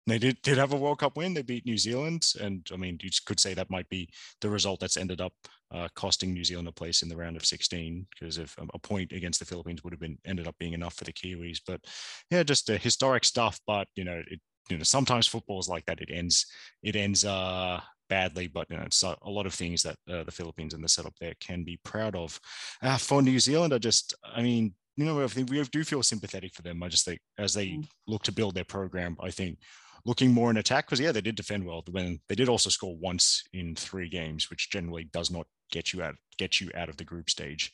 they 0.08 0.18
did 0.18 0.42
did 0.42 0.58
have 0.58 0.74
a 0.74 0.78
World 0.78 1.00
Cup 1.00 1.16
win. 1.16 1.36
They 1.36 1.44
beat 1.44 1.66
New 1.66 1.78
Zealand, 1.78 2.26
and 2.42 2.68
I 2.74 2.76
mean, 2.76 2.98
you 3.04 3.12
could 3.26 3.40
say 3.40 3.54
that 3.54 3.70
might 3.70 3.88
be 3.88 4.10
the 4.42 4.50
result 4.50 4.80
that's 4.80 4.98
ended 4.98 5.22
up 5.22 5.34
uh, 5.72 5.88
costing 5.96 6.34
New 6.34 6.44
Zealand 6.44 6.68
a 6.68 6.72
place 6.72 7.02
in 7.02 7.10
the 7.10 7.16
round 7.16 7.38
of 7.38 7.46
16 7.46 8.08
because 8.12 8.38
if 8.38 8.56
a 8.58 8.80
point 8.80 9.12
against 9.12 9.40
the 9.40 9.46
Philippines 9.46 9.84
would 9.84 9.94
have 9.94 10.00
been 10.00 10.18
ended 10.26 10.48
up 10.48 10.56
being 10.60 10.74
enough 10.74 10.96
for 10.96 11.06
the 11.06 11.14
Kiwis. 11.14 11.60
But 11.66 11.82
yeah, 12.30 12.44
just 12.44 12.70
uh, 12.70 12.78
historic 12.78 13.24
stuff. 13.24 13.60
But 13.66 13.88
you 13.96 14.04
know, 14.04 14.22
it, 14.30 14.40
you 14.70 14.78
know, 14.78 14.84
sometimes 14.84 15.28
football 15.28 15.60
is 15.60 15.70
like 15.70 15.86
that. 15.86 16.02
It 16.02 16.10
ends 16.12 16.46
it 16.84 16.96
ends 16.96 17.26
uh, 17.26 17.82
badly, 18.12 18.48
but 18.48 18.68
you 18.70 18.78
know, 18.78 18.84
it's 18.84 19.04
a, 19.04 19.16
lot 19.26 19.46
of 19.46 19.54
things 19.54 19.82
that 19.84 19.96
uh, 20.12 20.24
the 20.24 20.32
Philippines 20.32 20.74
and 20.74 20.84
the 20.84 20.90
setup 20.90 21.14
there 21.20 21.34
can 21.40 21.64
be 21.64 21.80
proud 21.86 22.16
of. 22.16 22.38
Uh, 22.82 22.98
for 22.98 23.22
New 23.22 23.40
Zealand, 23.40 23.74
I 23.74 23.78
just, 23.78 24.14
I 24.24 24.42
mean, 24.42 24.76
you 24.98 25.06
know, 25.06 25.24
I 25.24 25.28
think 25.28 25.50
we 25.50 25.64
do 25.64 25.86
feel 25.86 26.04
sympathetic 26.04 26.54
for 26.54 26.62
them. 26.62 26.84
I 26.84 26.90
just 26.90 27.06
think 27.06 27.20
as 27.38 27.54
they 27.54 27.68
mm. 27.68 27.88
look 28.08 28.24
to 28.24 28.34
build 28.34 28.54
their 28.54 28.66
program, 28.66 29.16
I 29.22 29.32
think 29.32 29.60
looking 30.06 30.32
more 30.32 30.50
in 30.50 30.58
attack 30.58 30.86
because 30.86 31.00
yeah, 31.00 31.12
they 31.12 31.22
did 31.22 31.36
defend 31.36 31.66
well. 31.66 31.84
When 31.90 32.20
they 32.28 32.36
did 32.36 32.50
also 32.50 32.70
score 32.70 32.98
once 32.98 33.44
in 33.54 33.76
three 33.76 34.10
games, 34.10 34.50
which 34.50 34.70
generally 34.70 35.06
does 35.06 35.32
not 35.32 35.48
get 35.72 35.94
you 35.94 36.04
out 36.04 36.16
get 36.38 36.60
you 36.60 36.70
out 36.76 36.90
of 36.90 36.98
the 36.98 37.06
group 37.06 37.30
stage. 37.30 37.72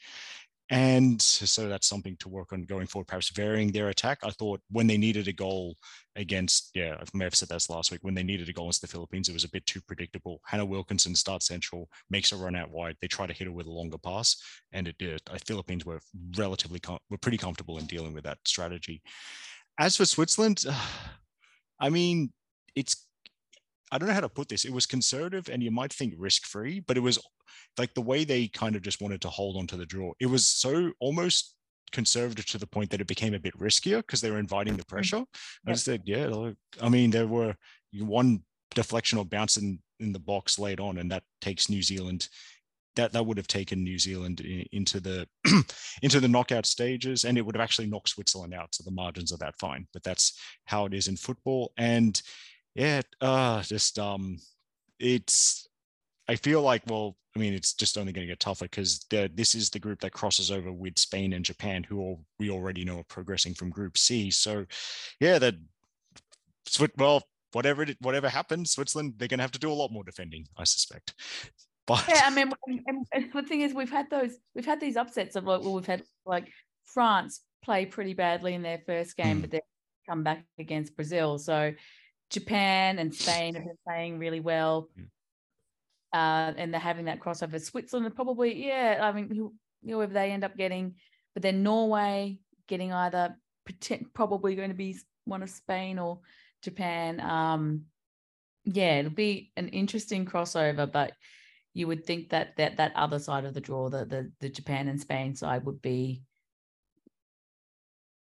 And 0.70 1.22
so 1.22 1.70
that's 1.70 1.88
something 1.88 2.18
to 2.18 2.28
work 2.28 2.52
on 2.52 2.64
going 2.64 2.88
forward, 2.88 3.08
perhaps 3.08 3.30
varying 3.30 3.72
their 3.72 3.88
attack. 3.88 4.20
I 4.24 4.32
thought 4.32 4.60
when 4.70 4.86
they 4.86 4.98
needed 4.98 5.30
a 5.30 5.34
goal 5.34 5.78
against, 6.18 6.72
yeah, 6.76 6.98
I 7.00 7.04
may 7.14 7.24
have 7.24 7.36
said 7.36 7.48
this 7.48 7.70
last 7.70 7.90
week, 7.90 8.04
when 8.04 8.14
they 8.14 8.24
needed 8.24 8.50
a 8.50 8.54
goal 8.54 8.66
against 8.66 8.82
the 8.82 8.88
Philippines, 8.88 9.30
it 9.30 9.34
was 9.34 9.46
a 9.46 9.50
bit 9.50 9.66
too 9.66 9.80
predictable. 9.88 10.42
Hannah 10.46 10.66
Wilkinson 10.66 11.16
starts 11.16 11.48
central, 11.48 11.88
makes 12.10 12.34
a 12.34 12.36
run 12.36 12.56
out 12.56 12.70
wide. 12.70 12.98
They 13.02 13.08
try 13.08 13.28
to 13.28 13.34
hit 13.34 13.48
her 13.48 13.54
with 13.54 13.68
a 13.68 13.72
longer 13.72 13.98
pass, 13.98 14.36
and 14.74 14.90
it 14.90 14.98
did. 14.98 15.22
The 15.32 15.40
Philippines 15.40 15.86
were 15.86 16.02
relatively, 16.36 16.82
com- 16.82 17.00
were 17.10 17.18
pretty 17.18 17.38
comfortable 17.38 17.78
in 17.78 17.86
dealing 17.86 18.14
with 18.14 18.26
that 18.26 18.40
strategy. 18.46 19.02
As 19.80 19.96
for 19.96 20.06
Switzerland, 20.06 20.66
I 21.80 21.90
mean, 21.90 22.32
it's 22.76 23.08
I 23.92 23.98
don't 23.98 24.08
know 24.08 24.14
how 24.14 24.22
to 24.22 24.30
put 24.30 24.50
this. 24.50 24.66
It 24.66 24.74
was 24.74 24.86
conservative 24.86 25.50
and 25.50 25.64
you 25.64 25.72
might 25.72 25.94
think 25.94 26.14
risk 26.18 26.46
free, 26.46 26.82
but 26.82 26.98
it 26.98 27.02
was 27.02 27.20
like 27.78 27.94
the 27.94 28.02
way 28.02 28.24
they 28.24 28.48
kind 28.48 28.76
of 28.76 28.82
just 28.82 29.02
wanted 29.02 29.22
to 29.22 29.30
hold 29.30 29.56
on 29.58 29.68
to 29.68 29.78
the 29.78 29.86
draw. 29.86 30.12
It 30.20 30.26
was 30.26 30.46
so 30.46 30.92
almost 31.00 31.56
conservative 31.92 32.46
to 32.48 32.58
the 32.58 32.68
point 32.68 32.90
that 32.92 33.02
it 33.02 33.08
became 33.08 33.34
a 33.34 33.40
bit 33.40 33.58
riskier 33.58 33.98
because 33.98 34.20
they 34.22 34.32
were 34.32 34.40
inviting 34.40 34.76
the 34.76 34.84
mm. 34.84 34.90
pressure. 34.90 35.24
I 35.66 35.72
just 35.72 35.86
said, 35.86 36.02
yeah, 36.06 36.52
I 36.82 36.90
mean, 36.90 37.12
there 37.12 37.28
were 37.28 37.56
one 37.94 38.44
deflection 38.76 39.18
or 39.18 39.26
bounce 39.26 39.58
in, 39.58 39.80
in 40.00 40.12
the 40.12 40.20
box 40.20 40.60
laid 40.60 40.80
on, 40.80 40.98
and 40.98 41.12
that 41.12 41.24
takes 41.42 41.70
New 41.70 41.82
Zealand. 41.82 42.28
That, 42.98 43.14
that 43.14 43.26
would 43.26 43.38
have 43.38 43.48
taken 43.48 43.84
New 43.84 43.98
Zealand 43.98 44.42
into 44.72 45.00
the 45.00 45.28
into 46.02 46.20
the 46.20 46.28
knockout 46.28 46.66
stages, 46.66 47.24
and 47.24 47.38
it 47.38 47.46
would 47.46 47.56
have 47.56 47.64
actually 47.64 47.88
knocked 47.88 48.10
Switzerland 48.10 48.54
out. 48.54 48.76
So 48.76 48.84
the 48.84 48.92
margins 48.92 49.32
are 49.32 49.38
that 49.38 49.58
fine, 49.60 49.88
but 49.94 50.04
that's 50.04 50.40
how 50.66 50.86
it 50.86 50.94
is 50.94 51.08
in 51.08 51.16
football. 51.16 51.72
And 51.78 52.22
yeah, 52.76 53.02
uh, 53.22 53.62
just 53.64 53.98
um, 53.98 54.38
it's. 55.00 55.68
I 56.30 56.36
feel 56.36 56.62
like 56.62 56.84
well, 56.88 57.16
I 57.38 57.40
mean, 57.40 57.54
it's 57.54 57.74
just 57.74 58.00
only 58.00 58.12
going 58.12 58.26
to 58.26 58.32
get 58.32 58.40
tougher 58.40 58.66
because 58.66 59.06
this 59.10 59.54
is 59.54 59.70
the 59.70 59.80
group 59.80 60.02
that 60.02 60.12
crosses 60.12 60.50
over 60.50 60.72
with 60.72 60.98
Spain 60.98 61.34
and 61.34 61.46
Japan, 61.46 61.84
who 61.84 62.00
all, 62.00 62.24
we 62.40 62.50
already 62.50 62.84
know 62.84 63.00
are 63.00 63.04
progressing 63.04 63.54
from 63.54 63.70
Group 63.70 63.96
C. 63.96 64.32
So, 64.32 64.66
yeah, 65.20 65.38
that 65.38 65.54
well, 66.98 67.22
whatever 67.52 67.84
it, 67.84 67.98
whatever 68.02 68.28
happens, 68.28 68.72
Switzerland 68.72 69.14
they're 69.18 69.28
going 69.28 69.38
to 69.38 69.44
have 69.44 69.52
to 69.52 69.60
do 69.60 69.72
a 69.72 69.74
lot 69.74 69.92
more 69.92 70.04
defending, 70.04 70.48
I 70.58 70.64
suspect. 70.64 71.14
But 71.88 72.06
yeah, 72.10 72.24
I 72.26 72.30
mean, 72.30 72.52
and, 72.86 73.08
and 73.14 73.32
the 73.34 73.44
thing 73.44 73.62
is, 73.62 73.74
we've 73.74 73.90
had 73.90 74.10
those, 74.10 74.38
we've 74.54 74.66
had 74.66 74.82
these 74.82 74.98
upsets 74.98 75.36
of 75.38 75.46
like, 75.46 75.62
well, 75.62 75.74
we've 75.74 75.86
had 75.86 76.04
like 76.26 76.52
France 76.84 77.42
play 77.64 77.86
pretty 77.86 78.14
badly 78.14 78.54
in 78.54 78.62
their 78.62 78.82
first 78.86 79.16
game, 79.16 79.38
mm. 79.38 79.42
but 79.42 79.52
then 79.52 79.62
come 80.08 80.24
back 80.24 80.44
against 80.60 80.96
Brazil. 80.96 81.40
So 81.40 81.74
Japan 82.30 83.00
and 83.00 83.16
Spain 83.16 83.56
have 83.56 83.64
been 83.64 83.78
playing 83.88 84.20
really 84.20 84.42
well. 84.42 84.90
Mm. 85.00 85.06
Uh, 86.14 86.54
and 86.58 86.74
they're 86.74 86.80
having 86.80 87.06
that 87.06 87.20
crossover. 87.20 87.60
Switzerland 87.60 88.16
probably, 88.16 88.66
yeah, 88.66 89.00
I 89.02 89.12
mean, 89.12 89.52
whoever 89.84 90.14
they 90.14 90.32
end 90.32 90.44
up 90.44 90.56
getting, 90.58 90.96
but 91.34 91.44
then 91.44 91.64
Norway 91.64 92.40
getting 92.68 92.92
either 92.92 93.36
probably 94.14 94.56
going 94.56 94.70
to 94.70 94.76
be 94.76 94.98
one 95.26 95.44
of 95.44 95.50
Spain 95.50 96.00
or 96.00 96.20
Japan. 96.62 97.20
Um, 97.20 97.84
yeah, 98.64 99.00
it'll 99.00 99.12
be 99.12 99.52
an 99.58 99.68
interesting 99.70 100.26
crossover, 100.26 100.90
but 100.92 101.12
you 101.78 101.88
would 101.88 102.06
think 102.06 102.30
that 102.30 102.58
that 102.58 102.78
that 102.78 102.92
other 102.96 103.20
side 103.20 103.46
of 103.46 103.54
the 103.54 103.62
draw, 103.62 103.88
the 103.88 104.04
the, 104.04 104.32
the 104.40 104.50
Japan 104.50 104.88
and 104.88 105.00
Spain 105.00 105.36
side, 105.36 105.64
would 105.66 105.82
be 105.82 106.24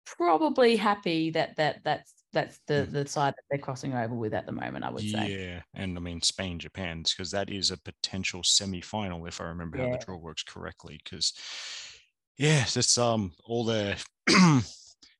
probably 0.04 0.76
happy 0.76 1.30
that 1.30 1.56
that 1.56 1.84
that's 1.84 2.12
that's 2.32 2.58
the 2.66 2.86
mm. 2.88 2.92
the 2.92 3.06
side 3.06 3.34
that 3.34 3.44
they're 3.48 3.60
crossing 3.60 3.94
over 3.94 4.14
with 4.14 4.34
at 4.34 4.46
the 4.46 4.52
moment. 4.52 4.84
I 4.84 4.90
would 4.90 5.08
say. 5.08 5.52
Yeah, 5.52 5.62
and 5.74 5.96
I 5.96 6.00
mean 6.00 6.20
Spain, 6.20 6.58
Japan, 6.58 7.04
because 7.04 7.30
that 7.30 7.48
is 7.48 7.70
a 7.70 7.78
potential 7.78 8.42
semi-final 8.42 9.24
if 9.26 9.40
I 9.40 9.44
remember 9.44 9.78
yeah. 9.78 9.86
how 9.86 9.92
the 9.92 10.04
draw 10.04 10.16
works 10.16 10.42
correctly. 10.42 10.98
Because 11.02 11.32
yeah, 12.36 12.64
it's 12.64 12.98
um 12.98 13.32
all 13.44 13.64
the 13.64 13.96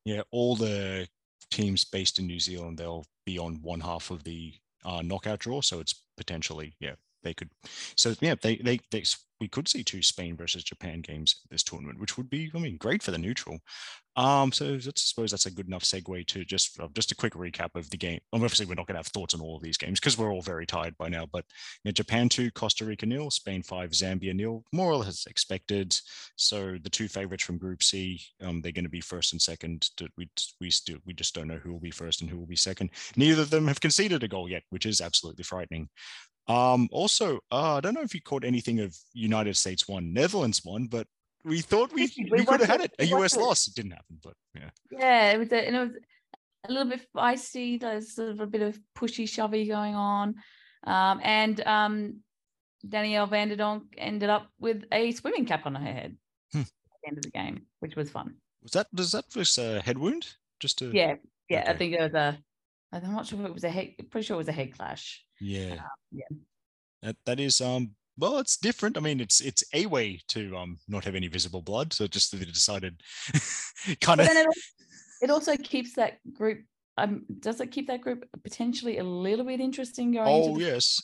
yeah 0.04 0.22
all 0.32 0.56
the 0.56 1.06
teams 1.52 1.84
based 1.84 2.18
in 2.18 2.26
New 2.26 2.40
Zealand 2.40 2.78
they'll 2.78 3.06
be 3.24 3.38
on 3.38 3.60
one 3.62 3.80
half 3.80 4.10
of 4.10 4.24
the 4.24 4.54
uh, 4.84 5.02
knockout 5.02 5.38
draw, 5.38 5.60
so 5.60 5.78
it's 5.78 6.02
potentially 6.16 6.74
yeah 6.80 6.94
they 7.22 7.34
could. 7.34 7.50
So 7.96 8.14
yeah, 8.20 8.34
they 8.40 8.56
they, 8.56 8.80
they 8.90 9.04
we 9.40 9.48
could 9.48 9.68
see 9.68 9.84
two 9.84 10.02
Spain 10.02 10.36
versus 10.36 10.64
Japan 10.64 11.00
games 11.00 11.42
this 11.50 11.62
tournament, 11.62 12.00
which 12.00 12.16
would 12.16 12.28
be 12.28 12.50
I 12.54 12.58
mean 12.58 12.76
great 12.76 13.02
for 13.02 13.10
the 13.10 13.18
neutral. 13.18 13.58
Um, 14.16 14.50
so 14.50 14.74
I 14.74 14.78
suppose 14.96 15.30
that's 15.30 15.46
a 15.46 15.50
good 15.50 15.68
enough 15.68 15.84
segue 15.84 16.26
to 16.26 16.44
just 16.44 16.80
uh, 16.80 16.88
just 16.92 17.12
a 17.12 17.16
quick 17.16 17.34
recap 17.34 17.76
of 17.76 17.88
the 17.90 17.96
game. 17.96 18.18
Obviously, 18.32 18.66
we're 18.66 18.74
not 18.74 18.88
going 18.88 18.94
to 18.94 18.98
have 18.98 19.06
thoughts 19.06 19.32
on 19.32 19.40
all 19.40 19.54
of 19.54 19.62
these 19.62 19.76
games 19.76 20.00
because 20.00 20.18
we're 20.18 20.32
all 20.32 20.42
very 20.42 20.66
tired 20.66 20.96
by 20.98 21.08
now. 21.08 21.24
But 21.32 21.44
you 21.84 21.88
know, 21.88 21.92
Japan 21.92 22.28
two, 22.28 22.50
Costa 22.50 22.84
Rica 22.84 23.06
nil, 23.06 23.30
Spain 23.30 23.62
five, 23.62 23.90
Zambia 23.90 24.34
nil, 24.34 24.64
more 24.72 24.90
or 24.90 24.96
less 24.96 25.26
expected. 25.26 25.96
So 26.34 26.78
the 26.82 26.90
two 26.90 27.06
favorites 27.06 27.44
from 27.44 27.58
Group 27.58 27.80
C, 27.80 28.20
um, 28.42 28.60
they're 28.60 28.72
going 28.72 28.84
to 28.84 28.90
be 28.90 29.00
first 29.00 29.32
and 29.32 29.40
second. 29.40 29.88
We 30.16 30.28
we 30.60 30.70
still 30.70 30.98
we 31.06 31.12
just 31.12 31.34
don't 31.34 31.46
know 31.46 31.60
who 31.62 31.72
will 31.72 31.78
be 31.78 31.92
first 31.92 32.20
and 32.20 32.28
who 32.28 32.38
will 32.38 32.46
be 32.46 32.56
second. 32.56 32.90
Neither 33.16 33.42
of 33.42 33.50
them 33.50 33.68
have 33.68 33.80
conceded 33.80 34.24
a 34.24 34.28
goal 34.28 34.48
yet, 34.48 34.64
which 34.70 34.84
is 34.84 35.00
absolutely 35.00 35.44
frightening. 35.44 35.88
Um, 36.48 36.88
also, 36.90 37.40
uh, 37.52 37.74
I 37.74 37.80
don't 37.80 37.94
know 37.94 38.02
if 38.02 38.14
you 38.14 38.22
caught 38.22 38.44
anything 38.44 38.80
of 38.80 38.96
United 39.12 39.56
States 39.56 39.86
one, 39.86 40.12
Netherlands 40.12 40.64
one, 40.64 40.86
but 40.86 41.06
we 41.44 41.60
thought 41.60 41.92
we, 41.92 42.10
we, 42.16 42.30
we 42.30 42.44
could 42.44 42.60
have 42.60 42.68
had 42.68 42.80
it. 42.80 42.94
A 42.98 43.04
US 43.16 43.36
it. 43.36 43.40
loss. 43.40 43.68
It 43.68 43.74
didn't 43.74 43.92
happen, 43.92 44.18
but 44.22 44.34
yeah. 44.54 44.70
Yeah, 44.90 45.32
it 45.32 45.38
was 45.38 45.52
a, 45.52 45.66
and 45.66 45.76
it 45.76 45.80
was 45.80 45.96
a 46.68 46.72
little 46.72 46.90
bit 46.90 47.06
feisty. 47.14 47.80
There's 47.80 48.14
sort 48.14 48.30
of 48.30 48.40
a 48.40 48.46
bit 48.46 48.62
of 48.62 48.78
pushy 48.96 49.28
shovey 49.28 49.68
going 49.68 49.94
on. 49.94 50.36
Um, 50.84 51.20
and 51.22 51.60
um, 51.66 52.20
Danielle 52.88 53.26
van 53.26 53.48
der 53.48 53.56
Donk 53.56 53.82
ended 53.96 54.30
up 54.30 54.48
with 54.58 54.84
a 54.92 55.12
swimming 55.12 55.44
cap 55.44 55.66
on 55.66 55.74
her 55.74 55.92
head 55.92 56.16
hmm. 56.52 56.60
at 56.60 56.66
the 57.02 57.08
end 57.08 57.18
of 57.18 57.24
the 57.24 57.30
game, 57.30 57.62
which 57.80 57.96
was 57.96 58.10
fun. 58.10 58.36
Was 58.62 58.72
that 58.72 58.86
does 58.94 59.12
that 59.12 59.24
was 59.36 59.58
a 59.58 59.80
head 59.80 59.98
wound? 59.98 60.26
Just 60.60 60.78
to 60.78 60.90
yeah, 60.92 61.16
yeah. 61.48 61.62
Okay. 61.62 61.70
I 61.70 61.76
think 61.76 61.94
it 61.94 62.00
was 62.00 62.14
a. 62.14 62.38
I'm 62.90 63.12
not 63.12 63.26
sure 63.26 63.38
if 63.40 63.46
it 63.46 63.54
was 63.54 63.64
a 63.64 63.70
head. 63.70 63.94
Pretty 64.10 64.26
sure 64.26 64.34
it 64.34 64.38
was 64.38 64.48
a 64.48 64.52
head 64.52 64.76
clash. 64.76 65.24
Yeah. 65.40 65.72
Um, 65.72 65.78
yeah. 66.12 66.24
That 67.02 67.16
that 67.26 67.40
is 67.40 67.60
um 67.60 67.94
well, 68.18 68.38
it's 68.38 68.56
different. 68.56 68.96
I 68.96 69.00
mean, 69.00 69.20
it's 69.20 69.40
it's 69.40 69.62
a 69.72 69.86
way 69.86 70.20
to 70.28 70.56
um 70.56 70.78
not 70.88 71.04
have 71.04 71.14
any 71.14 71.28
visible 71.28 71.62
blood. 71.62 71.92
So 71.92 72.06
just 72.06 72.36
they 72.36 72.44
decided 72.44 73.00
kind 74.00 74.20
of. 74.20 74.28
It, 75.20 75.30
also 75.30 75.56
keeps 75.56 75.94
that 75.94 76.18
group. 76.32 76.60
Um, 76.96 77.24
does 77.40 77.60
it 77.60 77.70
keep 77.70 77.86
that 77.88 78.00
group 78.00 78.24
potentially 78.42 78.98
a 78.98 79.04
little 79.04 79.44
bit 79.44 79.60
interesting 79.60 80.12
going? 80.12 80.26
Oh 80.28 80.58
yes, 80.58 81.00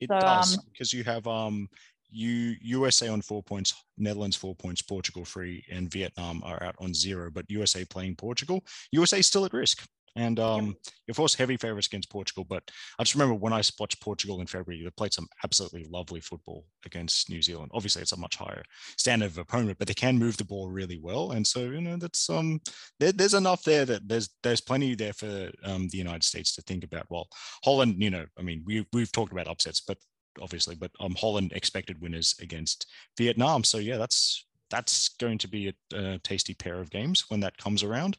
it 0.00 0.08
so, 0.10 0.18
does 0.18 0.58
because 0.72 0.92
um, 0.92 0.98
you 0.98 1.04
have 1.04 1.26
um 1.26 1.68
you 2.10 2.56
USA 2.60 3.08
on 3.08 3.22
four 3.22 3.42
points, 3.42 3.74
Netherlands 3.96 4.36
four 4.36 4.54
points, 4.54 4.82
Portugal 4.82 5.24
three, 5.24 5.64
and 5.70 5.90
Vietnam 5.90 6.42
are 6.44 6.62
out 6.62 6.76
on 6.78 6.92
zero. 6.92 7.30
But 7.30 7.50
USA 7.50 7.84
playing 7.84 8.16
Portugal, 8.16 8.62
USA 8.92 9.22
still 9.22 9.46
at 9.46 9.54
risk. 9.54 9.86
And 10.14 10.38
um, 10.38 10.76
of 11.08 11.16
course, 11.16 11.34
heavy 11.34 11.56
favorites 11.56 11.86
against 11.86 12.10
Portugal. 12.10 12.44
But 12.48 12.70
I 12.98 13.02
just 13.02 13.14
remember 13.14 13.34
when 13.34 13.52
I 13.52 13.62
watched 13.78 14.02
Portugal 14.02 14.40
in 14.40 14.46
February, 14.46 14.82
they 14.82 14.90
played 14.90 15.14
some 15.14 15.28
absolutely 15.42 15.86
lovely 15.90 16.20
football 16.20 16.66
against 16.84 17.30
New 17.30 17.40
Zealand. 17.40 17.70
Obviously, 17.74 18.02
it's 18.02 18.12
a 18.12 18.18
much 18.18 18.36
higher 18.36 18.62
standard 18.98 19.26
of 19.26 19.38
opponent, 19.38 19.78
but 19.78 19.88
they 19.88 19.94
can 19.94 20.18
move 20.18 20.36
the 20.36 20.44
ball 20.44 20.68
really 20.68 20.98
well. 20.98 21.32
And 21.32 21.46
so, 21.46 21.60
you 21.60 21.80
know, 21.80 21.96
that's 21.96 22.28
um, 22.28 22.60
there, 23.00 23.12
there's 23.12 23.34
enough 23.34 23.64
there 23.64 23.86
that 23.86 24.06
there's 24.06 24.28
there's 24.42 24.60
plenty 24.60 24.94
there 24.94 25.14
for 25.14 25.50
um, 25.64 25.88
the 25.88 25.98
United 25.98 26.24
States 26.24 26.54
to 26.56 26.62
think 26.62 26.84
about. 26.84 27.06
Well, 27.08 27.28
Holland, 27.64 27.96
you 27.98 28.10
know, 28.10 28.26
I 28.38 28.42
mean, 28.42 28.62
we 28.66 28.86
we've 28.92 29.12
talked 29.12 29.32
about 29.32 29.48
upsets, 29.48 29.80
but 29.80 29.98
obviously, 30.40 30.74
but 30.74 30.90
um, 31.00 31.14
Holland 31.18 31.52
expected 31.54 32.00
winners 32.00 32.34
against 32.40 32.86
Vietnam. 33.16 33.64
So 33.64 33.78
yeah, 33.78 33.96
that's 33.96 34.46
that's 34.70 35.10
going 35.20 35.38
to 35.38 35.48
be 35.48 35.68
a, 35.68 35.74
a 35.96 36.18
tasty 36.18 36.54
pair 36.54 36.80
of 36.80 36.90
games 36.90 37.26
when 37.28 37.40
that 37.40 37.58
comes 37.58 37.82
around. 37.82 38.16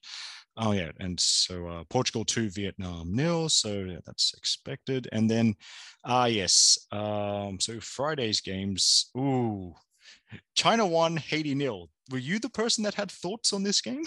Oh 0.55 0.71
yeah, 0.71 0.91
and 0.99 1.19
so 1.19 1.67
uh, 1.67 1.83
Portugal 1.89 2.23
two, 2.23 2.49
Vietnam 2.49 3.15
nil. 3.15 3.49
So 3.49 3.69
yeah, 3.69 3.99
that's 4.05 4.33
expected. 4.37 5.09
And 5.11 5.29
then, 5.29 5.55
ah 6.05 6.23
uh, 6.23 6.25
yes, 6.25 6.77
um, 6.91 7.59
so 7.59 7.79
Friday's 7.79 8.39
games. 8.39 9.09
Ooh, 9.17 9.73
China 10.55 10.85
won, 10.85 11.17
Haiti 11.17 11.55
nil. 11.55 11.89
Were 12.11 12.19
you 12.19 12.37
the 12.37 12.49
person 12.49 12.83
that 12.83 12.93
had 12.93 13.09
thoughts 13.09 13.51
on 13.53 13.63
this 13.63 13.81
game? 13.81 14.03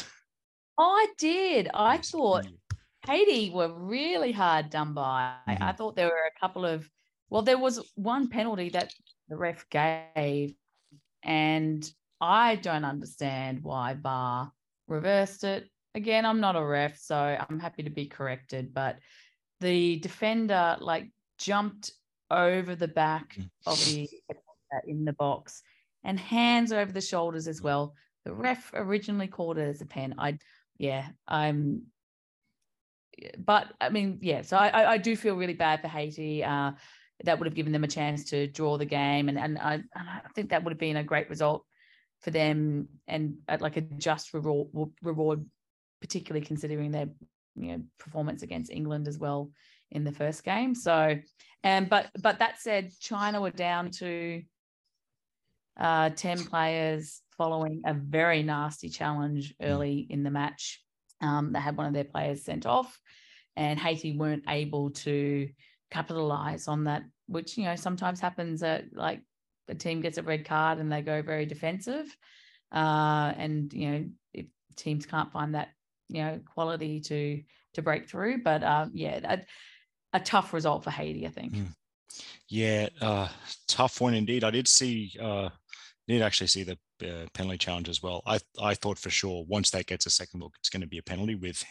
I 0.78 1.06
did. 1.18 1.68
I 1.74 1.94
yes, 1.96 2.10
thought 2.10 2.46
Haiti 3.06 3.50
were 3.50 3.72
really 3.72 4.32
hard 4.32 4.70
done 4.70 4.94
by. 4.94 5.34
Mm-hmm. 5.48 5.62
I 5.62 5.72
thought 5.72 5.96
there 5.96 6.06
were 6.06 6.30
a 6.36 6.40
couple 6.40 6.64
of, 6.64 6.88
well, 7.30 7.42
there 7.42 7.58
was 7.58 7.80
one 7.94 8.28
penalty 8.28 8.68
that 8.70 8.92
the 9.28 9.36
ref 9.36 9.68
gave, 9.70 10.54
and 11.22 11.90
I 12.20 12.56
don't 12.56 12.84
understand 12.84 13.62
why 13.62 13.94
VAR 13.94 14.52
reversed 14.86 15.44
it. 15.44 15.68
Again, 15.96 16.24
I'm 16.24 16.40
not 16.40 16.56
a 16.56 16.64
ref, 16.64 16.98
so 16.98 17.16
I'm 17.16 17.58
happy 17.58 17.82
to 17.82 17.90
be 17.90 18.06
corrected, 18.06 18.72
but 18.72 18.98
the 19.60 19.98
defender 19.98 20.76
like 20.78 21.10
jumped 21.38 21.90
over 22.30 22.76
the 22.76 22.88
back 22.88 23.36
mm. 23.36 23.48
of 23.66 23.84
the 23.86 24.08
in 24.86 25.04
the 25.04 25.12
box 25.14 25.62
and 26.04 26.20
hands 26.20 26.72
over 26.72 26.92
the 26.92 27.00
shoulders 27.00 27.48
as 27.48 27.60
well. 27.62 27.94
The 28.24 28.32
ref 28.32 28.70
originally 28.74 29.28
called 29.28 29.58
it 29.58 29.68
as 29.68 29.80
a 29.80 29.86
pen. 29.86 30.14
I, 30.18 30.38
yeah, 30.78 31.06
I'm 31.26 31.82
but 33.38 33.72
I 33.80 33.88
mean, 33.88 34.18
yeah. 34.22 34.42
So 34.42 34.56
I, 34.56 34.92
I 34.92 34.98
do 34.98 35.16
feel 35.16 35.36
really 35.36 35.54
bad 35.54 35.80
for 35.80 35.88
Haiti. 35.88 36.44
Uh, 36.44 36.72
that 37.24 37.38
would 37.38 37.46
have 37.46 37.54
given 37.54 37.72
them 37.72 37.84
a 37.84 37.88
chance 37.88 38.24
to 38.30 38.46
draw 38.46 38.76
the 38.76 38.84
game, 38.84 39.28
and 39.28 39.38
and 39.38 39.58
I, 39.58 39.74
and 39.74 39.86
I 39.94 40.20
think 40.34 40.50
that 40.50 40.64
would 40.64 40.72
have 40.72 40.78
been 40.78 40.96
a 40.96 41.04
great 41.04 41.30
result 41.30 41.64
for 42.20 42.30
them, 42.30 42.88
and 43.08 43.36
at 43.48 43.62
like 43.62 43.76
a 43.76 43.80
just 43.80 44.34
reward, 44.34 44.68
reward, 45.02 45.46
particularly 46.00 46.44
considering 46.44 46.90
their 46.90 47.08
you 47.56 47.72
know 47.72 47.82
performance 47.98 48.42
against 48.42 48.70
England 48.70 49.08
as 49.08 49.18
well 49.18 49.50
in 49.90 50.04
the 50.04 50.12
first 50.12 50.44
game. 50.44 50.74
So, 50.74 51.16
and 51.62 51.88
but 51.88 52.08
but 52.20 52.38
that 52.38 52.60
said, 52.60 52.92
China 53.00 53.40
were 53.40 53.50
down 53.50 53.90
to 53.92 54.42
uh, 55.78 56.10
ten 56.10 56.38
players 56.44 57.22
following 57.36 57.82
a 57.84 57.94
very 57.94 58.42
nasty 58.42 58.88
challenge 58.88 59.54
early 59.60 60.06
in 60.08 60.22
the 60.22 60.30
match. 60.30 60.82
Um, 61.20 61.52
they 61.52 61.60
had 61.60 61.76
one 61.76 61.86
of 61.86 61.94
their 61.94 62.04
players 62.04 62.44
sent 62.44 62.66
off, 62.66 62.98
and 63.56 63.78
Haiti 63.78 64.16
weren't 64.16 64.44
able 64.48 64.90
to 64.90 65.48
capitalize 65.90 66.68
on 66.68 66.84
that, 66.84 67.04
which 67.26 67.56
you 67.56 67.64
know 67.64 67.76
sometimes 67.76 68.20
happens. 68.20 68.62
At 68.62 68.84
like 68.92 69.22
the 69.66 69.74
team 69.74 70.00
gets 70.00 70.18
a 70.18 70.22
red 70.22 70.44
card 70.44 70.78
and 70.78 70.92
they 70.92 71.02
go 71.02 71.22
very 71.22 71.46
defensive, 71.46 72.06
uh, 72.72 73.32
and 73.36 73.72
you 73.72 73.90
know 73.90 74.04
if 74.34 74.46
teams 74.76 75.06
can't 75.06 75.32
find 75.32 75.54
that 75.54 75.68
you 76.08 76.22
know 76.22 76.40
quality 76.54 77.00
to 77.00 77.42
to 77.74 77.82
break 77.82 78.08
through. 78.08 78.42
But 78.42 78.62
uh, 78.62 78.86
yeah, 78.92 79.20
a, 79.24 80.16
a, 80.16 80.20
tough 80.20 80.52
result 80.52 80.84
for 80.84 80.90
Haiti, 80.90 81.26
I 81.26 81.30
think. 81.30 81.54
Mm. 81.54 81.74
Yeah, 82.48 82.88
uh, 83.00 83.28
tough 83.68 84.00
one 84.00 84.14
indeed. 84.14 84.44
I 84.44 84.50
did 84.50 84.68
see, 84.68 85.12
uh, 85.20 85.50
did 86.08 86.22
actually 86.22 86.46
see 86.46 86.62
the 86.62 86.78
uh, 87.04 87.26
penalty 87.34 87.58
challenge 87.58 87.88
as 87.88 88.02
well. 88.02 88.22
I 88.26 88.38
I 88.60 88.74
thought 88.74 88.98
for 88.98 89.10
sure 89.10 89.44
once 89.48 89.70
that 89.70 89.86
gets 89.86 90.06
a 90.06 90.10
second 90.10 90.40
look, 90.40 90.54
it's 90.58 90.70
going 90.70 90.80
to 90.80 90.86
be 90.86 90.98
a 90.98 91.02
penalty 91.02 91.34
with 91.34 91.62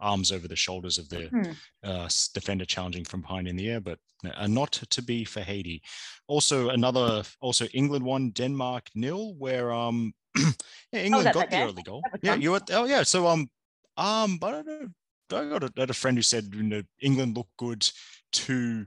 arms 0.00 0.32
over 0.32 0.48
the 0.48 0.56
shoulders 0.56 0.98
of 0.98 1.08
the 1.08 1.28
mm. 1.28 1.56
uh, 1.84 2.08
defender 2.34 2.64
challenging 2.64 3.04
from 3.04 3.20
behind 3.20 3.46
in 3.46 3.56
the 3.56 3.70
air, 3.70 3.80
but 3.80 3.98
uh, 4.34 4.46
not 4.46 4.72
to 4.72 5.02
be 5.02 5.24
for 5.24 5.40
Haiti. 5.40 5.82
Also 6.26 6.70
another, 6.70 7.22
also 7.40 7.66
England 7.66 8.04
won, 8.04 8.30
Denmark 8.30 8.88
nil, 8.94 9.34
where 9.34 9.72
um 9.72 10.12
yeah, 10.36 10.50
oh, 10.94 10.98
England 10.98 11.28
oh, 11.28 11.32
got 11.32 11.50
the 11.50 11.62
early 11.62 11.82
goal. 11.82 12.02
Yeah, 12.22 12.34
you 12.36 12.52
were, 12.52 12.60
oh 12.70 12.86
yeah. 12.86 13.02
So 13.02 13.28
um 13.28 13.50
um, 13.96 14.38
but 14.38 14.54
I 14.54 14.62
don't 14.62 14.82
know. 14.82 14.88
I 15.34 15.48
got 15.48 15.62
a, 15.64 15.72
had 15.76 15.90
a 15.90 15.94
friend 15.94 16.16
who 16.16 16.22
said 16.22 16.54
you 16.54 16.62
know 16.62 16.82
England 17.00 17.36
looked 17.36 17.56
good 17.56 17.88
to 18.32 18.86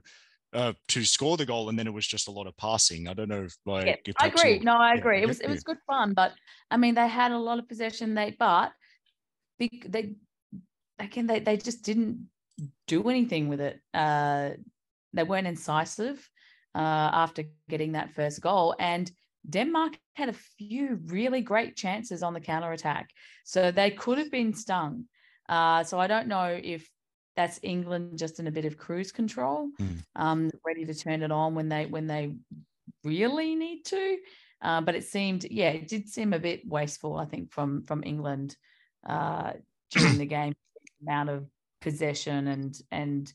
uh, 0.52 0.72
to 0.88 1.04
score 1.04 1.36
the 1.36 1.46
goal, 1.46 1.68
and 1.68 1.78
then 1.78 1.86
it 1.86 1.92
was 1.92 2.06
just 2.06 2.28
a 2.28 2.30
lot 2.30 2.46
of 2.46 2.56
passing. 2.56 3.08
I 3.08 3.14
don't 3.14 3.28
know 3.28 3.42
if 3.42 3.56
like 3.66 3.86
yeah, 4.06 4.14
I 4.20 4.28
agree. 4.28 4.58
no, 4.60 4.76
I 4.76 4.94
agree. 4.94 5.18
Yeah, 5.18 5.24
it 5.24 5.28
was 5.28 5.40
it 5.40 5.48
was 5.48 5.62
good 5.62 5.78
fun, 5.86 6.14
but 6.14 6.32
I 6.70 6.76
mean 6.76 6.94
they 6.94 7.08
had 7.08 7.32
a 7.32 7.38
lot 7.38 7.58
of 7.58 7.68
possession. 7.68 8.14
They 8.14 8.36
but 8.38 8.72
they 9.58 9.68
they 9.86 10.14
again 10.98 11.26
they 11.26 11.40
they 11.40 11.56
just 11.56 11.82
didn't 11.82 12.28
do 12.86 13.08
anything 13.08 13.48
with 13.48 13.60
it. 13.60 13.80
Uh, 13.92 14.50
they 15.12 15.24
weren't 15.24 15.46
incisive 15.46 16.28
uh, 16.74 17.10
after 17.12 17.44
getting 17.68 17.92
that 17.92 18.14
first 18.14 18.40
goal, 18.40 18.74
and 18.78 19.10
Denmark 19.48 19.98
had 20.14 20.28
a 20.28 20.34
few 20.58 21.00
really 21.06 21.40
great 21.40 21.76
chances 21.76 22.22
on 22.22 22.34
the 22.34 22.40
counter 22.40 22.72
attack, 22.72 23.10
so 23.44 23.70
they 23.70 23.90
could 23.90 24.18
have 24.18 24.30
been 24.30 24.52
stung. 24.54 25.04
Uh, 25.48 25.84
so 25.84 26.00
I 26.00 26.06
don't 26.06 26.28
know 26.28 26.58
if 26.62 26.88
that's 27.36 27.60
England 27.62 28.18
just 28.18 28.40
in 28.40 28.46
a 28.46 28.50
bit 28.50 28.64
of 28.64 28.76
cruise 28.76 29.12
control, 29.12 29.68
mm. 29.80 30.02
um, 30.16 30.50
ready 30.64 30.84
to 30.84 30.94
turn 30.94 31.22
it 31.22 31.30
on 31.30 31.54
when 31.54 31.68
they 31.68 31.86
when 31.86 32.06
they 32.06 32.34
really 33.04 33.54
need 33.54 33.84
to. 33.84 34.16
Uh, 34.62 34.80
but 34.80 34.94
it 34.94 35.04
seemed, 35.04 35.44
yeah, 35.44 35.68
it 35.68 35.86
did 35.86 36.08
seem 36.08 36.32
a 36.32 36.38
bit 36.38 36.66
wasteful. 36.66 37.16
I 37.16 37.26
think 37.26 37.52
from 37.52 37.84
from 37.84 38.02
England 38.04 38.56
uh, 39.06 39.52
during 39.90 40.18
the 40.18 40.26
game, 40.26 40.54
the 40.74 41.06
amount 41.06 41.28
of 41.30 41.46
possession 41.80 42.48
and 42.48 42.76
and 42.90 43.32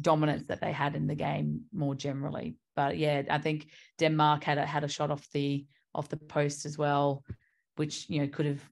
dominance 0.00 0.44
that 0.48 0.60
they 0.60 0.72
had 0.72 0.94
in 0.94 1.06
the 1.06 1.14
game 1.14 1.62
more 1.72 1.94
generally. 1.94 2.56
But 2.76 2.98
yeah, 2.98 3.22
I 3.30 3.38
think 3.38 3.68
Denmark 3.98 4.44
had 4.44 4.58
a 4.58 4.66
had 4.66 4.84
a 4.84 4.88
shot 4.88 5.10
off 5.10 5.26
the 5.32 5.66
off 5.94 6.08
the 6.08 6.16
post 6.16 6.66
as 6.66 6.78
well, 6.78 7.24
which 7.76 8.08
you 8.08 8.20
know 8.20 8.28
could 8.28 8.46
have 8.46 8.62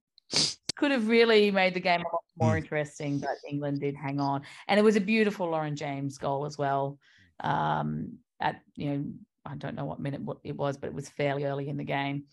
could 0.77 0.91
have 0.93 1.09
really 1.09 1.51
made 1.51 1.75
the 1.75 1.81
game 1.81 2.01
a 2.01 2.05
lot 2.05 2.23
more 2.41 2.55
mm. 2.55 2.59
interesting, 2.59 3.19
but 3.19 3.31
England 3.49 3.81
did 3.81 3.97
hang 3.97 4.21
on. 4.21 4.43
And 4.69 4.79
it 4.79 4.85
was 4.85 4.97
a 4.97 5.01
beautiful 5.01 5.51
Lauren 5.51 5.77
James 5.77 6.19
goal 6.19 6.47
as 6.47 6.57
well. 6.57 6.99
Um, 7.41 8.19
at 8.41 8.61
you 8.77 8.91
know, 8.91 9.05
I 9.45 9.57
don't 9.57 9.75
know 9.75 9.85
what 9.85 10.01
minute 10.01 10.23
it 10.45 10.57
was, 10.57 10.77
but 10.77 10.89
it 10.89 10.95
was 10.95 11.09
fairly 11.09 11.45
early 11.45 11.69
in 11.69 11.77
the 11.77 11.85
game. 11.85 12.25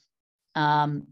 Um, 0.54 1.08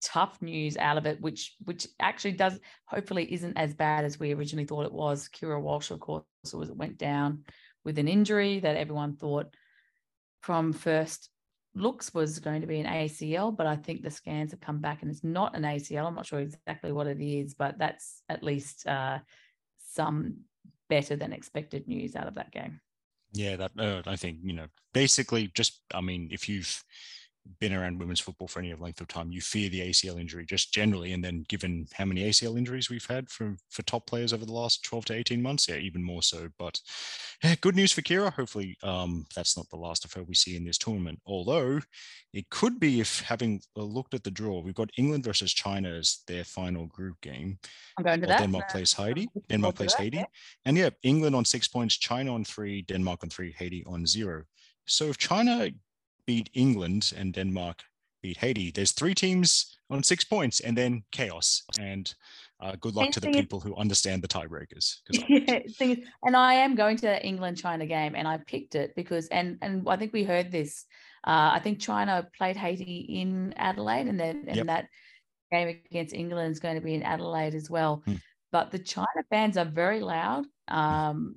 tough 0.00 0.40
news 0.40 0.76
out 0.76 0.98
of 0.98 1.06
it, 1.06 1.20
which 1.20 1.56
which 1.64 1.88
actually 2.00 2.32
does 2.32 2.58
hopefully 2.86 3.32
isn't 3.32 3.56
as 3.56 3.74
bad 3.74 4.04
as 4.04 4.18
we 4.18 4.32
originally 4.32 4.66
thought 4.66 4.86
it 4.86 4.92
was. 4.92 5.28
Keira 5.28 5.60
Walsh, 5.60 5.90
of 5.90 6.00
course, 6.00 6.24
was 6.52 6.70
went 6.70 6.98
down 6.98 7.44
with 7.84 7.98
an 7.98 8.08
injury 8.08 8.60
that 8.60 8.76
everyone 8.76 9.16
thought 9.16 9.54
from 10.40 10.72
first 10.72 11.30
looks 11.74 12.12
was 12.12 12.38
going 12.38 12.60
to 12.60 12.66
be 12.66 12.80
an 12.80 12.86
ACL, 12.86 13.56
but 13.56 13.66
I 13.66 13.76
think 13.76 14.02
the 14.02 14.10
scans 14.10 14.50
have 14.50 14.60
come 14.60 14.80
back 14.80 15.02
and 15.02 15.10
it's 15.10 15.24
not 15.24 15.56
an 15.56 15.62
ACL. 15.62 16.06
I'm 16.06 16.14
not 16.14 16.26
sure 16.26 16.40
exactly 16.40 16.92
what 16.92 17.06
it 17.06 17.20
is, 17.20 17.54
but 17.54 17.78
that's 17.78 18.22
at 18.28 18.42
least 18.42 18.86
uh, 18.86 19.18
some 19.90 20.38
better 20.88 21.16
than 21.16 21.32
expected 21.32 21.86
news 21.86 22.16
out 22.16 22.26
of 22.26 22.34
that 22.34 22.50
game. 22.50 22.80
Yeah, 23.32 23.56
that 23.56 23.72
uh, 23.78 24.02
I 24.06 24.16
think 24.16 24.38
you 24.42 24.54
know 24.54 24.66
basically 24.94 25.50
just 25.54 25.82
I 25.92 26.00
mean 26.00 26.28
if 26.32 26.48
you've 26.48 26.82
been 27.60 27.72
around 27.72 27.98
women's 27.98 28.20
football 28.20 28.48
for 28.48 28.60
any 28.60 28.74
length 28.74 29.00
of 29.00 29.08
time, 29.08 29.30
you 29.30 29.40
fear 29.40 29.68
the 29.68 29.80
ACL 29.80 30.20
injury 30.20 30.44
just 30.44 30.72
generally. 30.72 31.12
And 31.12 31.24
then 31.24 31.44
given 31.48 31.86
how 31.94 32.04
many 32.04 32.28
ACL 32.28 32.56
injuries 32.56 32.90
we've 32.90 33.06
had 33.06 33.28
from 33.30 33.58
for 33.70 33.82
top 33.82 34.06
players 34.06 34.32
over 34.32 34.44
the 34.44 34.52
last 34.52 34.84
12 34.84 35.06
to 35.06 35.14
18 35.14 35.42
months, 35.42 35.68
yeah, 35.68 35.76
even 35.76 36.02
more 36.02 36.22
so. 36.22 36.48
But 36.58 36.80
yeah, 37.42 37.54
good 37.60 37.76
news 37.76 37.92
for 37.92 38.02
Keira. 38.02 38.32
Hopefully 38.32 38.76
um, 38.82 39.26
that's 39.34 39.56
not 39.56 39.68
the 39.70 39.76
last 39.76 40.04
of 40.04 40.12
her 40.12 40.22
we 40.22 40.34
see 40.34 40.56
in 40.56 40.64
this 40.64 40.78
tournament. 40.78 41.20
Although 41.26 41.80
it 42.32 42.50
could 42.50 42.78
be 42.78 43.00
if 43.00 43.20
having 43.20 43.60
looked 43.76 44.14
at 44.14 44.24
the 44.24 44.30
draw, 44.30 44.60
we've 44.60 44.74
got 44.74 44.90
England 44.98 45.24
versus 45.24 45.52
China 45.52 45.90
as 45.90 46.22
their 46.26 46.44
final 46.44 46.86
group 46.86 47.20
game. 47.20 47.58
I'm 47.96 48.04
going 48.04 48.20
to 48.20 48.26
that. 48.26 48.40
Denmark 48.40 48.68
plays 48.70 48.92
Haiti. 48.92 49.28
Denmark 49.48 49.76
plays 49.76 49.94
Haiti. 49.94 50.18
Yeah. 50.18 50.26
And 50.64 50.76
yeah, 50.76 50.90
England 51.02 51.34
on 51.34 51.44
six 51.44 51.68
points, 51.68 51.96
China 51.96 52.34
on 52.34 52.44
three, 52.44 52.82
Denmark 52.82 53.20
on 53.22 53.30
three, 53.30 53.52
Haiti 53.58 53.84
on 53.86 54.06
zero. 54.06 54.44
So 54.86 55.06
if 55.06 55.18
China 55.18 55.68
beat 56.28 56.50
England 56.52 57.14
and 57.16 57.32
Denmark 57.32 57.82
beat 58.22 58.36
Haiti. 58.36 58.70
There's 58.70 58.92
three 58.92 59.14
teams 59.14 59.78
on 59.88 60.02
six 60.02 60.24
points 60.24 60.60
and 60.60 60.76
then 60.76 61.02
chaos. 61.10 61.62
And 61.80 62.14
uh, 62.60 62.76
good 62.78 62.94
luck 62.94 63.10
to 63.12 63.20
the 63.20 63.30
people 63.30 63.60
who 63.60 63.74
understand 63.76 64.20
the 64.20 64.28
tiebreakers. 64.28 64.96
Yeah, 65.10 65.60
is, 65.64 65.98
and 66.22 66.36
I 66.36 66.52
am 66.52 66.74
going 66.74 66.98
to 66.98 67.06
the 67.06 67.24
England 67.24 67.56
China 67.56 67.86
game 67.86 68.14
and 68.14 68.28
I 68.28 68.36
picked 68.46 68.74
it 68.74 68.94
because, 68.94 69.28
and 69.28 69.56
and 69.62 69.88
I 69.88 69.96
think 69.96 70.12
we 70.12 70.22
heard 70.22 70.52
this. 70.52 70.84
Uh, 71.26 71.56
I 71.56 71.60
think 71.60 71.80
China 71.80 72.28
played 72.36 72.56
Haiti 72.56 73.06
in 73.20 73.54
Adelaide 73.56 74.06
and 74.08 74.20
then 74.20 74.44
and 74.48 74.56
yep. 74.56 74.66
that 74.66 74.88
game 75.50 75.80
against 75.90 76.14
England 76.14 76.52
is 76.52 76.60
going 76.60 76.74
to 76.74 76.84
be 76.84 76.94
in 76.94 77.02
Adelaide 77.02 77.54
as 77.54 77.70
well. 77.70 78.02
Hmm. 78.04 78.16
But 78.52 78.70
the 78.70 78.78
China 78.78 79.22
fans 79.30 79.56
are 79.56 79.64
very 79.64 80.00
loud. 80.00 80.44
Um, 80.68 81.36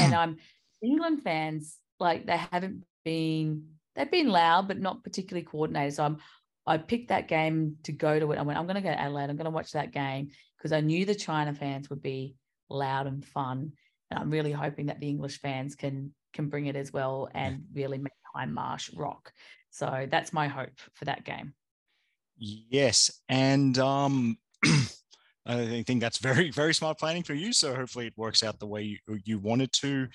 and 0.00 0.14
I'm 0.14 0.38
England 0.82 1.22
fans, 1.22 1.76
like 1.98 2.24
they 2.24 2.38
haven't 2.38 2.84
been 3.04 3.79
they've 3.94 4.10
been 4.10 4.28
loud, 4.28 4.68
but 4.68 4.78
not 4.78 5.04
particularly 5.04 5.44
coordinated. 5.44 5.94
So 5.94 6.04
I'm, 6.04 6.18
I 6.66 6.78
picked 6.78 7.08
that 7.08 7.28
game 7.28 7.76
to 7.84 7.92
go 7.92 8.18
to 8.18 8.32
it. 8.32 8.38
I 8.38 8.42
went, 8.42 8.58
I'm 8.58 8.66
going 8.66 8.76
to 8.76 8.80
go 8.80 8.90
to 8.90 9.00
Adelaide. 9.00 9.30
I'm 9.30 9.36
going 9.36 9.44
to 9.44 9.50
watch 9.50 9.72
that 9.72 9.92
game 9.92 10.30
because 10.56 10.72
I 10.72 10.80
knew 10.80 11.04
the 11.04 11.14
China 11.14 11.54
fans 11.54 11.90
would 11.90 12.02
be 12.02 12.36
loud 12.68 13.06
and 13.06 13.24
fun. 13.24 13.72
And 14.10 14.18
I'm 14.18 14.30
really 14.30 14.52
hoping 14.52 14.86
that 14.86 15.00
the 15.00 15.08
English 15.08 15.40
fans 15.40 15.74
can 15.74 16.12
can 16.32 16.48
bring 16.48 16.66
it 16.66 16.76
as 16.76 16.92
well 16.92 17.28
and 17.34 17.64
really 17.74 17.98
make 17.98 18.12
Hindmarsh 18.36 18.96
rock. 18.96 19.32
So 19.70 20.06
that's 20.10 20.32
my 20.32 20.48
hope 20.48 20.78
for 20.94 21.04
that 21.06 21.24
game. 21.24 21.54
Yes, 22.36 23.10
and 23.28 23.78
um, 23.78 24.38
I 25.46 25.82
think 25.86 26.00
that's 26.00 26.18
very 26.18 26.50
very 26.50 26.72
smart 26.74 26.98
planning 26.98 27.22
for 27.22 27.34
you. 27.34 27.52
So 27.52 27.74
hopefully 27.74 28.06
it 28.06 28.14
works 28.16 28.42
out 28.42 28.58
the 28.58 28.66
way 28.66 28.82
you, 28.82 28.98
you 29.24 29.38
wanted 29.38 29.72
to. 29.74 30.08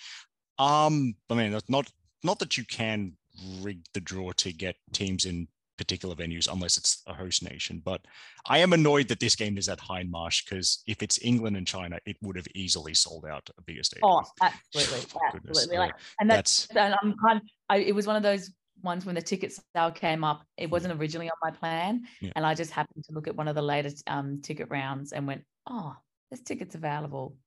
Um, 0.57 1.15
I 1.29 1.35
mean, 1.35 1.59
not 1.69 1.91
not 2.23 2.39
that 2.39 2.57
you 2.57 2.65
can 2.65 3.13
rig 3.61 3.79
the 3.93 4.01
draw 4.01 4.31
to 4.33 4.53
get 4.53 4.75
teams 4.93 5.25
in 5.25 5.47
particular 5.77 6.15
venues 6.15 6.51
unless 6.51 6.77
it's 6.77 7.01
a 7.07 7.13
host 7.13 7.43
nation. 7.43 7.81
But 7.83 8.01
I 8.45 8.59
am 8.59 8.73
annoyed 8.73 9.07
that 9.09 9.19
this 9.19 9.35
game 9.35 9.57
is 9.57 9.69
at 9.69 9.79
Hindmarsh 9.79 10.45
because 10.45 10.83
if 10.87 11.01
it's 11.01 11.19
England 11.21 11.57
and 11.57 11.67
China, 11.67 11.99
it 12.05 12.17
would 12.21 12.35
have 12.35 12.47
easily 12.55 12.93
sold 12.93 13.25
out 13.25 13.49
a 13.57 13.61
bigger 13.61 13.83
stadium. 13.83 14.09
Oh, 14.09 14.23
absolutely, 14.41 15.05
absolutely. 15.33 15.77
Like, 15.77 15.93
and 16.19 16.29
that's, 16.29 16.67
that's 16.67 16.77
and 16.77 16.95
I'm 17.01 17.15
kind. 17.17 17.37
Of, 17.37 17.47
I, 17.69 17.77
it 17.77 17.95
was 17.95 18.07
one 18.07 18.15
of 18.15 18.23
those 18.23 18.51
ones 18.83 19.05
when 19.05 19.15
the 19.15 19.21
ticket 19.21 19.57
sale 19.75 19.91
came 19.91 20.23
up. 20.23 20.43
It 20.57 20.69
wasn't 20.69 20.99
originally 20.99 21.29
on 21.29 21.37
my 21.43 21.51
plan, 21.51 22.03
yeah. 22.21 22.31
and 22.35 22.45
I 22.45 22.53
just 22.53 22.71
happened 22.71 23.03
to 23.05 23.13
look 23.13 23.27
at 23.27 23.35
one 23.35 23.47
of 23.47 23.55
the 23.55 23.61
latest 23.61 24.03
um, 24.07 24.41
ticket 24.41 24.67
rounds 24.69 25.11
and 25.11 25.27
went, 25.27 25.43
"Oh, 25.67 25.95
there's 26.29 26.41
tickets 26.41 26.75
available. 26.75 27.37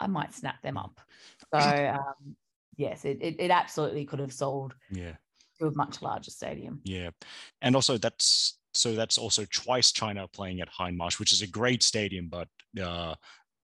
I 0.00 0.06
might 0.06 0.34
snap 0.34 0.62
them 0.62 0.76
up." 0.76 1.00
So 1.54 1.60
um, 1.60 2.36
yes, 2.76 3.04
it, 3.04 3.18
it 3.20 3.36
it 3.38 3.50
absolutely 3.50 4.04
could 4.04 4.18
have 4.18 4.32
sold. 4.32 4.74
Yeah 4.90 5.12
to 5.58 5.66
a 5.66 5.74
much 5.74 6.02
larger 6.02 6.30
stadium. 6.30 6.80
Yeah, 6.84 7.10
and 7.62 7.74
also 7.74 7.98
that's 7.98 8.58
so 8.74 8.94
that's 8.94 9.18
also 9.18 9.44
twice 9.52 9.92
China 9.92 10.28
playing 10.28 10.60
at 10.60 10.70
Hindmarsh, 10.70 11.18
which 11.18 11.32
is 11.32 11.42
a 11.42 11.46
great 11.46 11.82
stadium, 11.82 12.28
but 12.28 12.48
uh, 12.80 13.14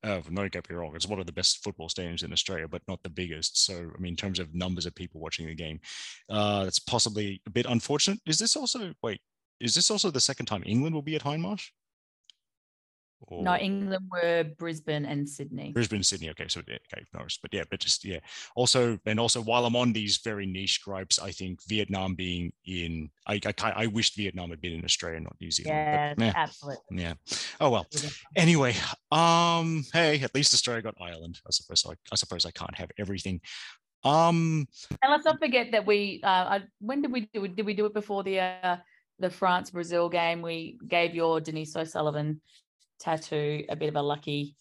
uh, 0.03 0.21
no 0.29 0.49
get 0.49 0.69
me 0.69 0.75
wrong, 0.75 0.95
it's 0.95 1.07
one 1.07 1.19
of 1.19 1.25
the 1.25 1.31
best 1.31 1.63
football 1.63 1.89
stadiums 1.89 2.23
in 2.23 2.31
Australia, 2.31 2.67
but 2.67 2.81
not 2.87 3.01
the 3.03 3.09
biggest. 3.09 3.63
So, 3.65 3.91
I 3.95 3.99
mean, 3.99 4.13
in 4.13 4.15
terms 4.15 4.39
of 4.39 4.53
numbers 4.55 4.85
of 4.85 4.95
people 4.95 5.21
watching 5.21 5.45
the 5.45 5.55
game, 5.55 5.79
uh, 6.29 6.63
that's 6.63 6.79
possibly 6.79 7.41
a 7.45 7.49
bit 7.49 7.65
unfortunate. 7.67 8.19
Is 8.25 8.39
this 8.39 8.55
also 8.55 8.93
wait? 9.03 9.21
Is 9.59 9.75
this 9.75 9.91
also 9.91 10.09
the 10.09 10.19
second 10.19 10.47
time 10.47 10.63
England 10.65 10.95
will 10.95 11.03
be 11.03 11.15
at 11.15 11.23
Hindmarsh? 11.23 11.67
Or... 13.27 13.43
No, 13.43 13.55
England 13.55 14.07
were 14.11 14.45
Brisbane 14.57 15.05
and 15.05 15.27
Sydney. 15.27 15.71
Brisbane, 15.71 16.03
Sydney. 16.03 16.29
Okay, 16.31 16.47
so 16.47 16.59
okay, 16.61 17.05
Norris. 17.13 17.37
But 17.41 17.53
yeah, 17.53 17.63
but 17.69 17.79
just 17.79 18.03
yeah. 18.03 18.19
Also, 18.55 18.99
and 19.05 19.19
also, 19.19 19.41
while 19.41 19.65
I'm 19.65 19.75
on 19.75 19.93
these 19.93 20.17
very 20.17 20.45
niche 20.45 20.81
gripes, 20.83 21.19
I 21.19 21.31
think 21.31 21.59
Vietnam 21.67 22.15
being 22.15 22.51
in, 22.65 23.09
I 23.27 23.39
I, 23.45 23.71
I 23.71 23.87
wished 23.87 24.15
Vietnam 24.15 24.49
had 24.49 24.61
been 24.61 24.73
in 24.73 24.85
Australia, 24.85 25.19
not 25.19 25.35
New 25.39 25.51
Zealand. 25.51 25.75
Yeah, 25.75 26.13
but, 26.15 26.25
yeah, 26.25 26.33
absolutely. 26.35 26.83
Yeah. 26.91 27.13
Oh 27.59 27.69
well. 27.69 27.87
Anyway, 28.35 28.75
um, 29.11 29.83
hey, 29.93 30.21
at 30.21 30.33
least 30.33 30.53
Australia 30.53 30.81
got 30.81 30.95
Ireland. 30.99 31.39
I 31.47 31.51
suppose 31.51 31.85
I, 31.87 31.93
I 32.11 32.15
suppose 32.15 32.45
I 32.45 32.51
can't 32.51 32.75
have 32.75 32.91
everything. 32.97 33.41
Um, 34.03 34.67
and 35.03 35.11
let's 35.11 35.25
not 35.25 35.39
forget 35.39 35.71
that 35.73 35.85
we. 35.85 36.21
Uh, 36.23 36.59
when 36.79 37.01
did 37.01 37.11
we 37.11 37.29
do 37.33 37.45
it? 37.45 37.55
Did 37.55 37.65
we 37.65 37.73
do 37.73 37.85
it 37.85 37.93
before 37.93 38.23
the 38.23 38.39
uh, 38.39 38.77
the 39.19 39.29
France 39.29 39.69
Brazil 39.69 40.09
game? 40.09 40.41
We 40.41 40.79
gave 40.87 41.13
your 41.13 41.39
Denise 41.39 41.75
O'Sullivan 41.75 42.41
tattoo 43.01 43.63
a 43.69 43.75
bit 43.75 43.89
of 43.89 43.95
a 43.95 44.01
lucky 44.01 44.55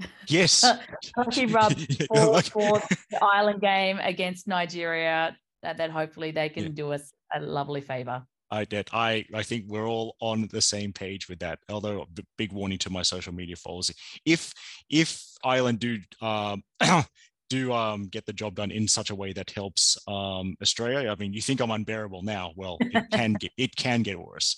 yes 0.28 0.64
lucky 1.16 1.46
rub 1.58 1.72
for, 2.06 2.42
for 2.42 2.82
the 3.10 3.18
Ireland 3.22 3.60
game 3.60 3.98
against 4.02 4.46
Nigeria 4.46 5.36
that, 5.62 5.78
that 5.78 5.90
hopefully 5.90 6.30
they 6.30 6.48
can 6.48 6.64
yeah. 6.64 6.68
do 6.70 6.92
us 6.92 7.12
a 7.34 7.40
lovely 7.40 7.80
favor. 7.80 8.22
I 8.50 8.64
did. 8.64 8.88
I 8.92 9.26
I 9.34 9.42
think 9.42 9.64
we're 9.66 9.86
all 9.86 10.16
on 10.20 10.48
the 10.50 10.62
same 10.62 10.92
page 10.92 11.28
with 11.28 11.38
that. 11.40 11.58
Although 11.68 12.02
a 12.02 12.22
big 12.38 12.52
warning 12.52 12.78
to 12.78 12.90
my 12.90 13.02
social 13.02 13.34
media 13.34 13.56
followers: 13.56 13.92
if 14.24 14.54
if 14.88 15.22
Ireland 15.44 15.80
do 15.80 15.98
um, 16.22 16.62
do 17.50 17.72
um, 17.72 18.04
get 18.04 18.24
the 18.24 18.32
job 18.32 18.54
done 18.54 18.70
in 18.70 18.88
such 18.88 19.10
a 19.10 19.14
way 19.14 19.34
that 19.34 19.50
helps 19.50 19.98
um, 20.08 20.56
Australia, 20.62 21.10
I 21.10 21.16
mean, 21.16 21.34
you 21.34 21.42
think 21.42 21.60
I'm 21.60 21.70
unbearable 21.70 22.22
now? 22.22 22.52
Well, 22.56 22.78
it 22.80 23.10
can 23.10 23.34
get 23.34 23.52
it 23.58 23.76
can 23.76 24.02
get 24.02 24.18
worse. 24.18 24.56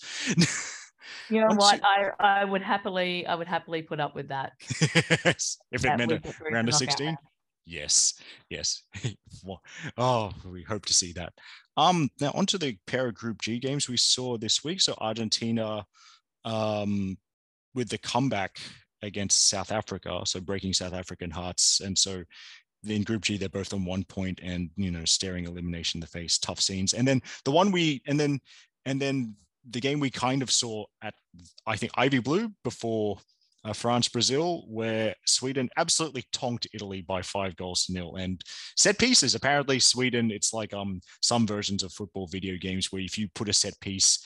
You 1.28 1.40
know 1.40 1.48
Once 1.48 1.58
what? 1.58 1.76
You... 1.76 2.10
I 2.20 2.40
I 2.40 2.44
would 2.44 2.62
happily 2.62 3.26
I 3.26 3.34
would 3.34 3.48
happily 3.48 3.82
put 3.82 4.00
up 4.00 4.14
with 4.14 4.28
that. 4.28 4.52
if 5.70 5.84
it 5.84 5.96
meant 5.96 6.12
a 6.12 6.20
round 6.50 6.68
of 6.68 6.74
16. 6.74 7.16
Yes, 7.66 8.14
yes. 8.48 8.82
oh, 9.98 10.32
we 10.44 10.62
hope 10.62 10.86
to 10.86 10.94
see 10.94 11.12
that. 11.12 11.32
Um, 11.76 12.10
now 12.20 12.32
onto 12.34 12.58
the 12.58 12.76
pair 12.86 13.06
of 13.06 13.14
Group 13.14 13.40
G 13.42 13.58
games 13.58 13.88
we 13.88 13.96
saw 13.96 14.36
this 14.36 14.64
week. 14.64 14.80
So 14.80 14.94
Argentina, 14.98 15.86
um, 16.44 17.16
with 17.74 17.88
the 17.88 17.98
comeback 17.98 18.58
against 19.02 19.48
South 19.48 19.70
Africa, 19.70 20.20
so 20.24 20.40
breaking 20.40 20.72
South 20.72 20.92
African 20.94 21.30
hearts, 21.30 21.80
and 21.80 21.96
so 21.96 22.24
in 22.86 23.02
Group 23.02 23.22
G 23.22 23.36
they're 23.36 23.48
both 23.48 23.72
on 23.72 23.84
one 23.84 24.04
point 24.04 24.40
and 24.42 24.70
you 24.76 24.90
know 24.90 25.04
staring 25.04 25.44
elimination 25.44 25.98
in 25.98 26.00
the 26.00 26.06
face, 26.06 26.38
tough 26.38 26.60
scenes. 26.60 26.92
And 26.92 27.06
then 27.06 27.22
the 27.44 27.52
one 27.52 27.70
we 27.70 28.02
and 28.06 28.18
then 28.18 28.40
and 28.84 29.00
then 29.00 29.36
the 29.68 29.80
game 29.80 30.00
we 30.00 30.10
kind 30.10 30.42
of 30.42 30.50
saw 30.50 30.84
at, 31.02 31.14
I 31.66 31.76
think, 31.76 31.92
Ivy 31.96 32.20
Blue 32.20 32.52
before 32.64 33.18
uh, 33.64 33.72
France 33.72 34.08
Brazil, 34.08 34.64
where 34.68 35.14
Sweden 35.26 35.68
absolutely 35.76 36.24
tonked 36.32 36.66
Italy 36.72 37.02
by 37.02 37.22
five 37.22 37.56
goals 37.56 37.84
to 37.84 37.92
nil. 37.92 38.16
And 38.16 38.40
set 38.76 38.98
pieces, 38.98 39.34
apparently, 39.34 39.78
Sweden, 39.78 40.30
it's 40.30 40.52
like 40.52 40.72
um 40.72 41.00
some 41.22 41.46
versions 41.46 41.82
of 41.82 41.92
football 41.92 42.26
video 42.26 42.56
games 42.56 42.90
where 42.90 43.02
if 43.02 43.18
you 43.18 43.28
put 43.34 43.48
a 43.48 43.52
set 43.52 43.78
piece 43.80 44.24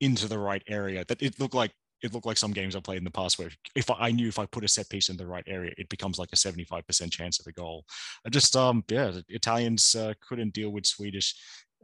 into 0.00 0.28
the 0.28 0.38
right 0.38 0.62
area, 0.68 1.04
that 1.08 1.22
it 1.22 1.40
looked 1.40 1.54
like 1.54 1.72
it 2.02 2.14
looked 2.14 2.26
like 2.26 2.38
some 2.38 2.52
games 2.52 2.74
I 2.74 2.80
played 2.80 2.98
in 2.98 3.04
the 3.04 3.10
past 3.10 3.38
where 3.38 3.50
if 3.74 3.90
I, 3.90 4.10
knew 4.10 4.28
if 4.28 4.38
I 4.38 4.46
put 4.46 4.64
a 4.64 4.68
set 4.68 4.88
piece 4.88 5.10
in 5.10 5.18
the 5.18 5.26
right 5.26 5.44
area, 5.46 5.72
it 5.76 5.88
becomes 5.90 6.18
like 6.18 6.30
a 6.32 6.36
75% 6.36 7.12
chance 7.12 7.38
of 7.38 7.46
a 7.46 7.52
goal. 7.52 7.84
I 8.26 8.30
just, 8.30 8.56
um, 8.56 8.82
yeah, 8.88 9.12
Italians 9.28 9.94
uh, 9.94 10.14
couldn't 10.26 10.54
deal 10.54 10.70
with 10.70 10.86
Swedish 10.86 11.34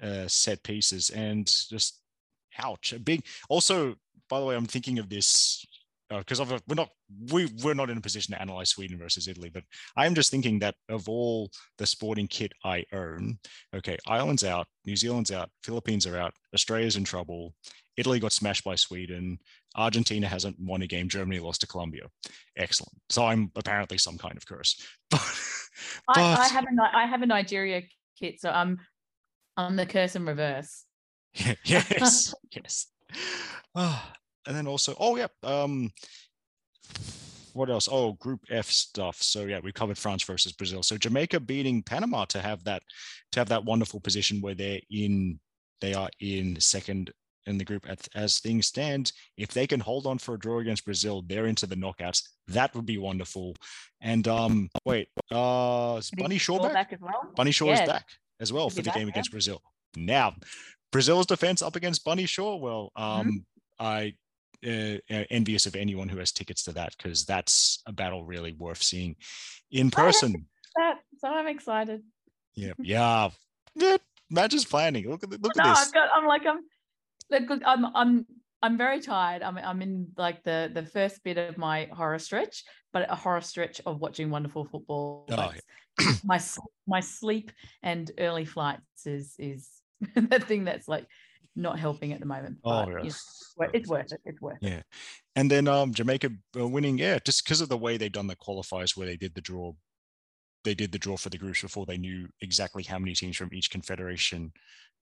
uh, 0.02 0.26
set 0.26 0.62
pieces 0.62 1.10
and 1.10 1.46
just 1.46 2.00
ouch 2.62 2.92
a 2.92 2.98
big 2.98 3.24
also 3.48 3.94
by 4.28 4.38
the 4.40 4.46
way 4.46 4.56
i'm 4.56 4.66
thinking 4.66 4.98
of 4.98 5.08
this 5.08 5.64
because 6.08 6.40
uh, 6.40 6.58
we're 6.68 6.74
not 6.74 6.90
we 7.32 7.50
we're 7.62 7.74
not 7.74 7.90
in 7.90 7.98
a 7.98 8.00
position 8.00 8.32
to 8.32 8.40
analyze 8.40 8.70
Sweden 8.70 8.98
versus 8.98 9.26
Italy, 9.28 9.50
but 9.52 9.64
I'm 9.96 10.14
just 10.14 10.30
thinking 10.30 10.58
that 10.60 10.76
of 10.88 11.08
all 11.08 11.50
the 11.78 11.86
sporting 11.86 12.28
kit 12.28 12.52
I 12.64 12.84
own, 12.92 13.38
okay, 13.74 13.96
Ireland's 14.06 14.44
out, 14.44 14.66
New 14.84 14.96
Zealand's 14.96 15.32
out, 15.32 15.50
Philippines 15.64 16.06
are 16.06 16.16
out, 16.16 16.32
Australia's 16.54 16.96
in 16.96 17.04
trouble, 17.04 17.54
Italy 17.96 18.20
got 18.20 18.32
smashed 18.32 18.64
by 18.64 18.74
Sweden, 18.74 19.38
Argentina 19.74 20.28
hasn't 20.28 20.56
won 20.60 20.82
a 20.82 20.86
game, 20.86 21.08
Germany 21.08 21.40
lost 21.40 21.62
to 21.62 21.66
Colombia. 21.66 22.04
Excellent. 22.56 22.92
So 23.10 23.24
I'm 23.24 23.50
apparently 23.56 23.98
some 23.98 24.18
kind 24.18 24.36
of 24.36 24.46
curse. 24.46 24.80
but, 25.10 25.20
but... 26.06 26.18
I, 26.18 26.36
I, 26.44 26.48
have 26.48 26.64
a 26.64 26.96
I 26.96 27.06
have 27.06 27.22
a 27.22 27.26
Nigeria 27.26 27.82
kit, 28.18 28.40
so 28.40 28.50
I'm 28.50 28.78
I'm 29.56 29.76
the 29.76 29.86
curse 29.86 30.14
in 30.14 30.24
reverse. 30.24 30.84
yes, 31.64 32.34
yes. 32.50 32.86
Oh, 33.74 34.02
and 34.46 34.56
then 34.56 34.66
also, 34.66 34.94
oh 34.98 35.16
yeah, 35.16 35.28
um, 35.42 35.90
what 37.52 37.70
else? 37.70 37.88
Oh, 37.90 38.12
Group 38.14 38.40
F 38.50 38.66
stuff. 38.66 39.20
So 39.22 39.44
yeah, 39.44 39.60
we 39.62 39.72
covered 39.72 39.98
France 39.98 40.22
versus 40.22 40.52
Brazil. 40.52 40.82
So 40.82 40.96
Jamaica 40.96 41.40
beating 41.40 41.82
Panama 41.82 42.24
to 42.26 42.40
have 42.40 42.62
that 42.64 42.82
to 43.32 43.40
have 43.40 43.48
that 43.48 43.64
wonderful 43.64 44.00
position 44.00 44.40
where 44.40 44.54
they're 44.54 44.80
in 44.90 45.40
they 45.80 45.94
are 45.94 46.10
in 46.20 46.58
second 46.60 47.12
in 47.46 47.58
the 47.58 47.64
group 47.64 47.88
at, 47.88 48.06
as 48.14 48.38
things 48.38 48.66
stand. 48.66 49.12
If 49.36 49.50
they 49.50 49.66
can 49.66 49.80
hold 49.80 50.06
on 50.06 50.18
for 50.18 50.34
a 50.34 50.38
draw 50.38 50.58
against 50.58 50.84
Brazil, 50.84 51.22
they're 51.26 51.46
into 51.46 51.66
the 51.66 51.76
knockouts. 51.76 52.22
That 52.48 52.74
would 52.74 52.86
be 52.86 52.98
wonderful. 52.98 53.54
And 54.00 54.26
um, 54.28 54.68
wait, 54.84 55.08
uh, 55.30 55.96
is 55.98 56.10
Bunny 56.10 56.38
Shaw 56.38 56.60
back? 56.60 56.72
back 56.72 56.92
as 56.92 57.00
well? 57.00 57.30
Bunny 57.36 57.52
Shaw 57.52 57.66
yeah. 57.66 57.82
is 57.82 57.88
back 57.88 58.06
as 58.40 58.52
well 58.52 58.68
for 58.68 58.76
the 58.76 58.82
back, 58.84 58.94
game 58.94 59.06
yeah. 59.06 59.12
against 59.12 59.30
Brazil. 59.30 59.62
Now, 59.96 60.34
Brazil's 60.92 61.26
defense 61.26 61.62
up 61.62 61.76
against 61.76 62.04
Bunny 62.04 62.26
Shaw. 62.26 62.56
Well, 62.56 62.92
mm-hmm. 62.96 63.20
um, 63.20 63.26
mm-hmm. 63.26 63.36
I 63.84 64.14
uh, 64.64 64.98
envious 65.30 65.66
of 65.66 65.76
anyone 65.76 66.08
who 66.08 66.18
has 66.18 66.32
tickets 66.32 66.64
to 66.64 66.72
that 66.72 66.94
because 66.96 67.24
that's 67.24 67.82
a 67.86 67.92
battle 67.92 68.24
really 68.24 68.52
worth 68.52 68.82
seeing 68.82 69.16
in 69.70 69.90
person. 69.90 70.46
That, 70.76 70.98
so 71.18 71.28
I'm 71.28 71.46
excited. 71.46 72.02
Yeah, 72.54 72.72
yeah. 72.78 73.30
yeah 73.74 73.96
Matches 74.30 74.64
planning. 74.64 75.08
Look 75.08 75.22
at 75.22 75.30
look 75.30 75.56
no, 75.56 75.64
at 75.64 75.68
this. 75.68 75.86
I've 75.86 75.92
got, 75.92 76.08
I'm 76.14 76.26
like 76.26 76.42
I'm, 76.46 77.62
I'm 77.64 77.96
I'm 77.96 78.26
I'm 78.62 78.76
very 78.76 79.00
tired. 79.00 79.42
I'm 79.42 79.56
I'm 79.58 79.82
in 79.82 80.08
like 80.16 80.42
the 80.42 80.70
the 80.72 80.84
first 80.84 81.22
bit 81.22 81.38
of 81.38 81.58
my 81.58 81.88
horror 81.92 82.18
stretch, 82.18 82.64
but 82.92 83.10
a 83.10 83.14
horror 83.14 83.40
stretch 83.40 83.80
of 83.86 84.00
watching 84.00 84.30
wonderful 84.30 84.64
football. 84.64 85.26
Oh, 85.30 85.52
yeah. 86.00 86.12
my 86.24 86.40
my 86.86 87.00
sleep 87.00 87.52
and 87.82 88.10
early 88.18 88.44
flights 88.44 89.06
is 89.06 89.34
is 89.38 89.68
the 90.14 90.40
thing 90.40 90.64
that's 90.64 90.88
like 90.88 91.06
not 91.54 91.78
helping 91.78 92.12
at 92.12 92.20
the 92.20 92.26
moment. 92.26 92.58
But, 92.62 92.88
oh, 92.88 93.02
yes. 93.02 93.54
You 93.58 93.64
know, 93.64 93.70
it's 93.72 93.88
worth 93.88 94.12
it. 94.12 94.20
It's 94.24 94.40
worth 94.40 94.58
yeah. 94.60 94.68
it. 94.68 94.72
Yeah. 94.72 94.82
And 95.36 95.50
then 95.50 95.68
um, 95.68 95.92
Jamaica 95.92 96.30
uh, 96.58 96.66
winning, 96.66 96.98
yeah, 96.98 97.18
just 97.24 97.44
because 97.44 97.60
of 97.60 97.68
the 97.68 97.78
way 97.78 97.96
they've 97.96 98.12
done 98.12 98.26
the 98.26 98.36
qualifiers 98.36 98.96
where 98.96 99.06
they 99.06 99.16
did 99.16 99.34
the 99.34 99.40
draw, 99.40 99.72
they 100.64 100.74
did 100.74 100.92
the 100.92 100.98
draw 100.98 101.16
for 101.16 101.30
the 101.30 101.38
groups 101.38 101.62
before 101.62 101.86
they 101.86 101.96
knew 101.96 102.28
exactly 102.42 102.82
how 102.82 102.98
many 102.98 103.14
teams 103.14 103.36
from 103.36 103.52
each 103.52 103.70
confederation 103.70 104.52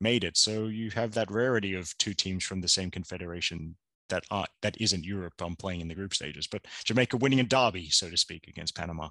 made 0.01 0.25
it. 0.25 0.37
So 0.37 0.67
you 0.67 0.91
have 0.91 1.13
that 1.15 1.31
rarity 1.31 1.75
of 1.75 1.97
two 1.99 2.15
teams 2.15 2.45
from 2.45 2.61
the 2.61 2.69
same 2.69 2.91
confederation 2.91 3.77
that 4.11 4.25
aren't 4.31 4.51
that 4.61 4.77
isn't 4.81 5.05
Europe 5.05 5.41
um, 5.41 5.57
playing 5.57 5.81
in 5.81 5.89
the 5.89 5.95
group 5.95 6.15
stages, 6.15 6.47
but 6.47 6.67
Jamaica 6.85 7.17
winning 7.17 7.41
a 7.41 7.45
derby, 7.45 7.89
so 7.89 8.11
to 8.11 8.17
speak, 8.17 8.47
against 8.49 8.77
Panama. 8.77 9.09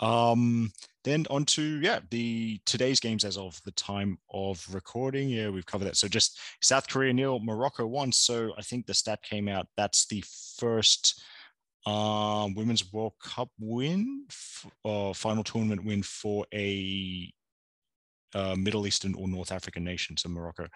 Um, 0.00 0.72
then 1.04 1.26
on 1.30 1.44
to 1.46 1.62
yeah, 1.80 2.00
the 2.10 2.60
today's 2.66 3.00
games 3.00 3.24
as 3.24 3.36
of 3.36 3.60
the 3.64 3.72
time 3.72 4.18
of 4.32 4.66
recording. 4.72 5.28
Yeah, 5.28 5.50
we've 5.50 5.66
covered 5.66 5.84
that. 5.86 5.96
So 5.96 6.08
just 6.08 6.38
South 6.62 6.88
Korea 6.88 7.12
nil, 7.12 7.40
Morocco 7.40 7.86
won. 7.86 8.10
So 8.12 8.52
I 8.58 8.62
think 8.62 8.86
the 8.86 8.94
stat 8.94 9.22
came 9.22 9.48
out. 9.48 9.66
That's 9.76 10.06
the 10.06 10.24
first 10.58 11.22
um, 11.86 12.54
women's 12.54 12.92
World 12.92 13.12
Cup 13.22 13.50
win, 13.58 14.26
uh, 14.84 15.12
final 15.12 15.44
tournament 15.44 15.84
win 15.84 16.02
for 16.02 16.46
a 16.54 17.32
uh, 18.34 18.56
Middle 18.56 18.86
Eastern 18.86 19.14
or 19.14 19.28
North 19.28 19.52
African 19.52 19.84
nation, 19.84 20.16
so 20.16 20.28
Morocco. 20.28 20.66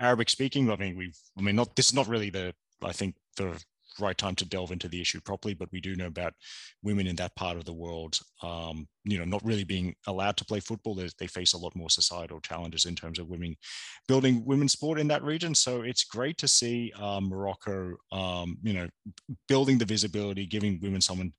Arabic 0.00 0.28
speaking, 0.28 0.70
I 0.70 0.76
mean, 0.76 0.96
we've, 0.96 1.16
I 1.38 1.42
mean, 1.42 1.56
not 1.56 1.76
this 1.76 1.88
is 1.88 1.94
not 1.94 2.08
really 2.08 2.30
the, 2.30 2.54
I 2.82 2.92
think 2.92 3.14
the 3.36 3.62
right 4.00 4.16
time 4.16 4.34
to 4.36 4.44
delve 4.44 4.72
into 4.72 4.88
the 4.88 5.00
issue 5.00 5.20
properly, 5.20 5.54
but 5.54 5.70
we 5.72 5.80
do 5.80 5.96
know 5.96 6.06
about 6.06 6.34
women 6.82 7.06
in 7.06 7.16
that 7.16 7.34
part 7.36 7.56
of 7.56 7.64
the 7.64 7.72
world, 7.72 8.18
um, 8.42 8.86
you 9.04 9.18
know, 9.18 9.24
not 9.24 9.44
really 9.44 9.64
being 9.64 9.94
allowed 10.06 10.36
to 10.36 10.44
play 10.44 10.60
football. 10.60 10.94
They, 10.94 11.08
they 11.18 11.26
face 11.26 11.52
a 11.52 11.58
lot 11.58 11.76
more 11.76 11.90
societal 11.90 12.40
challenges 12.40 12.84
in 12.84 12.94
terms 12.94 13.18
of 13.18 13.28
women 13.28 13.56
building 14.08 14.44
women's 14.44 14.72
sport 14.72 14.98
in 14.98 15.08
that 15.08 15.22
region. 15.22 15.54
So 15.54 15.82
it's 15.82 16.04
great 16.04 16.38
to 16.38 16.48
see 16.48 16.92
uh, 16.98 17.20
Morocco, 17.20 17.94
um, 18.12 18.58
you 18.62 18.72
know, 18.72 18.88
building 19.48 19.78
the 19.78 19.84
visibility, 19.84 20.46
giving 20.46 20.80
women 20.82 21.00
someone 21.00 21.32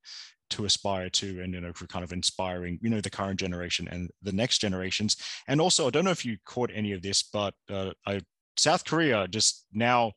to 0.50 0.64
aspire 0.64 1.08
to 1.10 1.40
and 1.40 1.54
you 1.54 1.60
know 1.60 1.72
for 1.72 1.86
kind 1.86 2.04
of 2.04 2.12
inspiring 2.12 2.78
you 2.80 2.88
know 2.88 3.00
the 3.00 3.10
current 3.10 3.38
generation 3.38 3.88
and 3.90 4.10
the 4.22 4.32
next 4.32 4.58
generations 4.58 5.16
and 5.48 5.60
also 5.60 5.86
i 5.86 5.90
don't 5.90 6.04
know 6.04 6.10
if 6.10 6.24
you 6.24 6.36
caught 6.44 6.70
any 6.72 6.92
of 6.92 7.02
this 7.02 7.22
but 7.22 7.54
uh, 7.68 7.90
I, 8.06 8.20
south 8.56 8.84
korea 8.84 9.26
just 9.28 9.66
now 9.72 10.12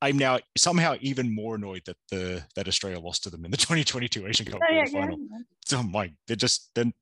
I'm 0.00 0.16
now 0.16 0.38
somehow 0.56 0.96
even 1.00 1.34
more 1.34 1.56
annoyed 1.56 1.82
that 1.86 1.96
the 2.10 2.44
that 2.54 2.68
Australia 2.68 3.00
lost 3.00 3.24
to 3.24 3.30
them 3.30 3.44
in 3.44 3.50
the 3.50 3.56
2022 3.56 4.26
Asian 4.26 4.46
Cup 4.46 4.60
oh, 4.62 4.74
yeah, 4.74 4.84
final. 4.86 5.18
Yeah. 5.18 5.78
Oh 5.78 5.82
my, 5.82 6.12
they 6.26 6.36
just 6.36 6.70
then 6.74 6.92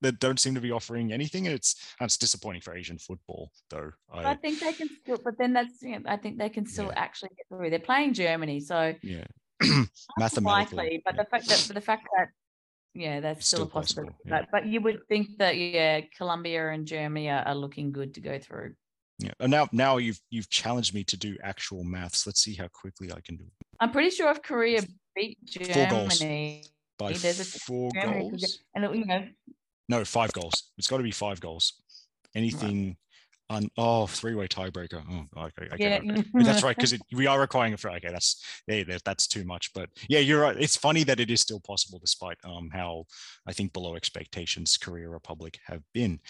they 0.00 0.10
don't 0.10 0.38
seem 0.38 0.54
to 0.54 0.60
be 0.60 0.70
offering 0.70 1.12
anything, 1.12 1.46
and 1.46 1.54
it's 1.54 1.76
it's 2.00 2.18
disappointing 2.18 2.60
for 2.60 2.74
Asian 2.74 2.98
football, 2.98 3.50
though. 3.70 3.90
I, 4.12 4.32
I 4.32 4.34
think 4.34 4.60
they 4.60 4.72
can 4.72 4.88
still, 5.02 5.18
but 5.24 5.38
then 5.38 5.54
that's 5.54 5.82
you 5.82 5.98
know, 5.98 6.02
I 6.06 6.16
think 6.16 6.38
they 6.38 6.50
can 6.50 6.66
still 6.66 6.86
yeah. 6.86 6.98
actually 6.98 7.30
get 7.36 7.46
through. 7.48 7.70
They're 7.70 7.78
playing 7.78 8.12
Germany, 8.12 8.60
so 8.60 8.94
yeah, 9.02 9.24
mathematically, 10.18 10.76
likely, 10.76 11.02
but 11.04 11.16
the 11.16 11.24
fact 11.24 11.48
that 11.48 11.74
the 11.74 11.80
fact 11.80 12.06
that 12.16 12.28
yeah, 12.94 13.20
that's 13.20 13.46
still, 13.46 13.58
still 13.58 13.66
a 13.66 13.70
possibility. 13.70 14.12
Possible, 14.12 14.30
yeah. 14.30 14.46
but, 14.52 14.62
but 14.62 14.66
you 14.66 14.80
would 14.82 15.00
think 15.08 15.38
that 15.38 15.56
yeah, 15.56 16.02
Colombia 16.16 16.70
and 16.70 16.86
Germany 16.86 17.28
are, 17.28 17.42
are 17.42 17.54
looking 17.54 17.90
good 17.90 18.14
to 18.14 18.20
go 18.20 18.38
through. 18.38 18.74
Yeah. 19.18 19.32
And 19.40 19.50
now 19.50 19.68
now 19.72 19.98
you've 19.98 20.20
you've 20.30 20.50
challenged 20.50 20.94
me 20.94 21.04
to 21.04 21.16
do 21.16 21.36
actual 21.42 21.84
maths. 21.84 22.26
Let's 22.26 22.40
see 22.40 22.54
how 22.54 22.68
quickly 22.68 23.12
I 23.12 23.20
can 23.20 23.36
do 23.36 23.44
it. 23.44 23.66
I'm 23.80 23.92
pretty 23.92 24.10
sure 24.10 24.30
if 24.30 24.42
Korea 24.42 24.82
beat 25.14 25.38
Germany 25.44 26.64
by 26.98 27.12
there's 27.12 27.40
a 27.40 27.44
four 27.44 27.90
Germany, 27.94 28.30
goals. 28.30 28.58
And 28.74 28.96
you 28.96 29.04
know 29.04 29.26
no, 29.88 30.04
five 30.04 30.32
goals. 30.32 30.70
It's 30.78 30.88
got 30.88 30.98
to 30.98 31.02
be 31.02 31.10
five 31.10 31.40
goals. 31.40 31.74
Anything 32.34 32.96
right. 33.50 33.56
on 33.56 33.68
oh 33.76 34.06
three-way 34.06 34.48
tiebreaker. 34.48 35.02
Oh, 35.08 35.44
okay, 35.44 35.68
okay. 35.72 36.00
Yeah. 36.02 36.22
that's 36.42 36.62
right 36.62 36.76
because 36.76 36.98
we 37.12 37.26
are 37.26 37.40
requiring 37.40 37.74
a 37.74 37.76
for 37.76 37.90
okay. 37.90 38.08
That's 38.10 38.42
yeah, 38.66 38.98
that's 39.04 39.26
too 39.26 39.44
much. 39.44 39.72
But 39.74 39.90
yeah, 40.08 40.20
you're 40.20 40.40
right. 40.40 40.56
It's 40.58 40.76
funny 40.76 41.04
that 41.04 41.20
it 41.20 41.30
is 41.30 41.40
still 41.40 41.60
possible 41.60 41.98
despite 41.98 42.38
um 42.44 42.70
how 42.72 43.04
I 43.46 43.52
think 43.52 43.72
below 43.72 43.94
expectations 43.94 44.76
Korea 44.76 45.08
Republic 45.08 45.58
have 45.66 45.82
been. 45.92 46.20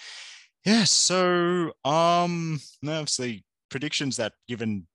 Yeah, 0.64 0.84
so 0.84 1.72
um 1.84 2.60
obviously 2.82 3.44
predictions 3.70 4.16
that 4.16 4.32
given 4.48 4.86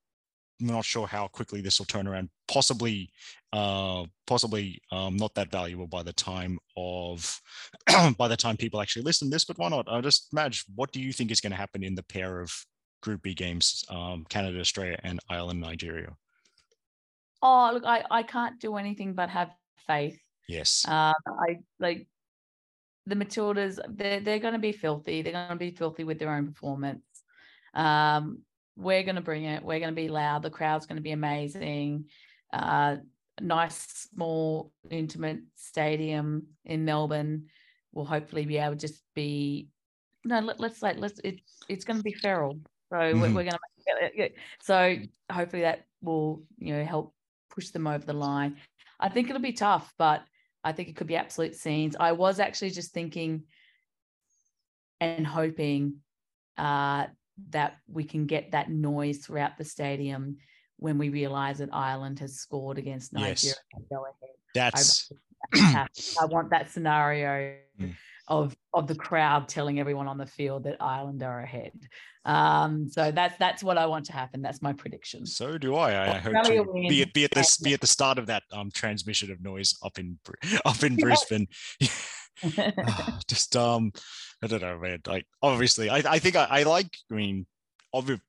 I'm 0.61 0.67
not 0.67 0.85
sure 0.85 1.07
how 1.07 1.27
quickly 1.27 1.61
this 1.61 1.79
will 1.79 1.85
turn 1.85 2.07
around. 2.07 2.29
Possibly, 2.47 3.09
uh, 3.53 4.05
possibly 4.27 4.81
um, 4.91 5.15
not 5.15 5.33
that 5.35 5.51
valuable 5.51 5.87
by 5.87 6.03
the 6.03 6.13
time 6.13 6.59
of 6.75 7.39
by 8.17 8.27
the 8.27 8.35
time 8.35 8.57
people 8.57 8.81
actually 8.81 9.03
listen 9.03 9.29
to 9.29 9.35
this. 9.35 9.45
But 9.45 9.57
why 9.57 9.69
not? 9.69 9.87
I 9.89 10.01
just 10.01 10.27
imagine 10.33 10.63
what 10.75 10.91
do 10.91 10.99
you 10.99 11.13
think 11.13 11.31
is 11.31 11.41
going 11.41 11.51
to 11.51 11.57
happen 11.57 11.83
in 11.83 11.95
the 11.95 12.03
pair 12.03 12.41
of 12.41 12.51
Group 13.01 13.21
B 13.21 13.33
games, 13.33 13.85
um, 13.89 14.25
Canada, 14.29 14.59
Australia, 14.59 14.99
and 15.03 15.19
Ireland, 15.29 15.61
Nigeria? 15.61 16.15
Oh, 17.41 17.71
look, 17.73 17.85
I 17.85 18.03
I 18.11 18.23
can't 18.23 18.59
do 18.59 18.75
anything 18.75 19.13
but 19.13 19.29
have 19.29 19.51
faith. 19.87 20.19
Yes. 20.49 20.85
Um, 20.87 21.13
I 21.27 21.59
like 21.79 22.07
the 23.05 23.15
Matildas, 23.15 23.79
they're, 23.89 24.19
they're 24.19 24.39
going 24.39 24.53
to 24.53 24.59
be 24.59 24.71
filthy. 24.71 25.21
They're 25.21 25.33
going 25.33 25.49
to 25.49 25.55
be 25.55 25.71
filthy 25.71 26.03
with 26.03 26.19
their 26.19 26.33
own 26.33 26.47
performance. 26.47 27.03
Um, 27.73 28.39
we're 28.75 29.03
going 29.03 29.15
to 29.15 29.21
bring 29.21 29.45
it. 29.45 29.63
We're 29.63 29.79
going 29.79 29.91
to 29.91 30.01
be 30.01 30.09
loud. 30.09 30.43
The 30.43 30.49
crowd's 30.49 30.85
going 30.85 30.97
to 30.97 31.03
be 31.03 31.11
amazing. 31.11 32.05
Uh, 32.53 32.97
nice, 33.41 34.07
small, 34.13 34.71
intimate 34.89 35.39
stadium 35.55 36.47
in 36.65 36.85
Melbourne 36.85 37.47
We'll 37.91 38.05
hopefully 38.05 38.45
be 38.45 38.57
able 38.57 38.75
to 38.75 38.79
just 38.79 39.01
be. 39.15 39.67
No, 40.23 40.39
let, 40.39 40.61
us 40.61 40.77
say 40.77 40.93
let's. 40.95 41.19
It, 41.23 41.41
it's 41.67 41.85
going 41.85 41.97
to 41.97 42.03
be 42.03 42.13
feral. 42.13 42.59
So 42.89 42.97
mm-hmm. 42.97 43.21
we're, 43.21 43.27
we're 43.27 43.49
going 43.49 43.51
to. 44.17 44.29
So 44.61 44.95
hopefully 45.31 45.63
that 45.63 45.85
will 46.01 46.43
you 46.57 46.73
know 46.73 46.83
help 46.83 47.13
push 47.49 47.69
them 47.69 47.87
over 47.87 48.05
the 48.05 48.13
line. 48.13 48.57
I 48.99 49.09
think 49.09 49.29
it'll 49.29 49.41
be 49.41 49.53
tough, 49.53 49.91
but 49.97 50.21
I 50.63 50.71
think 50.71 50.89
it 50.89 50.95
could 50.95 51.07
be 51.07 51.15
absolute 51.15 51.55
scenes. 51.55 51.95
I 51.99 52.11
was 52.11 52.39
actually 52.39 52.71
just 52.71 52.91
thinking 52.91 53.43
and 54.99 55.25
hoping 55.25 55.97
uh, 56.57 57.05
that 57.51 57.77
we 57.87 58.03
can 58.03 58.25
get 58.25 58.51
that 58.51 58.69
noise 58.69 59.19
throughout 59.19 59.57
the 59.57 59.63
stadium 59.63 60.37
when 60.77 60.97
we 60.97 61.09
realize 61.09 61.59
that 61.59 61.69
Ireland 61.71 62.19
has 62.19 62.37
scored 62.37 62.77
against 62.77 63.13
Nigeria 63.13 63.33
yes. 63.33 63.55
go 63.89 64.05
ahead. 64.05 64.35
That's 64.55 65.11
I, 65.53 65.87
I 66.21 66.25
want 66.25 66.49
that 66.51 66.69
scenario 66.69 67.55
mm. 67.79 67.93
Of 68.29 68.55
of 68.73 68.87
the 68.87 68.95
crowd 68.95 69.47
telling 69.47 69.79
everyone 69.79 70.07
on 70.07 70.17
the 70.17 70.25
field 70.25 70.63
that 70.63 70.77
Ireland 70.79 71.23
are 71.23 71.41
ahead. 71.41 71.73
Um, 72.25 72.87
so 72.87 73.11
that's 73.11 73.35
that's 73.37 73.63
what 73.63 73.77
I 73.77 73.87
want 73.87 74.05
to 74.05 74.13
happen. 74.13 74.41
That's 74.41 74.61
my 74.61 74.73
prediction. 74.73 75.25
So 75.25 75.57
do 75.57 75.75
I. 75.75 75.93
I, 75.93 76.15
I 76.15 76.17
hope 76.19 76.43
to 76.45 76.65
be 76.87 77.01
at 77.01 77.13
be 77.13 77.23
at 77.23 77.31
this 77.31 77.57
be 77.57 77.73
at 77.73 77.81
the 77.81 77.87
start 77.87 78.19
of 78.19 78.27
that 78.27 78.43
um 78.51 78.69
transmission 78.71 79.31
of 79.31 79.41
noise 79.41 79.75
up 79.83 79.97
in 79.97 80.19
up 80.65 80.83
in 80.83 80.95
Brisbane. 80.97 81.47
Ah, 82.41 83.19
just 83.27 83.53
um, 83.57 83.91
I 84.41 84.47
don't 84.47 84.61
know, 84.61 84.79
man. 84.79 85.01
Like 85.05 85.25
obviously, 85.41 85.89
I 85.89 85.97
I 85.97 86.19
think 86.19 86.37
I, 86.37 86.45
I 86.49 86.63
like. 86.63 86.87
I 87.11 87.15
mean, 87.15 87.45
obviously, 87.93 88.23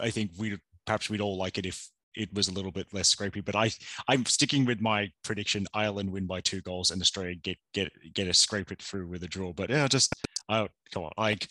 I 0.00 0.10
think 0.10 0.30
we 0.38 0.56
perhaps 0.86 1.10
we'd 1.10 1.20
all 1.20 1.36
like 1.36 1.58
it 1.58 1.66
if 1.66 1.88
it 2.14 2.32
was 2.34 2.48
a 2.48 2.52
little 2.52 2.72
bit 2.72 2.86
less 2.92 3.14
scrapy. 3.14 3.44
But 3.44 3.56
I 3.56 3.70
I'm 4.08 4.24
sticking 4.26 4.64
with 4.64 4.80
my 4.80 5.10
prediction: 5.24 5.66
Ireland 5.74 6.10
win 6.10 6.26
by 6.26 6.40
two 6.40 6.60
goals 6.62 6.90
and 6.90 7.00
Australia 7.00 7.34
get 7.36 7.58
get 7.74 7.92
get 8.14 8.28
a 8.28 8.34
scrape 8.34 8.72
it 8.72 8.82
through 8.82 9.08
with 9.08 9.22
a 9.22 9.28
draw. 9.28 9.52
But 9.52 9.70
yeah, 9.70 9.88
just 9.88 10.14
I 10.48 10.68
come 10.92 11.04
on, 11.04 11.12
like. 11.16 11.48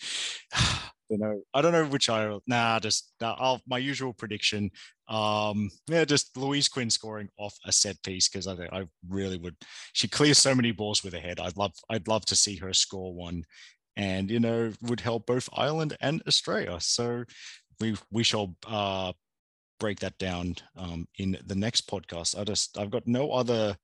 I 1.11 1.15
don't 1.17 1.21
know. 1.21 1.41
I 1.55 1.61
don't 1.61 1.71
know 1.71 1.85
which 1.85 2.07
I. 2.09 2.37
Nah, 2.45 2.79
just 2.79 3.13
nah, 3.19 3.35
I'll, 3.39 3.61
my 3.67 3.79
usual 3.79 4.13
prediction. 4.13 4.69
Um, 5.07 5.71
yeah, 5.87 6.05
just 6.05 6.37
Louise 6.37 6.69
Quinn 6.69 6.91
scoring 6.91 7.29
off 7.37 7.57
a 7.65 7.71
set 7.71 8.01
piece 8.03 8.29
because 8.29 8.45
I 8.45 8.55
think 8.55 8.71
I 8.71 8.85
really 9.07 9.37
would. 9.37 9.55
She 9.93 10.07
clears 10.07 10.37
so 10.37 10.53
many 10.53 10.71
balls 10.71 11.03
with 11.03 11.13
her 11.13 11.19
head. 11.19 11.39
I'd 11.39 11.57
love. 11.57 11.73
I'd 11.89 12.07
love 12.07 12.25
to 12.27 12.35
see 12.35 12.57
her 12.57 12.73
score 12.73 13.13
one, 13.13 13.43
and 13.97 14.29
you 14.29 14.39
know 14.39 14.71
would 14.83 14.99
help 14.99 15.25
both 15.25 15.49
Ireland 15.53 15.97
and 15.99 16.21
Australia. 16.27 16.77
So 16.79 17.23
we 17.79 17.95
we 18.11 18.23
shall 18.23 18.55
uh 18.67 19.13
break 19.79 19.99
that 19.99 20.17
down 20.17 20.55
um, 20.77 21.07
in 21.17 21.37
the 21.45 21.55
next 21.55 21.89
podcast. 21.89 22.39
I 22.39 22.43
just 22.43 22.77
I've 22.77 22.91
got 22.91 23.07
no 23.07 23.31
other. 23.31 23.75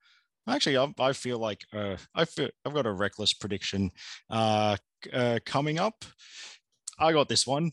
Actually, 0.47 0.77
I, 0.77 0.93
I 0.99 1.13
feel 1.13 1.39
like 1.39 1.61
uh, 1.73 1.97
I 2.13 2.25
feel 2.25 2.49
I've 2.65 2.73
got 2.73 2.85
a 2.85 2.91
reckless 2.91 3.33
prediction 3.33 3.91
uh, 4.29 4.77
uh, 5.11 5.39
coming 5.45 5.79
up. 5.79 6.05
I 6.99 7.11
got 7.13 7.29
this 7.29 7.47
one. 7.47 7.71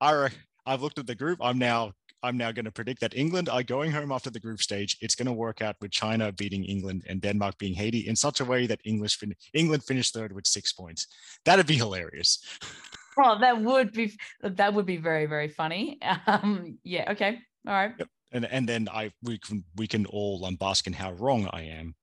I 0.00 0.28
I've 0.64 0.82
looked 0.82 0.98
at 0.98 1.06
the 1.06 1.14
group. 1.14 1.38
I'm 1.42 1.58
now 1.58 1.92
I'm 2.22 2.36
now 2.36 2.52
going 2.52 2.66
to 2.66 2.70
predict 2.70 3.00
that 3.00 3.16
England 3.16 3.48
are 3.48 3.62
going 3.62 3.90
home 3.90 4.12
after 4.12 4.30
the 4.30 4.40
group 4.40 4.60
stage. 4.60 4.96
It's 5.00 5.14
going 5.14 5.26
to 5.26 5.32
work 5.32 5.62
out 5.62 5.76
with 5.80 5.90
China 5.90 6.32
beating 6.32 6.64
England 6.64 7.04
and 7.08 7.20
Denmark 7.20 7.58
being 7.58 7.74
Haiti 7.74 8.06
in 8.06 8.14
such 8.16 8.40
a 8.40 8.44
way 8.44 8.66
that 8.66 8.80
English 8.84 9.16
fin- 9.16 9.34
England 9.54 9.84
finished 9.84 10.14
third 10.14 10.32
with 10.32 10.46
six 10.46 10.72
points. 10.72 11.06
That'd 11.44 11.66
be 11.66 11.76
hilarious. 11.76 12.44
well, 13.16 13.38
that 13.38 13.60
would 13.60 13.92
be 13.92 14.18
that 14.42 14.74
would 14.74 14.86
be 14.86 14.96
very 14.96 15.26
very 15.26 15.48
funny. 15.48 15.98
Um, 16.26 16.78
yeah. 16.84 17.12
Okay. 17.12 17.38
All 17.66 17.74
right. 17.74 17.92
Yep. 17.98 18.08
And 18.32 18.44
and 18.46 18.68
then 18.68 18.88
I 18.92 19.10
we 19.22 19.38
can 19.38 19.64
we 19.76 19.86
can 19.86 20.06
all 20.06 20.44
um, 20.44 20.56
bask 20.56 20.86
in 20.86 20.92
how 20.92 21.12
wrong 21.12 21.48
I 21.52 21.62
am 21.62 21.94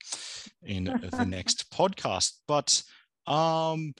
in 0.63 0.85
the 0.85 1.25
next 1.27 1.71
podcast. 1.71 2.33
But 2.47 2.83
um, 3.25 3.93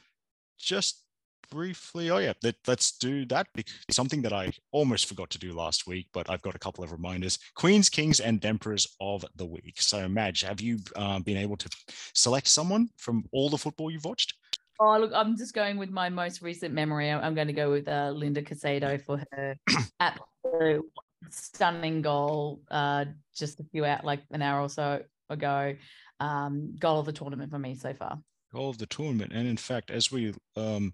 just 0.57 1.03
briefly 1.49 2.09
oh 2.09 2.17
yeah 2.17 2.33
let, 2.43 2.55
us 2.67 2.91
do 2.91 3.25
that 3.25 3.47
something 3.89 4.21
that 4.21 4.33
i 4.33 4.51
almost 4.71 5.05
forgot 5.05 5.29
to 5.29 5.39
do 5.39 5.53
last 5.53 5.87
week 5.87 6.07
but 6.13 6.29
i've 6.29 6.41
got 6.41 6.55
a 6.55 6.59
couple 6.59 6.83
of 6.83 6.91
reminders 6.91 7.39
queens 7.55 7.89
kings 7.89 8.19
and 8.19 8.43
emperors 8.43 8.87
of 8.99 9.23
the 9.35 9.45
week 9.45 9.75
so 9.77 10.07
madge 10.07 10.41
have 10.41 10.59
you 10.59 10.77
uh, 10.95 11.19
been 11.19 11.37
able 11.37 11.55
to 11.55 11.69
select 12.13 12.47
someone 12.47 12.89
from 12.97 13.23
all 13.31 13.49
the 13.49 13.57
football 13.57 13.89
you've 13.89 14.05
watched 14.05 14.33
Oh, 14.79 14.97
look, 14.99 15.11
I'm 15.13 15.35
just 15.35 15.53
going 15.53 15.77
with 15.77 15.89
my 15.89 16.09
most 16.09 16.41
recent 16.41 16.73
memory. 16.73 17.09
I'm 17.09 17.33
going 17.33 17.47
to 17.47 17.53
go 17.53 17.71
with 17.71 17.87
uh, 17.87 18.11
Linda 18.13 18.43
Caicedo 18.43 19.01
for 19.03 19.23
her 19.31 19.55
absolute 19.99 20.85
stunning 21.31 22.01
goal 22.01 22.61
uh, 22.69 23.05
just 23.35 23.59
a 23.59 23.63
few 23.63 23.85
out, 23.85 24.05
like 24.05 24.21
an 24.31 24.41
hour 24.41 24.61
or 24.61 24.69
so 24.69 25.01
ago. 25.29 25.75
Um, 26.19 26.75
goal 26.79 26.99
of 26.99 27.05
the 27.05 27.11
tournament 27.11 27.51
for 27.51 27.59
me 27.59 27.75
so 27.75 27.93
far. 27.93 28.19
Goal 28.53 28.69
of 28.69 28.77
the 28.77 28.85
tournament. 28.85 29.31
And 29.33 29.47
in 29.47 29.57
fact, 29.57 29.89
as 29.89 30.11
we, 30.11 30.33
um, 30.55 30.93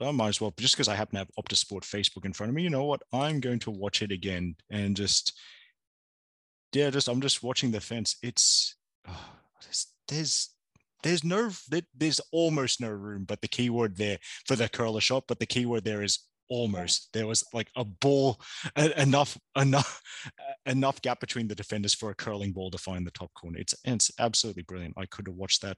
I 0.00 0.10
might 0.12 0.28
as 0.28 0.40
well, 0.40 0.54
just 0.56 0.74
because 0.74 0.88
I 0.88 0.94
happen 0.94 1.14
to 1.14 1.18
have 1.18 1.30
Optus 1.38 1.58
Sport 1.58 1.84
Facebook 1.84 2.24
in 2.24 2.32
front 2.32 2.50
of 2.50 2.54
me, 2.54 2.62
you 2.62 2.70
know 2.70 2.84
what? 2.84 3.02
I'm 3.12 3.40
going 3.40 3.58
to 3.60 3.70
watch 3.70 4.00
it 4.00 4.12
again 4.12 4.56
and 4.70 4.96
just, 4.96 5.36
yeah, 6.72 6.90
just, 6.90 7.08
I'm 7.08 7.20
just 7.20 7.42
watching 7.42 7.72
the 7.72 7.80
fence. 7.80 8.16
It's, 8.22 8.76
oh, 9.08 9.28
there's, 10.08 10.53
there's 11.04 11.22
no 11.22 11.50
there's 11.94 12.20
almost 12.32 12.80
no 12.80 12.88
room, 12.88 13.24
but 13.24 13.40
the 13.40 13.48
keyword 13.48 13.96
there 13.96 14.18
for 14.46 14.56
the 14.56 14.68
curler 14.68 15.00
shot, 15.00 15.24
but 15.28 15.38
the 15.38 15.46
keyword 15.46 15.84
there 15.84 16.02
is 16.02 16.20
almost. 16.48 17.10
There 17.12 17.26
was 17.26 17.44
like 17.52 17.68
a 17.76 17.84
ball 17.84 18.40
enough 18.96 19.38
enough 19.56 20.02
enough 20.66 21.00
gap 21.02 21.20
between 21.20 21.46
the 21.46 21.54
defenders 21.54 21.94
for 21.94 22.10
a 22.10 22.14
curling 22.14 22.52
ball 22.52 22.70
to 22.70 22.78
find 22.78 23.06
the 23.06 23.12
top 23.12 23.32
corner. 23.34 23.58
It's 23.58 23.74
it's 23.84 24.10
absolutely 24.18 24.62
brilliant. 24.62 24.94
I 24.96 25.06
could 25.06 25.28
have 25.28 25.36
watched 25.36 25.62
that 25.62 25.76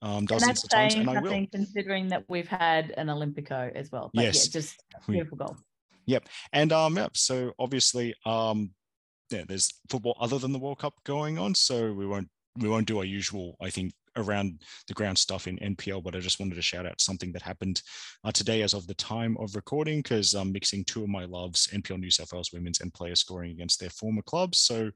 um 0.00 0.26
dozens 0.26 0.62
of 0.62 0.70
times 0.70 0.94
and 0.94 1.10
i 1.10 1.20
will. 1.20 1.44
considering 1.50 2.06
that 2.06 2.22
we've 2.28 2.46
had 2.46 2.94
an 2.96 3.08
olympico 3.08 3.74
as 3.74 3.90
well. 3.90 4.10
But 4.14 4.24
yes. 4.24 4.46
yeah, 4.46 4.52
just 4.52 4.84
beautiful 5.08 5.38
goal. 5.38 5.56
Yep. 6.06 6.28
And 6.52 6.72
um 6.72 6.96
yep 6.96 7.16
so 7.16 7.52
obviously 7.58 8.14
um 8.24 8.70
yeah 9.30 9.44
there's 9.48 9.68
football 9.90 10.16
other 10.20 10.38
than 10.38 10.52
the 10.52 10.58
world 10.58 10.78
cup 10.78 10.94
going 11.04 11.38
on 11.38 11.54
so 11.54 11.92
we 11.92 12.06
won't 12.06 12.28
we 12.56 12.68
won't 12.68 12.86
do 12.86 12.98
our 12.98 13.04
usual 13.04 13.56
i 13.60 13.70
think 13.70 13.92
around 14.18 14.62
the 14.86 14.94
ground 14.94 15.18
stuff 15.18 15.46
in 15.46 15.58
NPL, 15.58 16.02
but 16.02 16.14
I 16.14 16.20
just 16.20 16.40
wanted 16.40 16.56
to 16.56 16.62
shout 16.62 16.86
out 16.86 17.00
something 17.00 17.32
that 17.32 17.42
happened 17.42 17.82
uh, 18.24 18.32
today 18.32 18.62
as 18.62 18.74
of 18.74 18.86
the 18.86 18.94
time 18.94 19.36
of 19.38 19.54
recording 19.54 20.00
because 20.00 20.34
I'm 20.34 20.52
mixing 20.52 20.84
two 20.84 21.02
of 21.02 21.08
my 21.08 21.24
loves, 21.24 21.68
NPL 21.68 22.00
New 22.00 22.10
South 22.10 22.32
Wales 22.32 22.52
women's 22.52 22.80
and 22.80 22.92
players 22.92 23.20
scoring 23.20 23.50
against 23.50 23.80
their 23.80 23.90
former 23.90 24.22
clubs. 24.22 24.58
So 24.58 24.90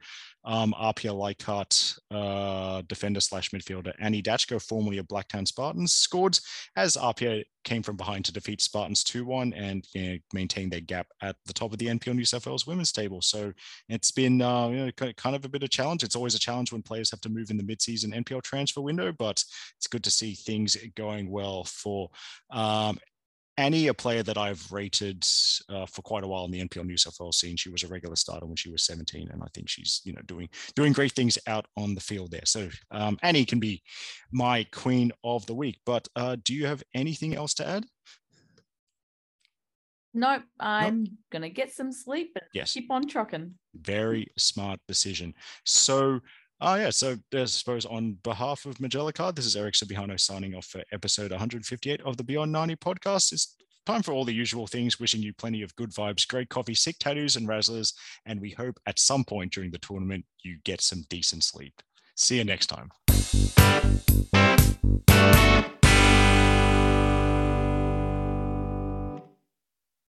um, 0.45 0.75
RPL 0.81 1.16
Leichhardt 1.16 1.95
uh, 2.11 2.83
defender 2.89 3.20
slash 3.20 3.51
midfielder 3.51 3.93
Annie 4.01 4.23
Dachko, 4.23 4.61
formerly 4.61 4.99
of 4.99 5.07
Blacktown 5.07 5.47
Spartans, 5.47 5.93
scored 5.93 6.39
as 6.77 6.97
RPL 6.97 7.45
came 7.64 7.83
from 7.83 7.97
behind 7.97 8.25
to 8.25 8.33
defeat 8.33 8.61
Spartans 8.61 9.05
2-1 9.05 9.53
and 9.57 9.87
you 9.95 10.12
know, 10.12 10.18
maintain 10.33 10.68
their 10.68 10.81
gap 10.81 11.07
at 11.20 11.37
the 11.47 11.53
top 11.53 11.73
of 11.73 11.79
the 11.79 11.87
NPL 11.87 12.14
New 12.14 12.25
South 12.25 12.47
Wales 12.47 12.66
women's 12.66 12.93
table. 12.93 13.23
So 13.23 13.53
it's 13.89 14.11
been 14.11 14.43
uh, 14.43 14.68
you 14.68 14.87
know, 14.87 14.93
kind 14.93 15.37
of 15.37 15.45
a 15.45 15.49
bit 15.49 15.62
of 15.62 15.66
a 15.66 15.68
challenge. 15.68 16.03
It's 16.03 16.16
always 16.16 16.35
a 16.35 16.41
challenge 16.41 16.73
when 16.73 16.83
players 16.83 17.11
have 17.11 17.20
to 17.23 17.29
move 17.29 17.51
in 17.51 17.57
the 17.57 17.62
mid-season 17.62 18.12
NPL 18.12 18.43
transfer 18.43 18.81
window, 18.81 19.12
but 19.13 19.43
it's 19.77 19.87
good 19.89 20.05
to 20.05 20.11
see 20.11 20.35
things 20.35 20.77
going 20.97 21.31
well 21.31 21.65
for 21.65 22.11
um, 22.51 22.99
Annie, 23.59 23.89
a 23.89 23.95
player 23.95 24.23
that 24.23 24.39
I've 24.39 24.73
rated 24.73 25.25
uh, 25.69 25.85
for 25.85 26.01
quite 26.03 26.25
a 26.25 26.27
while 26.27 26.47
in 26.47 26.51
the 26.51 26.63
NPL 26.63 26.87
New 26.87 26.97
South 26.97 27.17
Wales 27.21 27.39
scene. 27.39 27.57
She 27.57 27.69
was 27.69 27.83
a 27.83 27.89
regular 27.89 28.17
starter 28.17 28.47
when 28.47 28.57
she 28.57 28.71
was 28.71 28.85
17, 28.85 29.29
and 29.31 29.43
I 29.43 29.47
think 29.53 29.69
she's 29.69 30.01
you 30.05 30.15
know 30.15 30.23
doing 30.27 30.49
doing 30.75 30.93
great 30.93 31.13
things 31.13 31.39
out 31.47 31.67
on 31.77 31.95
the 31.95 32.01
field 32.01 32.31
there. 32.31 32.47
So 32.47 32.69
um, 32.91 33.19
Annie 33.23 33.45
can 33.45 33.61
be 33.61 33.83
my 34.33 34.65
queen 34.73 35.13
of 35.23 35.45
the 35.47 35.55
week. 35.55 35.81
But 35.85 36.09
uh, 36.17 36.37
do 36.43 36.55
you 36.55 36.67
have 36.67 36.83
anything 36.95 37.37
else 37.37 37.53
to 37.55 37.69
add? 37.69 37.85
Nope, 40.15 40.43
I'm 40.59 41.05
nope. 41.05 41.13
gonna 41.31 41.51
get 41.51 41.73
some 41.73 41.93
sleep 41.93 42.33
and 42.35 42.45
yes. 42.55 42.73
keep 42.73 42.91
on 42.91 43.07
trucking. 43.07 43.55
Very 43.75 44.29
smart 44.39 44.81
decision. 44.89 45.35
So 45.65 46.21
Oh, 46.65 46.77
yeah. 46.77 46.91
So 46.91 47.17
I 47.35 47.45
suppose 47.47 47.85
on 47.85 48.19
behalf 48.23 48.67
of 48.67 48.81
Majella 48.81 49.13
Card, 49.13 49.35
this 49.35 49.47
is 49.47 49.57
Eric 49.57 49.75
Subijano 49.75 50.19
signing 50.19 50.55
off 50.55 50.67
for 50.67 50.81
episode 50.93 51.33
158 51.33 52.01
of 52.03 52.17
the 52.17 52.23
Beyond 52.23 52.53
90 52.53 52.77
podcast. 52.77 53.33
It's 53.33 53.57
time 53.85 54.01
for 54.01 54.13
all 54.13 54.25
the 54.25 54.33
usual 54.33 54.69
things, 54.69 55.01
wishing 55.01 55.23
you 55.23 55.33
plenty 55.35 55.63
of 55.63 55.75
good 55.75 55.91
vibes, 55.91 56.27
great 56.27 56.51
coffee, 56.51 56.75
sick 56.75 57.01
tattoos, 57.01 57.35
and 57.35 57.49
razzlers. 57.49 57.95
And 58.27 58.41
we 58.41 58.51
hope 58.51 58.79
at 58.87 59.01
some 59.01 59.25
point 59.25 59.53
during 59.53 59.73
the 59.73 59.79
tournament 59.79 60.25
you 60.45 60.59
get 60.65 60.81
some 60.81 61.03
decent 61.11 61.43
sleep. 61.43 61.83
See 62.15 62.39
you 62.39 62.45
next 62.45 62.69
time. 62.69 62.93